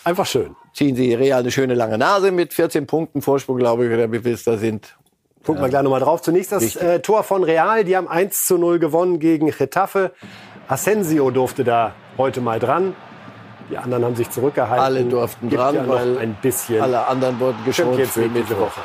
Einfach 0.08 0.26
schön. 0.26 0.56
Ziehen 0.78 0.96
sie 0.96 1.14
Real 1.16 1.40
eine 1.40 1.52
schöne 1.52 1.74
lange 1.74 1.98
Nase 1.98 2.32
mit 2.32 2.54
14 2.54 2.86
Punkten 2.86 3.22
Vorsprung, 3.22 3.58
glaube 3.58 3.88
ich, 3.88 3.94
oder 3.94 4.12
wie 4.12 4.20
viel 4.20 4.34
es 4.34 4.44
da 4.44 4.58
sind. 4.58 4.96
Gucken 5.44 5.62
wir 5.62 5.70
gleich 5.70 5.82
nochmal 5.82 6.02
drauf. 6.02 6.22
Zunächst 6.22 6.52
das 6.52 6.76
äh, 6.76 7.00
Tor 7.00 7.24
von 7.24 7.44
Real. 7.44 7.84
Die 7.84 7.98
haben 7.98 8.08
1 8.08 8.46
zu 8.46 8.58
0 8.58 8.78
gewonnen 8.80 9.20
gegen 9.20 9.50
Getafe. 9.50 10.12
Asensio 10.68 11.32
durfte 11.32 11.64
da 11.64 11.94
heute 12.18 12.42
mal 12.42 12.60
dran. 12.60 12.96
Die 13.72 13.78
anderen 13.78 14.06
haben 14.06 14.16
sich 14.16 14.30
zurückgehalten. 14.30 14.86
Alle 14.86 15.04
durften 15.04 15.50
Gibt 15.50 15.62
dran, 15.62 15.76
ja 15.76 15.88
weil 15.88 16.18
ein 16.20 16.38
bisschen 16.42 16.82
Alle 16.82 17.08
anderen 17.08 17.40
wurden 17.40 17.58
geschont 17.66 18.00
für 18.02 18.28
Mittwoch. 18.30 18.60
Woche. 18.60 18.82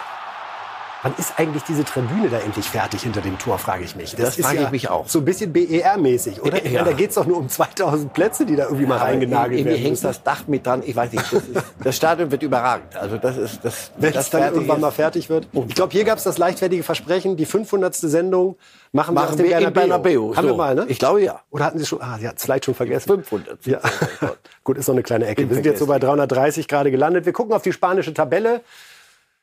Wann 1.03 1.15
ist 1.19 1.33
eigentlich 1.37 1.65
diese 1.65 1.85
Tribüne 1.85 2.29
da 2.29 2.39
endlich 2.39 2.65
fertig 2.69 3.03
hinter 3.03 3.21
dem 3.21 3.37
Tor, 3.39 3.59
frage 3.59 3.83
ich 3.83 3.97
mich. 3.97 4.15
Das 4.15 4.39
ist 4.39 4.45
frage 4.47 4.63
ich 4.63 4.71
mich 4.71 4.89
auch. 4.89 5.09
So 5.09 5.19
ein 5.19 5.25
bisschen 5.25 5.53
BER-mäßig, 5.53 6.41
oder? 6.43 6.65
Ja. 6.65 6.85
da 6.85 6.93
geht 6.93 7.09
es 7.11 7.17
doch 7.17 7.27
nur 7.27 7.39
um 7.39 7.49
2000 7.49 8.13
Plätze, 8.13 8.47
die 8.47 8.55
da 8.55 8.65
irgendwie 8.65 8.87
mal 8.87 8.97
Aber 8.97 9.07
reingenagelt 9.07 9.59
irgendwie 9.59 9.71
werden 9.71 9.83
hängt 9.83 9.91
müssen. 9.95 10.07
das 10.07 10.23
Dach 10.23 10.47
mit 10.47 10.65
dran. 10.65 10.83
Ich 10.87 10.95
weiß 10.95 11.11
nicht. 11.13 11.25
Das, 11.33 11.43
ist, 11.43 11.65
das 11.83 11.97
Stadion 11.97 12.31
wird 12.31 12.43
überragend. 12.45 12.95
Also 12.97 13.17
das 13.19 13.37
ist 13.37 13.65
das. 13.65 13.91
Wenn 13.97 14.13
das 14.13 14.27
es 14.27 14.31
dann 14.31 14.43
irgendwann 14.55 14.77
ist. 14.77 14.83
mal 14.83 14.91
fertig 14.93 15.29
wird. 15.29 15.49
Ich 15.69 15.75
glaube, 15.75 15.93
hier 15.93 16.05
gab 16.05 16.19
es 16.19 16.25
das 16.25 16.39
leichtfertige 16.39 16.83
Versprechen, 16.85 17.37
die 17.37 17.47
500. 17.47 17.95
Sendung 17.95 18.57
machen, 18.93 19.15
wir 19.15 19.23
Machen 19.23 19.37
dem 19.39 19.47
wir 19.47 19.59
im 19.59 19.73
Bernabeu. 19.73 20.35
Haben 20.37 20.45
wir 20.47 20.51
So. 20.51 20.57
mal, 20.57 20.75
ne? 20.75 20.85
Ich 20.89 20.99
glaube 20.99 21.23
ja. 21.23 21.41
Oder 21.51 21.65
hatten 21.65 21.79
Sie 21.79 21.87
schon? 21.87 22.01
Ah, 22.01 22.17
Sie 22.19 22.27
hatten 22.29 22.37
es 22.37 22.45
vielleicht 22.45 22.65
schon 22.65 22.75
vergessen. 22.75 23.09
500. 23.09 23.67
Ja. 23.67 23.81
Gut, 24.65 24.79
ist 24.79 24.87
noch 24.87 24.95
eine 24.95 25.03
kleine 25.03 25.27
Ecke. 25.27 25.43
Bin 25.43 25.51
Wir 25.51 25.55
sind 25.57 25.67
jetzt 25.67 25.81
so 25.81 25.87
bei 25.87 25.99
330 25.99 26.69
gerade 26.69 26.91
gelandet. 26.91 27.27
Wir 27.27 27.33
gucken 27.33 27.53
auf 27.55 27.63
die 27.63 27.73
spanische 27.73 28.15
Tabelle, 28.15 28.61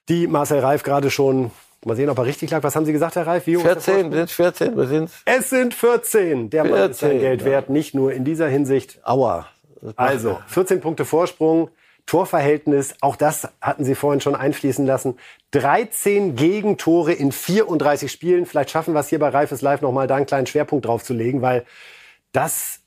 die 0.10 0.28
Marcel 0.28 0.60
Reif 0.60 0.84
gerade 0.84 1.10
schon 1.12 1.52
Mal 1.86 1.96
sehen, 1.96 2.10
ob 2.10 2.18
er 2.18 2.26
richtig 2.26 2.52
lag. 2.52 2.62
Was 2.62 2.76
haben 2.76 2.86
Sie 2.86 2.92
gesagt, 2.92 3.16
Herr 3.16 3.26
Reif? 3.26 3.48
Wie 3.48 3.56
hoch 3.56 3.64
ist 3.64 3.66
der 3.66 3.82
14, 3.82 3.94
Vorsprung? 3.94 4.14
sind 4.14 4.32
14, 4.32 4.78
wir 4.78 4.88
sind's. 4.88 5.22
Es 5.24 5.50
sind 5.50 5.74
14. 5.74 6.50
Der 6.50 6.64
Mann 6.66 6.92
ist 6.92 7.00
sein 7.00 7.12
14, 7.12 7.22
Geld 7.22 7.42
ja. 7.42 7.48
wert, 7.48 7.70
nicht 7.70 7.96
nur 7.96 8.12
in 8.12 8.26
dieser 8.26 8.50
Hinsicht. 8.50 9.00
Aua. 9.04 9.48
Also, 9.96 10.40
14 10.48 10.82
Punkte 10.82 11.06
Vorsprung, 11.06 11.70
Torverhältnis, 12.06 12.96
auch 13.00 13.16
das 13.16 13.48
hatten 13.62 13.86
Sie 13.86 13.96
vorhin 13.96 14.20
schon 14.20 14.36
einfließen 14.36 14.86
lassen. 14.86 15.18
13 15.52 16.36
Gegentore 16.36 17.14
in 17.14 17.32
34 17.32 18.12
Spielen. 18.12 18.46
Vielleicht 18.46 18.72
schaffen 18.72 18.94
wir 18.94 19.00
es 19.00 19.08
hier 19.08 19.20
bei 19.20 19.30
Reifes 19.30 19.62
Live 19.62 19.80
nochmal 19.80 20.08
da 20.08 20.18
einen 20.18 20.26
kleinen 20.26 20.48
Schwerpunkt 20.48 20.86
drauf 20.86 21.04
zu 21.04 21.14
legen, 21.14 21.42
weil 21.42 21.66
das 22.34 22.79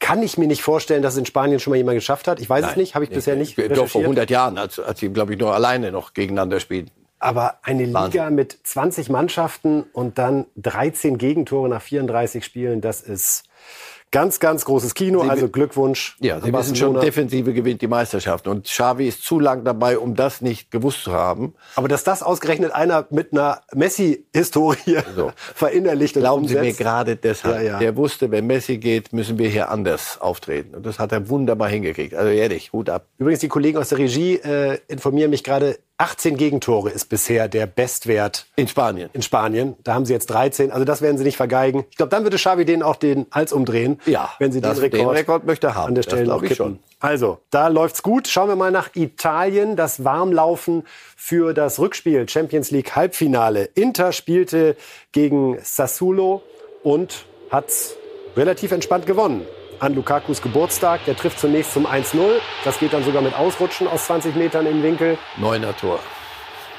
kann 0.00 0.22
ich 0.22 0.38
mir 0.38 0.46
nicht 0.46 0.62
vorstellen, 0.62 1.02
dass 1.02 1.14
es 1.14 1.18
in 1.18 1.26
Spanien 1.26 1.60
schon 1.60 1.72
mal 1.72 1.76
jemand 1.76 1.96
geschafft 1.96 2.28
hat. 2.28 2.40
Ich 2.40 2.48
weiß 2.48 2.64
es 2.70 2.76
nicht, 2.76 2.94
habe 2.94 3.04
ich 3.04 3.10
bisher 3.10 3.36
nicht 3.36 3.58
Doch 3.58 3.64
vor 3.64 3.70
recherchiert. 3.70 4.04
100 4.04 4.30
Jahren, 4.30 4.58
als, 4.58 4.78
als 4.78 5.00
sie, 5.00 5.08
glaube 5.08 5.34
ich, 5.34 5.38
nur 5.38 5.54
alleine 5.54 5.90
noch 5.90 6.14
gegeneinander 6.14 6.60
spielen. 6.60 6.90
Aber 7.18 7.58
eine 7.62 7.84
Liga 7.84 8.00
Wahnsinn. 8.00 8.34
mit 8.36 8.58
20 8.62 9.08
Mannschaften 9.08 9.84
und 9.92 10.18
dann 10.18 10.46
13 10.56 11.18
Gegentore 11.18 11.68
nach 11.68 11.82
34 11.82 12.44
Spielen, 12.44 12.80
das 12.80 13.00
ist 13.00 13.44
ganz, 14.10 14.40
ganz 14.40 14.64
großes 14.64 14.94
Kino. 14.94 15.22
Sie- 15.22 15.30
also 15.30 15.48
Glückwunsch. 15.48 16.16
Ja, 16.20 16.40
sie 16.40 16.52
wissen 16.52 16.76
schon. 16.76 17.00
Defensive 17.00 17.52
gewinnt 17.52 17.82
die 17.82 17.86
Meisterschaft. 17.86 18.48
Und 18.48 18.64
Xavi 18.66 19.06
ist 19.08 19.22
zu 19.24 19.38
lang 19.40 19.64
dabei, 19.64 19.98
um 19.98 20.14
das 20.14 20.40
nicht 20.40 20.70
gewusst 20.70 21.04
zu 21.04 21.12
haben. 21.12 21.54
Aber 21.76 21.88
dass 21.88 22.04
das 22.04 22.22
ausgerechnet 22.22 22.72
einer 22.72 23.06
mit 23.10 23.32
einer 23.32 23.60
Messi-Historie 23.74 24.98
So. 25.16 25.32
verinnerlicht 25.54 26.16
und 26.16 26.22
Glauben 26.22 26.46
Sie 26.48 26.54
mir 26.54 26.60
umsetzt. 26.60 26.78
gerade 26.78 27.16
deshalb. 27.16 27.56
Ja, 27.56 27.62
ja. 27.62 27.78
Der 27.78 27.96
wusste, 27.96 28.30
wenn 28.30 28.46
Messi 28.46 28.78
geht, 28.78 29.12
müssen 29.12 29.38
wir 29.38 29.48
hier 29.48 29.70
anders 29.70 30.20
auftreten. 30.20 30.74
Und 30.74 30.86
das 30.86 30.98
hat 30.98 31.12
er 31.12 31.28
wunderbar 31.28 31.68
hingekriegt. 31.68 32.14
Also 32.14 32.30
ehrlich, 32.30 32.72
Hut 32.72 32.90
ab. 32.90 33.06
Übrigens, 33.18 33.40
die 33.40 33.48
Kollegen 33.48 33.78
aus 33.78 33.88
der 33.90 33.98
Regie 33.98 34.34
äh, 34.36 34.78
informieren 34.88 35.30
mich 35.30 35.44
gerade, 35.44 35.78
18 36.00 36.36
Gegentore 36.36 36.90
ist 36.90 37.06
bisher 37.08 37.48
der 37.48 37.66
Bestwert 37.66 38.46
In 38.54 38.68
Spanien. 38.68 39.10
in 39.12 39.22
Spanien. 39.22 39.74
Da 39.82 39.94
haben 39.94 40.04
sie 40.06 40.12
jetzt 40.12 40.26
13. 40.26 40.70
Also 40.70 40.84
das 40.84 41.02
werden 41.02 41.18
sie 41.18 41.24
nicht 41.24 41.36
vergeigen. 41.36 41.84
Ich 41.90 41.96
glaube, 41.96 42.10
dann 42.10 42.22
würde 42.22 42.36
Xavi 42.36 42.64
denen 42.64 42.84
auch 42.84 42.94
den 42.96 43.26
Hals 43.32 43.52
umdrehen, 43.52 44.00
Ja, 44.06 44.30
wenn 44.38 44.52
sie 44.52 44.60
das- 44.60 44.76
den 44.78 44.84
Rekord, 44.84 45.00
den 45.00 45.08
Rekord 45.08 45.44
möchte 45.44 45.74
haben. 45.74 45.88
an 45.88 45.94
der 45.96 46.02
Stelle 46.02 46.32
ich 46.36 46.40
kippen. 46.42 46.54
schon. 46.56 46.78
Also, 47.00 47.38
da 47.50 47.66
läuft's 47.68 48.02
gut. 48.04 48.28
Schauen 48.28 48.48
wir 48.48 48.54
mal 48.56 48.70
nach 48.70 48.90
Italien. 48.94 49.74
Das 49.74 50.04
Warmlaufen 50.04 50.84
für 51.16 51.52
das 51.52 51.78
Rückspiel 51.80 52.28
Champions 52.28 52.70
League 52.70 52.94
Halbfinale. 52.94 53.64
Inter 53.74 54.12
spielte 54.12 54.76
gegen 55.12 55.58
Sassuolo 55.62 56.42
und 56.84 57.24
hat's 57.50 57.96
relativ 58.36 58.70
entspannt 58.70 59.06
gewonnen. 59.06 59.42
An 59.80 59.94
Lukakus 59.94 60.42
Geburtstag. 60.42 61.04
Der 61.06 61.16
trifft 61.16 61.38
zunächst 61.38 61.72
zum 61.72 61.86
1-0. 61.86 62.18
Das 62.64 62.78
geht 62.78 62.92
dann 62.92 63.04
sogar 63.04 63.22
mit 63.22 63.34
Ausrutschen 63.34 63.86
aus 63.88 64.06
20 64.06 64.34
Metern 64.36 64.64
den 64.64 64.82
Winkel. 64.82 65.18
Neuner 65.36 65.76
Tor. 65.76 66.00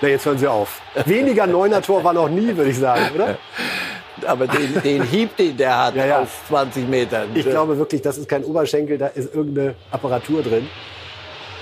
Na, 0.02 0.08
jetzt 0.08 0.26
hören 0.26 0.38
Sie 0.38 0.48
auf. 0.48 0.82
Weniger 1.06 1.46
Neuner 1.48 1.82
Tor 1.82 2.04
war 2.04 2.14
noch 2.14 2.30
nie, 2.30 2.56
würde 2.56 2.72
ich 2.72 2.78
sagen, 2.78 3.10
oder? 3.16 3.38
Aber 4.26 4.48
den, 4.48 4.82
den 4.82 5.04
Hieb, 5.04 5.38
den 5.38 5.56
der 5.56 5.78
hat 5.78 5.96
Ja, 5.96 6.06
ja. 6.06 6.20
aus 6.22 6.30
20 6.50 6.88
Metern. 6.90 7.30
Ich 7.36 7.46
glaube 7.46 7.78
wirklich, 7.78 8.02
das 8.02 8.18
ist 8.18 8.28
kein 8.28 8.44
Oberschenkel, 8.44 8.98
da 8.98 9.08
ist 9.08 9.34
irgendeine 9.34 9.76
Apparatur 9.92 10.44
drin. 10.44 10.68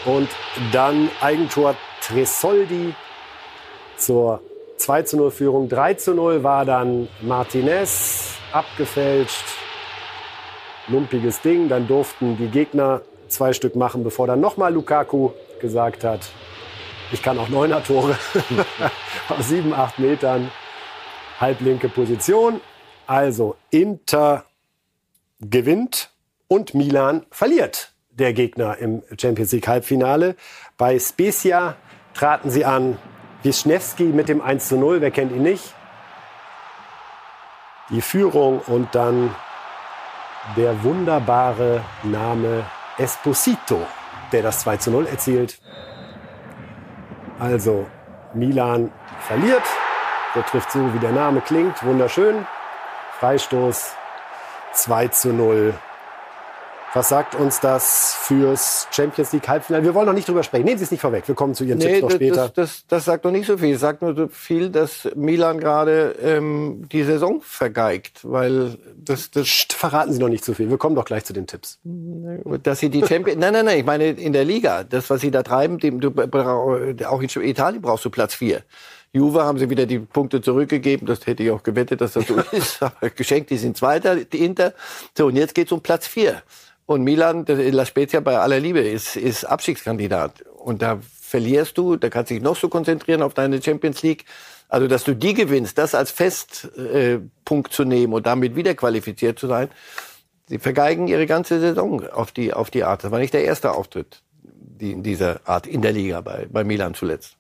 Und 0.06 0.30
dann 0.72 1.10
Eigentor 1.22 1.76
Tresoldi 2.02 2.96
zur 3.98 4.42
2 4.78 5.02
zu 5.04 5.18
0 5.18 5.32
Führung. 5.32 5.70
3 5.70 5.96
zu 5.96 6.14
0 6.14 6.44
war 6.44 6.66
dann 6.66 7.08
Martinez 7.22 8.36
abgefälscht. 8.52 9.44
Lumpiges 10.88 11.42
Ding. 11.42 11.70
Dann 11.70 11.88
durften 11.88 12.38
die 12.38 12.48
Gegner 12.48 13.02
zwei 13.28 13.54
Stück 13.54 13.76
machen, 13.76 14.04
bevor 14.04 14.28
dann 14.28 14.40
nochmal 14.40 14.74
Lukaku 14.74 15.32
gesagt 15.60 16.04
hat, 16.04 16.22
ich 17.12 17.22
kann 17.22 17.40
auch 17.40 17.50
neuner 17.50 17.84
Tore 17.84 18.18
aus 19.30 19.48
sieben, 19.48 19.74
acht 19.74 19.98
Metern. 20.00 20.52
Halblinke 21.40 21.88
Position. 21.88 22.60
Also 23.06 23.56
Inter 23.70 24.44
gewinnt 25.40 26.10
und 26.48 26.74
Milan 26.74 27.26
verliert 27.32 27.94
der 28.10 28.34
Gegner 28.34 28.78
im 28.78 29.04
Champions 29.20 29.52
League 29.52 29.68
Halbfinale. 29.68 30.36
Bei 30.78 30.98
Spezia 31.00 31.76
traten 32.14 32.50
sie 32.50 32.66
an 32.66 32.98
Wisniewski 33.44 34.06
mit 34.06 34.28
dem 34.28 34.42
1 34.42 34.68
zu 34.68 34.78
0, 34.78 35.02
wer 35.02 35.12
kennt 35.12 35.32
ihn 35.32 35.44
nicht? 35.44 35.74
Die 37.90 38.02
Führung 38.02 38.60
und 38.68 38.94
dann 38.96 39.34
der 40.56 40.84
wunderbare 40.84 41.84
Name 42.04 42.64
Esposito, 42.98 43.86
der 44.32 44.44
das 44.44 44.62
2 44.62 44.78
zu 44.78 44.92
0 44.92 45.08
erzielt. 45.08 45.60
Also 47.40 47.88
Milan 48.34 48.92
verliert. 49.22 49.64
Der 50.36 50.46
trifft 50.46 50.72
so, 50.72 50.94
wie 50.94 51.00
der 51.00 51.12
Name 51.12 51.42
klingt. 51.42 51.84
Wunderschön. 51.84 52.46
Freistoß 53.20 53.94
2 54.74 55.08
zu 55.10 55.34
0. 55.34 55.74
Was 56.94 57.10
sagt 57.10 57.36
uns 57.36 57.60
das 57.60 58.16
fürs 58.22 58.88
Champions 58.92 59.32
League 59.34 59.48
Halbfinale? 59.48 59.84
Wir 59.84 59.94
wollen 59.94 60.08
noch 60.08 60.14
nicht 60.14 60.28
drüber 60.28 60.42
sprechen. 60.42 60.66
Nehmen 60.66 60.78
Sie 60.80 60.86
es 60.86 60.90
nicht 60.92 61.02
vorweg. 61.02 61.28
Wir 61.28 61.36
kommen 61.36 61.54
zu 61.54 61.64
Ihren 61.64 61.78
Nee, 61.78 62.00
Tipps 62.00 62.02
noch 62.02 62.08
das, 62.10 62.16
später. 62.16 62.36
das, 62.36 62.54
das, 62.54 62.86
das 62.88 63.06
sagt 63.06 63.26
noch 63.26 63.32
nicht 63.32 63.46
so 63.46 63.58
viel. 63.58 63.76
Es 63.76 63.82
sagt 63.82 64.02
nur 64.02 64.16
so 64.16 64.28
viel, 64.30 64.70
dass 64.70 65.08
Milan 65.16 65.60
gerade 65.60 66.16
ähm, 66.24 66.88
die 66.92 67.04
Saison 67.04 67.42
vergeigt, 67.42 68.22
weil 68.24 68.78
das, 68.98 69.30
das 69.30 69.44
Psst, 69.46 69.74
verraten 69.74 70.12
Sie 70.14 70.20
noch 70.20 70.30
nicht 70.30 70.44
zu 70.44 70.54
viel. 70.56 70.70
Wir 70.70 70.78
kommen 70.80 70.96
doch 70.96 71.06
gleich 71.06 71.24
zu 71.26 71.34
den 71.34 71.46
Tipps. 71.46 71.78
dass 72.64 72.80
sie 72.80 72.90
die 72.90 73.06
Champions, 73.06 73.40
nein, 73.40 73.54
nein, 73.54 73.66
nein, 73.66 73.80
ich 73.80 73.86
meine 73.86 74.08
in 74.10 74.34
der 74.34 74.46
Liga, 74.46 74.84
das 74.84 75.10
was 75.12 75.22
sie 75.22 75.30
da 75.30 75.44
treiben, 75.44 75.78
dem, 75.78 76.00
du, 76.00 76.10
brau- 76.10 76.78
auch 77.06 77.22
in 77.22 77.30
Italien 77.44 77.82
brauchst 77.82 78.06
du 78.06 78.10
Platz 78.10 78.34
vier. 78.34 78.64
Juve 79.14 79.44
haben 79.44 79.58
sie 79.58 79.70
wieder 79.70 79.86
die 79.86 80.00
Punkte 80.00 80.42
zurückgegeben, 80.42 81.06
das 81.08 81.26
hätte 81.28 81.42
ich 81.44 81.52
auch 81.52 81.64
gewettet, 81.64 82.02
dass 82.02 82.14
das 82.14 82.28
so 82.28 82.36
ist, 82.52 82.82
aber 82.82 83.10
geschenkt, 83.10 83.50
die 83.52 83.58
sind 83.58 83.78
Zweiter, 83.78 84.16
die 84.16 84.44
Inter. 84.44 84.74
So, 85.18 85.28
und 85.28 85.36
jetzt 85.36 85.54
geht's 85.56 85.72
um 85.72 85.82
Platz 85.82 86.08
vier. 86.08 86.42
Und 86.88 87.04
Milan, 87.04 87.46
La 87.48 87.86
Spezia 87.86 88.22
bei 88.22 88.40
aller 88.40 88.60
Liebe, 88.60 88.80
ist, 88.80 89.16
ist 89.16 89.44
Abstiegskandidat. 89.44 90.42
Und 90.42 90.82
da 90.82 91.00
verlierst 91.22 91.78
du, 91.78 91.98
da 91.98 92.10
kannst 92.10 92.32
du 92.32 92.34
dich 92.34 92.44
noch 92.44 92.56
so 92.56 92.70
konzentrieren 92.70 93.22
auf 93.22 93.36
deine 93.36 93.62
Champions 93.62 94.02
League. 94.02 94.26
Also, 94.70 94.88
dass 94.88 95.04
du 95.04 95.16
die 95.16 95.36
gewinnst, 95.36 95.78
das 95.78 95.94
als 95.94 96.10
Festpunkt 96.10 97.68
äh, 97.70 97.72
zu 97.72 97.84
nehmen 97.84 98.14
und 98.14 98.26
damit 98.26 98.56
wieder 98.56 98.74
qualifiziert 98.74 99.38
zu 99.38 99.48
sein, 99.48 99.70
Sie 100.50 100.60
vergeigen 100.60 101.08
ihre 101.08 101.26
ganze 101.26 101.60
Saison 101.60 102.08
auf 102.08 102.32
die, 102.32 102.54
auf 102.54 102.72
die 102.72 102.84
Art. 102.86 103.04
Das 103.04 103.12
war 103.12 103.20
nicht 103.20 103.34
der 103.34 103.44
erste 103.44 103.74
Auftritt 103.74 104.22
die, 104.42 104.94
in 104.94 105.04
dieser 105.04 105.42
Art 105.46 105.68
in 105.68 105.82
der 105.82 105.92
Liga 105.92 106.22
bei, 106.22 106.48
bei 106.50 106.64
Milan 106.64 106.94
zuletzt. 106.94 107.36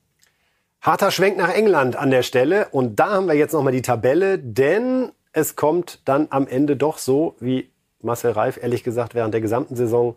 Harter 0.81 1.11
Schwenk 1.11 1.37
nach 1.37 1.53
England 1.53 1.95
an 1.95 2.11
der 2.11 2.23
Stelle. 2.23 2.67
Und 2.71 2.99
da 2.99 3.11
haben 3.11 3.27
wir 3.27 3.35
jetzt 3.35 3.53
nochmal 3.53 3.71
die 3.71 3.81
Tabelle, 3.81 4.37
denn 4.37 5.11
es 5.31 5.55
kommt 5.55 6.01
dann 6.05 6.27
am 6.31 6.47
Ende 6.47 6.75
doch 6.75 6.97
so, 6.97 7.35
wie 7.39 7.69
Marcel 8.01 8.31
Reif 8.31 8.57
ehrlich 8.61 8.83
gesagt 8.83 9.15
während 9.15 9.33
der 9.33 9.41
gesamten 9.41 9.75
Saison 9.75 10.15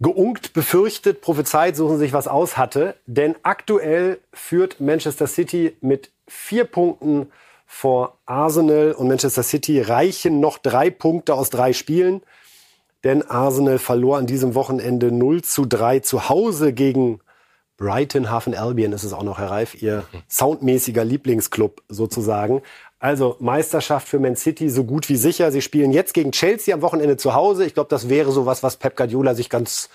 geunkt, 0.00 0.52
befürchtet, 0.52 1.20
prophezeit, 1.20 1.76
suchen 1.76 1.98
sich 1.98 2.12
was 2.12 2.28
aus 2.28 2.56
hatte. 2.56 2.94
Denn 3.06 3.36
aktuell 3.42 4.18
führt 4.32 4.80
Manchester 4.80 5.26
City 5.26 5.76
mit 5.80 6.10
vier 6.28 6.64
Punkten 6.64 7.30
vor 7.66 8.18
Arsenal 8.26 8.92
und 8.92 9.08
Manchester 9.08 9.42
City 9.42 9.80
reichen 9.80 10.40
noch 10.40 10.58
drei 10.58 10.90
Punkte 10.90 11.34
aus 11.34 11.50
drei 11.50 11.72
Spielen. 11.72 12.22
Denn 13.02 13.22
Arsenal 13.22 13.78
verlor 13.78 14.16
an 14.18 14.26
diesem 14.26 14.54
Wochenende 14.54 15.12
0 15.12 15.42
zu 15.42 15.66
3 15.66 16.00
zu 16.00 16.28
Hause 16.28 16.72
gegen 16.72 17.20
Brighton 17.76 18.30
Hafen 18.30 18.54
Albion 18.54 18.92
ist 18.92 19.02
es 19.02 19.12
auch 19.12 19.24
noch, 19.24 19.38
Herr 19.38 19.50
Reif, 19.50 19.82
Ihr 19.82 20.04
soundmäßiger 20.28 21.04
Lieblingsclub 21.04 21.82
sozusagen. 21.88 22.62
Also 23.04 23.36
Meisterschaft 23.38 24.08
für 24.08 24.18
Man 24.18 24.34
City 24.34 24.70
so 24.70 24.84
gut 24.84 25.10
wie 25.10 25.16
sicher. 25.16 25.52
Sie 25.52 25.60
spielen 25.60 25.92
jetzt 25.92 26.14
gegen 26.14 26.32
Chelsea 26.32 26.74
am 26.74 26.80
Wochenende 26.80 27.18
zu 27.18 27.34
Hause. 27.34 27.66
Ich 27.66 27.74
glaube, 27.74 27.90
das 27.90 28.08
wäre 28.08 28.32
sowas, 28.32 28.62
was 28.62 28.78
Pep 28.78 28.96
Guardiola 28.96 29.34
sich 29.34 29.50
ganz 29.50 29.90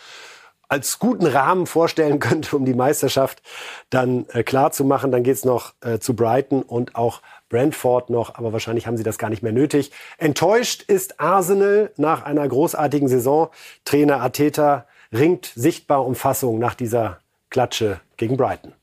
als 0.67 0.99
guten 0.99 1.25
Rahmen 1.25 1.65
vorstellen 1.65 2.19
könnte, 2.19 2.55
um 2.55 2.65
die 2.65 2.75
Meisterschaft 2.75 3.41
dann 3.89 4.27
äh, 4.29 4.43
klar 4.43 4.71
zu 4.71 4.85
machen. 4.85 5.11
Dann 5.11 5.23
geht's 5.23 5.43
noch 5.43 5.73
äh, 5.81 5.97
zu 5.97 6.15
Brighton 6.15 6.61
und 6.61 6.95
auch 6.95 7.23
Brentford 7.49 8.11
noch, 8.11 8.35
aber 8.35 8.53
wahrscheinlich 8.53 8.85
haben 8.85 8.97
sie 8.97 9.01
das 9.01 9.17
gar 9.17 9.31
nicht 9.31 9.41
mehr 9.41 9.53
nötig. 9.53 9.91
Enttäuscht 10.19 10.83
ist 10.83 11.19
Arsenal 11.19 11.91
nach 11.97 12.21
einer 12.25 12.47
großartigen 12.47 13.07
Saison. 13.07 13.49
Trainer 13.85 14.21
Ateta 14.21 14.85
ringt 15.11 15.51
sichtbar 15.55 16.05
um 16.05 16.13
Fassung 16.13 16.59
nach 16.59 16.75
dieser 16.75 17.17
Klatsche 17.49 18.01
gegen 18.17 18.37
Brighton. 18.37 18.75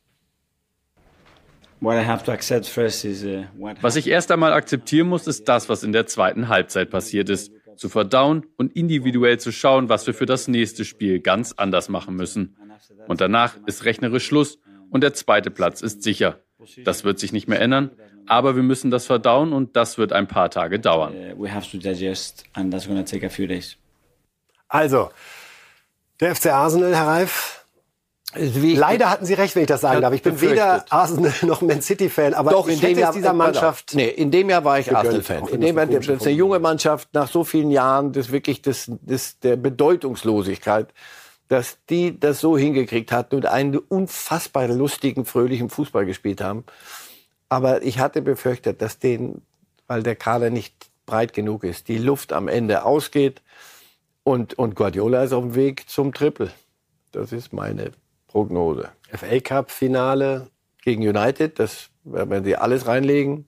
Was 3.80 3.96
ich 3.96 4.08
erst 4.08 4.30
einmal 4.30 4.52
akzeptieren 4.52 5.08
muss, 5.08 5.26
ist 5.26 5.48
das, 5.48 5.68
was 5.68 5.82
in 5.82 5.92
der 5.92 6.06
zweiten 6.06 6.48
Halbzeit 6.48 6.90
passiert 6.90 7.28
ist. 7.28 7.52
Zu 7.76 7.90
verdauen 7.90 8.46
und 8.56 8.74
individuell 8.74 9.38
zu 9.38 9.52
schauen, 9.52 9.90
was 9.90 10.06
wir 10.06 10.14
für 10.14 10.24
das 10.24 10.48
nächste 10.48 10.86
Spiel 10.86 11.20
ganz 11.20 11.52
anders 11.52 11.90
machen 11.90 12.16
müssen. 12.16 12.56
Und 13.06 13.20
danach 13.20 13.56
ist 13.66 13.84
rechnerisch 13.84 14.24
Schluss 14.24 14.58
und 14.90 15.02
der 15.02 15.12
zweite 15.12 15.50
Platz 15.50 15.82
ist 15.82 16.02
sicher. 16.02 16.40
Das 16.84 17.04
wird 17.04 17.18
sich 17.18 17.32
nicht 17.32 17.48
mehr 17.48 17.60
ändern, 17.60 17.90
aber 18.26 18.56
wir 18.56 18.62
müssen 18.62 18.90
das 18.90 19.04
verdauen 19.06 19.52
und 19.52 19.76
das 19.76 19.98
wird 19.98 20.12
ein 20.12 20.26
paar 20.26 20.50
Tage 20.50 20.80
dauern. 20.80 21.14
Also, 24.68 25.10
der 26.18 26.34
FC 26.34 26.46
Arsenal, 26.46 26.94
Herr 26.94 27.06
Reif, 27.06 27.55
Leider 28.34 29.10
hatten 29.10 29.24
Sie 29.24 29.34
recht, 29.34 29.54
wenn 29.54 29.62
ich 29.62 29.68
das 29.68 29.80
sagen 29.80 30.02
darf. 30.02 30.12
Ich 30.12 30.22
bin 30.22 30.32
befürchtet. 30.32 30.58
weder 30.58 30.84
Arsenal 30.90 31.32
noch 31.42 31.62
Man 31.62 31.80
City 31.80 32.10
Fan, 32.10 32.34
aber 32.34 32.50
Doch, 32.50 32.68
in 32.68 32.80
dem 32.80 32.98
Jahr 32.98 33.10
es 33.10 33.16
dieser 33.16 33.32
Mannschaft. 33.32 33.94
Nee, 33.94 34.08
in 34.08 34.30
dem 34.30 34.50
Jahr 34.50 34.64
war 34.64 34.78
ich 34.78 34.94
Arsenal-Fan. 34.94 35.42
auch 35.42 35.48
In 35.48 35.60
dem 35.60 35.76
das 35.76 35.90
Jahr, 35.90 36.00
das 36.00 36.08
ist 36.08 36.26
eine 36.26 36.36
junge 36.36 36.58
Mannschaft 36.58 37.08
nach 37.14 37.28
so 37.28 37.44
vielen 37.44 37.70
Jahren, 37.70 38.12
das 38.12 38.32
wirklich 38.32 38.62
das, 38.62 38.90
das 39.02 39.38
der 39.38 39.56
Bedeutungslosigkeit, 39.56 40.88
dass 41.48 41.78
die 41.88 42.18
das 42.18 42.40
so 42.40 42.58
hingekriegt 42.58 43.12
hatten 43.12 43.36
und 43.36 43.46
einen 43.46 43.78
unfassbar 43.78 44.68
lustigen, 44.68 45.24
fröhlichen 45.24 45.70
Fußball 45.70 46.04
gespielt 46.04 46.40
haben. 46.40 46.64
Aber 47.48 47.82
ich 47.82 48.00
hatte 48.00 48.22
befürchtet, 48.22 48.82
dass 48.82 48.98
denen, 48.98 49.42
weil 49.86 50.02
der 50.02 50.16
Kader 50.16 50.50
nicht 50.50 50.74
breit 51.06 51.32
genug 51.32 51.62
ist, 51.62 51.86
die 51.88 51.98
Luft 51.98 52.32
am 52.32 52.48
Ende 52.48 52.84
ausgeht 52.84 53.40
und, 54.24 54.58
und 54.58 54.74
Guardiola 54.74 55.22
ist 55.22 55.32
auf 55.32 55.44
dem 55.44 55.54
Weg 55.54 55.88
zum 55.88 56.12
Triple. 56.12 56.50
Das 57.12 57.32
ist 57.32 57.52
meine 57.52 57.92
Prognose. 58.36 58.90
FA 59.14 59.40
Cup 59.40 59.70
Finale 59.70 60.50
gegen 60.82 61.00
United, 61.08 61.58
das 61.58 61.88
werden 62.04 62.44
sie 62.44 62.54
alles 62.54 62.86
reinlegen. 62.86 63.46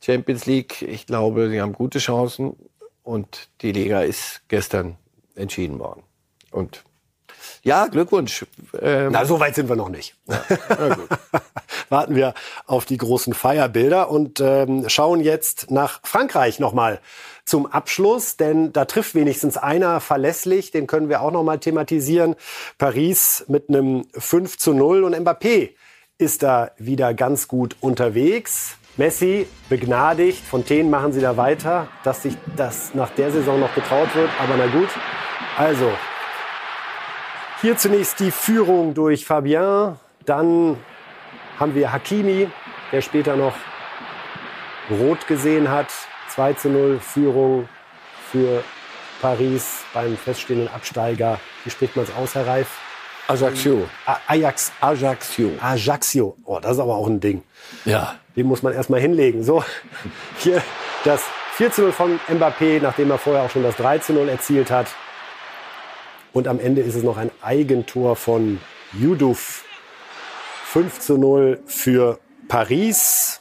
Champions 0.00 0.46
League, 0.46 0.80
ich 0.80 1.04
glaube, 1.04 1.50
sie 1.50 1.60
haben 1.60 1.74
gute 1.74 1.98
Chancen 1.98 2.56
und 3.02 3.50
die 3.60 3.72
Liga 3.72 4.00
ist 4.00 4.40
gestern 4.48 4.96
entschieden 5.34 5.78
worden. 5.78 6.02
Und 6.50 6.82
ja, 7.62 7.86
Glückwunsch. 7.86 8.46
Ähm, 8.80 9.10
Na, 9.12 9.24
so 9.24 9.40
weit 9.40 9.54
sind 9.54 9.68
wir 9.68 9.76
noch 9.76 9.88
nicht. 9.88 10.14
Warten 11.88 12.14
wir 12.14 12.34
auf 12.66 12.84
die 12.84 12.96
großen 12.96 13.34
Feierbilder 13.34 14.10
und 14.10 14.40
ähm, 14.40 14.88
schauen 14.88 15.20
jetzt 15.20 15.70
nach 15.70 16.00
Frankreich 16.04 16.60
nochmal 16.60 17.00
zum 17.44 17.66
Abschluss, 17.66 18.36
denn 18.36 18.72
da 18.72 18.84
trifft 18.84 19.14
wenigstens 19.14 19.56
einer 19.56 20.00
verlässlich, 20.00 20.70
den 20.70 20.86
können 20.86 21.08
wir 21.08 21.20
auch 21.20 21.32
nochmal 21.32 21.58
thematisieren. 21.58 22.36
Paris 22.78 23.44
mit 23.48 23.68
einem 23.68 24.06
5 24.12 24.56
zu 24.56 24.72
0 24.72 25.02
und 25.04 25.16
Mbappé 25.16 25.70
ist 26.18 26.42
da 26.42 26.70
wieder 26.78 27.12
ganz 27.14 27.48
gut 27.48 27.76
unterwegs. 27.80 28.76
Messi 28.96 29.46
begnadigt, 29.68 30.44
Fontaine 30.44 30.88
machen 30.88 31.12
sie 31.12 31.20
da 31.20 31.36
weiter, 31.36 31.88
dass 32.04 32.22
sich 32.22 32.36
das 32.56 32.94
nach 32.94 33.10
der 33.10 33.32
Saison 33.32 33.58
noch 33.58 33.74
getraut 33.74 34.14
wird, 34.14 34.30
aber 34.38 34.56
na 34.56 34.66
gut. 34.66 34.90
Also, 35.56 35.90
hier 37.60 37.76
zunächst 37.76 38.20
die 38.20 38.30
Führung 38.30 38.94
durch 38.94 39.26
Fabien, 39.26 39.96
dann 40.24 40.76
haben 41.58 41.74
wir 41.74 41.92
Hakimi, 41.92 42.48
der 42.90 43.02
später 43.02 43.36
noch 43.36 43.54
rot 44.90 45.26
gesehen 45.26 45.70
hat. 45.70 45.88
2 46.30 46.52
zu 46.54 46.68
0 46.70 47.00
Führung 47.00 47.68
für 48.30 48.62
Paris 49.20 49.80
beim 49.92 50.16
feststehenden 50.16 50.72
Absteiger. 50.72 51.38
Wie 51.64 51.70
spricht 51.70 51.96
man 51.96 52.04
es 52.04 52.14
aus, 52.14 52.34
Herr 52.34 52.46
Reif? 52.46 52.68
Ajaccio. 53.28 53.88
Ajax. 54.26 54.72
Ajaccio. 54.80 55.50
Ajaccio. 55.60 56.36
Oh, 56.44 56.58
das 56.60 56.72
ist 56.72 56.78
aber 56.78 56.96
auch 56.96 57.06
ein 57.06 57.20
Ding. 57.20 57.42
Ja. 57.84 58.16
Den 58.36 58.46
muss 58.46 58.62
man 58.62 58.72
erstmal 58.72 59.00
hinlegen. 59.00 59.44
So, 59.44 59.64
hier 60.38 60.62
das 61.04 61.22
4 61.56 61.72
zu 61.72 61.82
0 61.82 61.92
von 61.92 62.20
Mbappé, 62.28 62.80
nachdem 62.80 63.10
er 63.10 63.18
vorher 63.18 63.42
auch 63.42 63.50
schon 63.50 63.62
das 63.62 63.76
3 63.76 63.98
zu 63.98 64.12
0 64.14 64.28
erzielt 64.28 64.70
hat. 64.70 64.86
Und 66.32 66.48
am 66.48 66.60
Ende 66.60 66.82
ist 66.82 66.94
es 66.94 67.02
noch 67.02 67.16
ein 67.16 67.30
Eigentor 67.42 68.16
von 68.16 68.60
Yuduf. 68.92 69.64
5 70.66 71.00
zu 71.00 71.18
0 71.18 71.60
für 71.66 72.20
Paris. 72.46 73.40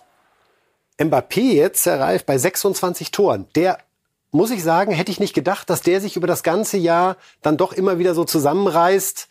Mbappé 0.98 1.54
jetzt, 1.54 1.86
Herr 1.86 2.00
Reif, 2.00 2.26
bei 2.26 2.38
26 2.38 3.12
Toren. 3.12 3.46
Der, 3.56 3.78
muss 4.32 4.52
ich 4.52 4.64
sagen, 4.64 4.92
hätte 4.92 5.12
ich 5.12 5.20
nicht 5.20 5.34
gedacht, 5.34 5.70
dass 5.70 5.82
der 5.82 6.02
sich 6.02 6.16
über 6.16 6.28
das 6.28 6.44
ganze 6.44 6.78
Jahr 6.78 7.18
dann 7.42 7.58
doch 7.58 7.72
immer 7.72 8.00
wieder 8.00 8.16
so 8.16 8.24
zusammenreißt. 8.24 9.28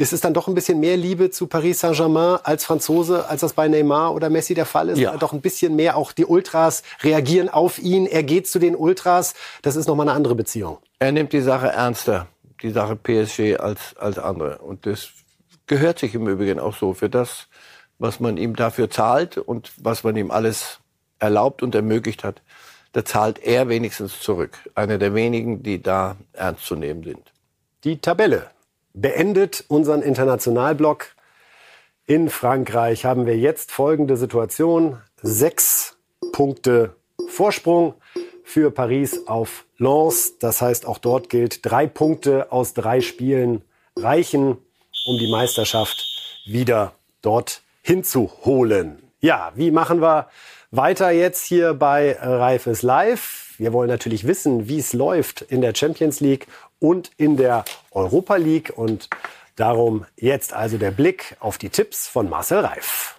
Ist 0.00 0.12
es 0.12 0.20
dann 0.20 0.32
doch 0.32 0.46
ein 0.46 0.54
bisschen 0.54 0.78
mehr 0.78 0.96
Liebe 0.96 1.30
zu 1.30 1.48
Paris 1.48 1.80
Saint-Germain 1.80 2.38
als 2.44 2.64
Franzose, 2.64 3.28
als 3.28 3.40
das 3.40 3.52
bei 3.52 3.66
Neymar 3.66 4.14
oder 4.14 4.30
Messi 4.30 4.54
der 4.54 4.64
Fall 4.64 4.90
ist? 4.90 4.98
Ja. 4.98 5.16
Doch 5.16 5.32
ein 5.32 5.40
bisschen 5.40 5.74
mehr. 5.74 5.96
Auch 5.96 6.12
die 6.12 6.24
Ultras 6.24 6.84
reagieren 7.02 7.48
auf 7.48 7.80
ihn. 7.80 8.06
Er 8.06 8.22
geht 8.22 8.48
zu 8.48 8.60
den 8.60 8.76
Ultras. 8.76 9.34
Das 9.62 9.74
ist 9.74 9.88
nochmal 9.88 10.08
eine 10.08 10.16
andere 10.16 10.36
Beziehung. 10.36 10.78
Er 11.00 11.10
nimmt 11.10 11.32
die 11.32 11.40
Sache 11.40 11.68
ernster, 11.68 12.28
die 12.62 12.70
Sache 12.70 12.96
PSG 12.96 13.58
als, 13.58 13.96
als 13.96 14.18
andere. 14.18 14.58
Und 14.58 14.86
das 14.86 15.10
gehört 15.66 15.98
sich 15.98 16.14
im 16.14 16.26
Übrigen 16.28 16.58
auch 16.58 16.76
so 16.76 16.94
für 16.94 17.08
das, 17.08 17.48
was 17.98 18.20
man 18.20 18.36
ihm 18.36 18.56
dafür 18.56 18.90
zahlt 18.90 19.38
und 19.38 19.72
was 19.76 20.04
man 20.04 20.16
ihm 20.16 20.30
alles 20.30 20.80
erlaubt 21.18 21.62
und 21.62 21.74
ermöglicht 21.74 22.24
hat. 22.24 22.42
Da 22.92 23.04
zahlt 23.04 23.38
er 23.40 23.68
wenigstens 23.68 24.20
zurück. 24.20 24.58
Einer 24.74 24.98
der 24.98 25.14
wenigen, 25.14 25.62
die 25.62 25.82
da 25.82 26.16
ernst 26.32 26.64
zu 26.64 26.74
nehmen 26.74 27.02
sind. 27.02 27.32
Die 27.84 28.00
Tabelle 28.00 28.50
beendet 28.94 29.64
unseren 29.68 30.02
Internationalblock. 30.02 31.08
In 32.06 32.30
Frankreich 32.30 33.04
haben 33.04 33.26
wir 33.26 33.36
jetzt 33.36 33.70
folgende 33.70 34.16
Situation. 34.16 34.98
Sechs 35.22 35.96
Punkte 36.32 36.96
Vorsprung 37.28 37.94
für 38.48 38.70
Paris 38.70 39.26
auf 39.26 39.66
Lens. 39.76 40.38
Das 40.38 40.62
heißt, 40.62 40.86
auch 40.86 40.96
dort 40.96 41.28
gilt, 41.28 41.66
drei 41.66 41.86
Punkte 41.86 42.50
aus 42.50 42.72
drei 42.72 43.02
Spielen 43.02 43.60
reichen, 43.94 44.56
um 45.06 45.18
die 45.18 45.30
Meisterschaft 45.30 46.02
wieder 46.46 46.94
dort 47.20 47.60
hinzuholen. 47.82 49.02
Ja, 49.20 49.52
wie 49.54 49.70
machen 49.70 50.00
wir 50.00 50.28
weiter 50.70 51.10
jetzt 51.10 51.44
hier 51.44 51.74
bei 51.74 52.16
Reifes 52.18 52.80
Live? 52.80 53.54
Wir 53.58 53.74
wollen 53.74 53.90
natürlich 53.90 54.26
wissen, 54.26 54.66
wie 54.66 54.78
es 54.78 54.94
läuft 54.94 55.42
in 55.42 55.60
der 55.60 55.74
Champions 55.74 56.20
League 56.20 56.46
und 56.78 57.10
in 57.18 57.36
der 57.36 57.66
Europa 57.90 58.36
League. 58.36 58.72
Und 58.74 59.10
darum 59.56 60.06
jetzt 60.16 60.54
also 60.54 60.78
der 60.78 60.90
Blick 60.90 61.36
auf 61.38 61.58
die 61.58 61.68
Tipps 61.68 62.08
von 62.08 62.30
Marcel 62.30 62.60
Reif. 62.60 63.17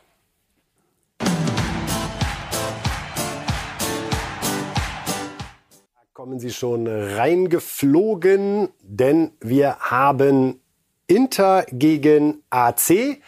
Kommen 6.20 6.42
Sie 6.42 6.52
schon 6.52 6.86
reingeflogen, 6.86 8.68
denn 8.82 9.32
wir 9.40 9.78
haben 9.80 10.60
Inter 11.08 11.66
gegen 11.72 12.44
AC. 12.50 13.22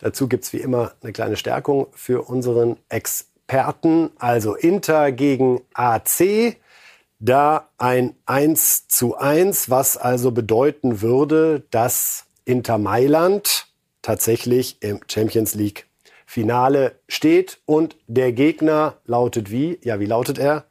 Dazu 0.00 0.26
gibt's 0.26 0.52
wie 0.52 0.56
immer 0.56 0.90
eine 1.02 1.12
kleine 1.12 1.36
Stärkung 1.36 1.86
für 1.92 2.22
unseren 2.22 2.78
Experten. 2.88 4.10
Also 4.18 4.56
Inter 4.56 5.12
gegen 5.12 5.60
AC. 5.72 6.56
Da 7.20 7.68
ein 7.78 8.16
1 8.26 8.88
zu 8.88 9.16
1, 9.16 9.70
was 9.70 9.96
also 9.96 10.32
bedeuten 10.32 11.00
würde, 11.00 11.62
dass 11.70 12.24
Inter 12.44 12.78
Mailand 12.78 13.68
tatsächlich 14.02 14.78
im 14.80 14.98
Champions 15.06 15.54
League 15.54 15.86
Finale 16.26 16.96
steht 17.06 17.60
und 17.66 17.96
der 18.08 18.32
Gegner 18.32 18.96
lautet 19.04 19.52
wie? 19.52 19.78
Ja, 19.84 20.00
wie 20.00 20.06
lautet 20.06 20.40
er? 20.40 20.64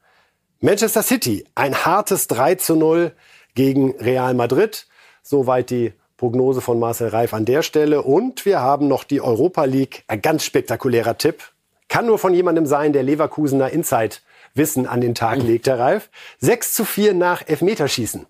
Manchester 0.64 1.02
City. 1.02 1.44
Ein 1.56 1.74
hartes 1.74 2.28
3 2.28 2.54
zu 2.54 2.76
0 2.76 3.10
gegen 3.56 3.96
Real 3.96 4.32
Madrid. 4.32 4.86
Soweit 5.20 5.70
die 5.70 5.92
Prognose 6.16 6.60
von 6.60 6.78
Marcel 6.78 7.08
Reif 7.08 7.34
an 7.34 7.44
der 7.44 7.62
Stelle. 7.62 8.02
Und 8.02 8.46
wir 8.46 8.60
haben 8.60 8.86
noch 8.86 9.02
die 9.02 9.20
Europa 9.20 9.64
League. 9.64 10.04
Ein 10.06 10.22
ganz 10.22 10.44
spektakulärer 10.44 11.18
Tipp. 11.18 11.42
Kann 11.88 12.06
nur 12.06 12.16
von 12.16 12.32
jemandem 12.32 12.66
sein, 12.66 12.92
der 12.92 13.02
Leverkusener 13.02 13.70
Insight 13.70 14.22
Wissen 14.54 14.86
an 14.86 15.00
den 15.00 15.16
Tag 15.16 15.42
legt, 15.42 15.66
Herr 15.66 15.80
Reif. 15.80 16.10
6 16.38 16.74
zu 16.74 16.84
4 16.84 17.14
nach 17.14 17.42
Elfmeterschießen 17.44 18.26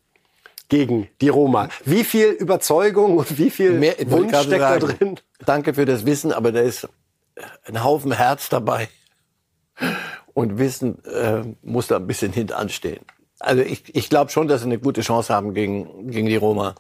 gegen 0.70 1.08
die 1.20 1.28
Roma. 1.28 1.68
Wie 1.84 2.02
viel 2.02 2.28
Überzeugung 2.28 3.18
und 3.18 3.38
wie 3.38 3.50
viel 3.50 3.72
Mehr, 3.72 3.96
Wunsch 4.06 4.34
steckt 4.38 4.62
da 4.62 4.78
drin? 4.78 5.20
Danke 5.44 5.74
für 5.74 5.84
das 5.84 6.06
Wissen, 6.06 6.32
aber 6.32 6.50
da 6.50 6.60
ist 6.60 6.88
ein 7.64 7.84
Haufen 7.84 8.12
Herz 8.12 8.48
dabei. 8.48 8.88
Und 10.34 10.58
Wissen 10.58 11.04
äh, 11.04 11.42
muss 11.62 11.88
da 11.88 11.96
ein 11.96 12.06
bisschen 12.06 12.32
hintanstehen. 12.32 13.04
Also 13.38 13.62
ich, 13.62 13.94
ich 13.94 14.08
glaube 14.08 14.30
schon, 14.30 14.48
dass 14.48 14.60
sie 14.62 14.66
eine 14.66 14.78
gute 14.78 15.00
Chance 15.02 15.34
haben 15.34 15.52
gegen, 15.54 16.10
gegen 16.10 16.26
die 16.28 16.36
Roma 16.36 16.74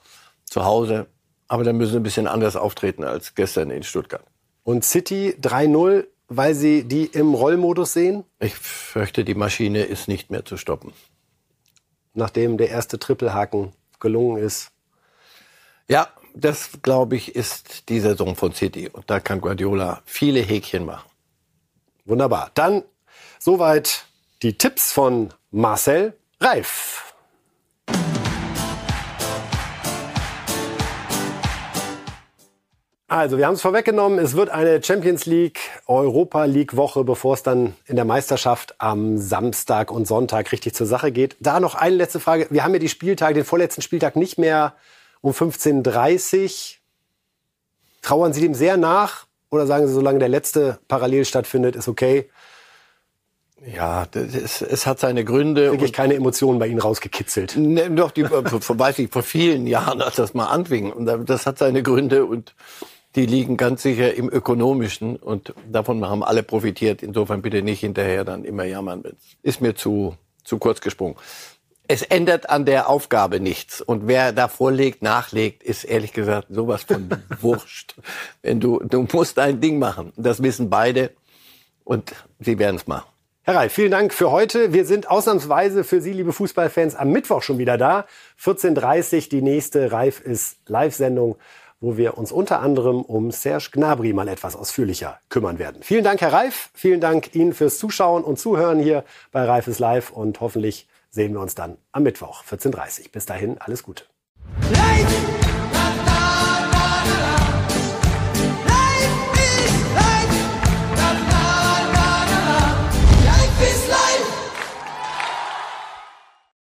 zu 0.44 0.64
Hause. 0.64 1.06
Aber 1.48 1.64
dann 1.64 1.76
müssen 1.76 1.92
sie 1.92 1.96
ein 1.98 2.02
bisschen 2.02 2.26
anders 2.26 2.56
auftreten 2.56 3.04
als 3.04 3.34
gestern 3.34 3.70
in 3.70 3.82
Stuttgart. 3.82 4.24
Und 4.62 4.84
City 4.84 5.34
3-0, 5.40 6.06
weil 6.28 6.54
Sie 6.54 6.84
die 6.84 7.04
im 7.06 7.34
Rollmodus 7.34 7.92
sehen, 7.92 8.24
Ich 8.38 8.54
fürchte, 8.54 9.24
die 9.24 9.34
Maschine 9.34 9.82
ist 9.82 10.08
nicht 10.08 10.30
mehr 10.30 10.44
zu 10.44 10.56
stoppen. 10.56 10.92
nachdem 12.14 12.56
der 12.58 12.68
erste 12.70 12.98
Trippelhaken 12.98 13.72
gelungen 14.00 14.42
ist. 14.42 14.70
Ja, 15.88 16.08
das 16.34 16.70
glaube 16.82 17.16
ich 17.16 17.34
ist 17.34 17.88
die 17.88 18.00
Saison 18.00 18.36
von 18.36 18.52
City. 18.52 18.88
Und 18.88 19.10
da 19.10 19.20
kann 19.20 19.40
Guardiola 19.40 20.00
viele 20.06 20.40
Häkchen 20.40 20.86
machen. 20.86 21.10
Wunderbar. 22.04 22.50
Dann 22.54 22.82
soweit 23.38 24.04
die 24.42 24.58
Tipps 24.58 24.92
von 24.92 25.32
Marcel 25.50 26.14
Reif. 26.40 27.12
Also, 33.12 33.36
wir 33.36 33.46
haben 33.46 33.52
es 33.52 33.60
vorweggenommen. 33.60 34.18
Es 34.18 34.36
wird 34.36 34.48
eine 34.48 34.82
Champions 34.82 35.26
League, 35.26 35.60
Europa 35.86 36.46
League 36.46 36.78
Woche, 36.78 37.04
bevor 37.04 37.34
es 37.34 37.42
dann 37.42 37.74
in 37.84 37.96
der 37.96 38.06
Meisterschaft 38.06 38.74
am 38.78 39.18
Samstag 39.18 39.90
und 39.90 40.06
Sonntag 40.06 40.50
richtig 40.50 40.74
zur 40.74 40.86
Sache 40.86 41.12
geht. 41.12 41.36
Da 41.38 41.60
noch 41.60 41.74
eine 41.74 41.96
letzte 41.96 42.20
Frage. 42.20 42.46
Wir 42.48 42.64
haben 42.64 42.72
ja 42.72 42.78
die 42.78 42.88
Spieltage, 42.88 43.34
den 43.34 43.44
vorletzten 43.44 43.82
Spieltag 43.82 44.16
nicht 44.16 44.38
mehr 44.38 44.74
um 45.20 45.32
15.30 45.32 46.44
Uhr. 46.44 46.50
Trauern 48.00 48.32
Sie 48.32 48.40
dem 48.40 48.54
sehr 48.54 48.78
nach 48.78 49.26
oder 49.50 49.66
sagen 49.66 49.86
Sie, 49.86 49.92
solange 49.92 50.18
der 50.18 50.30
letzte 50.30 50.78
parallel 50.88 51.26
stattfindet, 51.26 51.76
ist 51.76 51.88
okay? 51.88 52.30
Ja, 53.64 54.06
das, 54.06 54.60
es 54.60 54.86
hat 54.86 54.98
seine 54.98 55.24
Gründe. 55.24 55.70
Wirklich 55.70 55.92
keine 55.92 56.14
Emotionen 56.14 56.58
bei 56.58 56.66
Ihnen 56.66 56.80
rausgekitzelt. 56.80 57.56
Ne, 57.56 57.90
doch, 57.90 58.10
die, 58.10 58.24
weiß 58.24 58.98
ich, 58.98 59.10
vor 59.10 59.22
vielen 59.22 59.66
Jahren, 59.66 60.02
als 60.02 60.16
das 60.16 60.34
mal 60.34 60.46
anfing. 60.46 60.92
Und 60.92 61.06
das 61.28 61.46
hat 61.46 61.58
seine 61.58 61.82
Gründe 61.82 62.24
und 62.24 62.54
die 63.14 63.26
liegen 63.26 63.56
ganz 63.56 63.82
sicher 63.82 64.14
im 64.14 64.28
Ökonomischen 64.30 65.16
und 65.16 65.54
davon 65.70 66.04
haben 66.08 66.24
alle 66.24 66.42
profitiert. 66.42 67.02
Insofern 67.02 67.42
bitte 67.42 67.62
nicht 67.62 67.80
hinterher 67.80 68.24
dann 68.24 68.44
immer 68.44 68.64
jammern. 68.64 69.04
Ist 69.42 69.60
mir 69.60 69.74
zu, 69.74 70.16
zu 70.42 70.58
kurz 70.58 70.80
gesprungen. 70.80 71.16
Es 71.86 72.02
ändert 72.02 72.48
an 72.48 72.64
der 72.64 72.88
Aufgabe 72.88 73.38
nichts. 73.38 73.80
Und 73.80 74.08
wer 74.08 74.32
da 74.32 74.48
vorlegt, 74.48 75.02
nachlegt, 75.02 75.62
ist 75.62 75.84
ehrlich 75.84 76.12
gesagt 76.12 76.48
sowas 76.50 76.84
von 76.84 77.10
wurscht. 77.40 77.94
Wenn 78.40 78.60
du, 78.60 78.80
du 78.80 79.06
musst 79.12 79.38
ein 79.38 79.60
Ding 79.60 79.78
machen. 79.78 80.12
Das 80.16 80.42
wissen 80.42 80.70
beide. 80.70 81.10
Und 81.84 82.14
sie 82.40 82.58
werden 82.58 82.76
es 82.76 82.86
machen. 82.86 83.11
Herr 83.44 83.56
Reif, 83.56 83.72
vielen 83.72 83.90
Dank 83.90 84.14
für 84.14 84.30
heute. 84.30 84.72
Wir 84.72 84.84
sind 84.84 85.10
ausnahmsweise 85.10 85.82
für 85.82 86.00
Sie, 86.00 86.12
liebe 86.12 86.32
Fußballfans, 86.32 86.94
am 86.94 87.10
Mittwoch 87.10 87.42
schon 87.42 87.58
wieder 87.58 87.76
da. 87.76 88.06
14.30 88.40 89.16
Uhr 89.16 89.28
die 89.30 89.42
nächste 89.42 89.90
Reif 89.90 90.20
ist 90.20 90.58
Live-Sendung, 90.68 91.34
wo 91.80 91.96
wir 91.96 92.16
uns 92.18 92.30
unter 92.30 92.60
anderem 92.60 93.02
um 93.02 93.32
Serge 93.32 93.70
Gnabry 93.72 94.12
mal 94.12 94.28
etwas 94.28 94.54
ausführlicher 94.54 95.18
kümmern 95.28 95.58
werden. 95.58 95.82
Vielen 95.82 96.04
Dank, 96.04 96.20
Herr 96.20 96.32
Reif. 96.32 96.70
Vielen 96.72 97.00
Dank 97.00 97.34
Ihnen 97.34 97.52
fürs 97.52 97.78
Zuschauen 97.78 98.22
und 98.22 98.38
Zuhören 98.38 98.78
hier 98.78 99.02
bei 99.32 99.44
Reif 99.44 99.66
ist 99.66 99.80
Live 99.80 100.12
und 100.12 100.40
hoffentlich 100.40 100.86
sehen 101.10 101.32
wir 101.32 101.40
uns 101.40 101.56
dann 101.56 101.78
am 101.90 102.04
Mittwoch 102.04 102.44
14.30 102.44 103.00
Uhr. 103.00 103.06
Bis 103.10 103.26
dahin, 103.26 103.56
alles 103.58 103.82
Gute. 103.82 104.04
Live! 104.70 105.41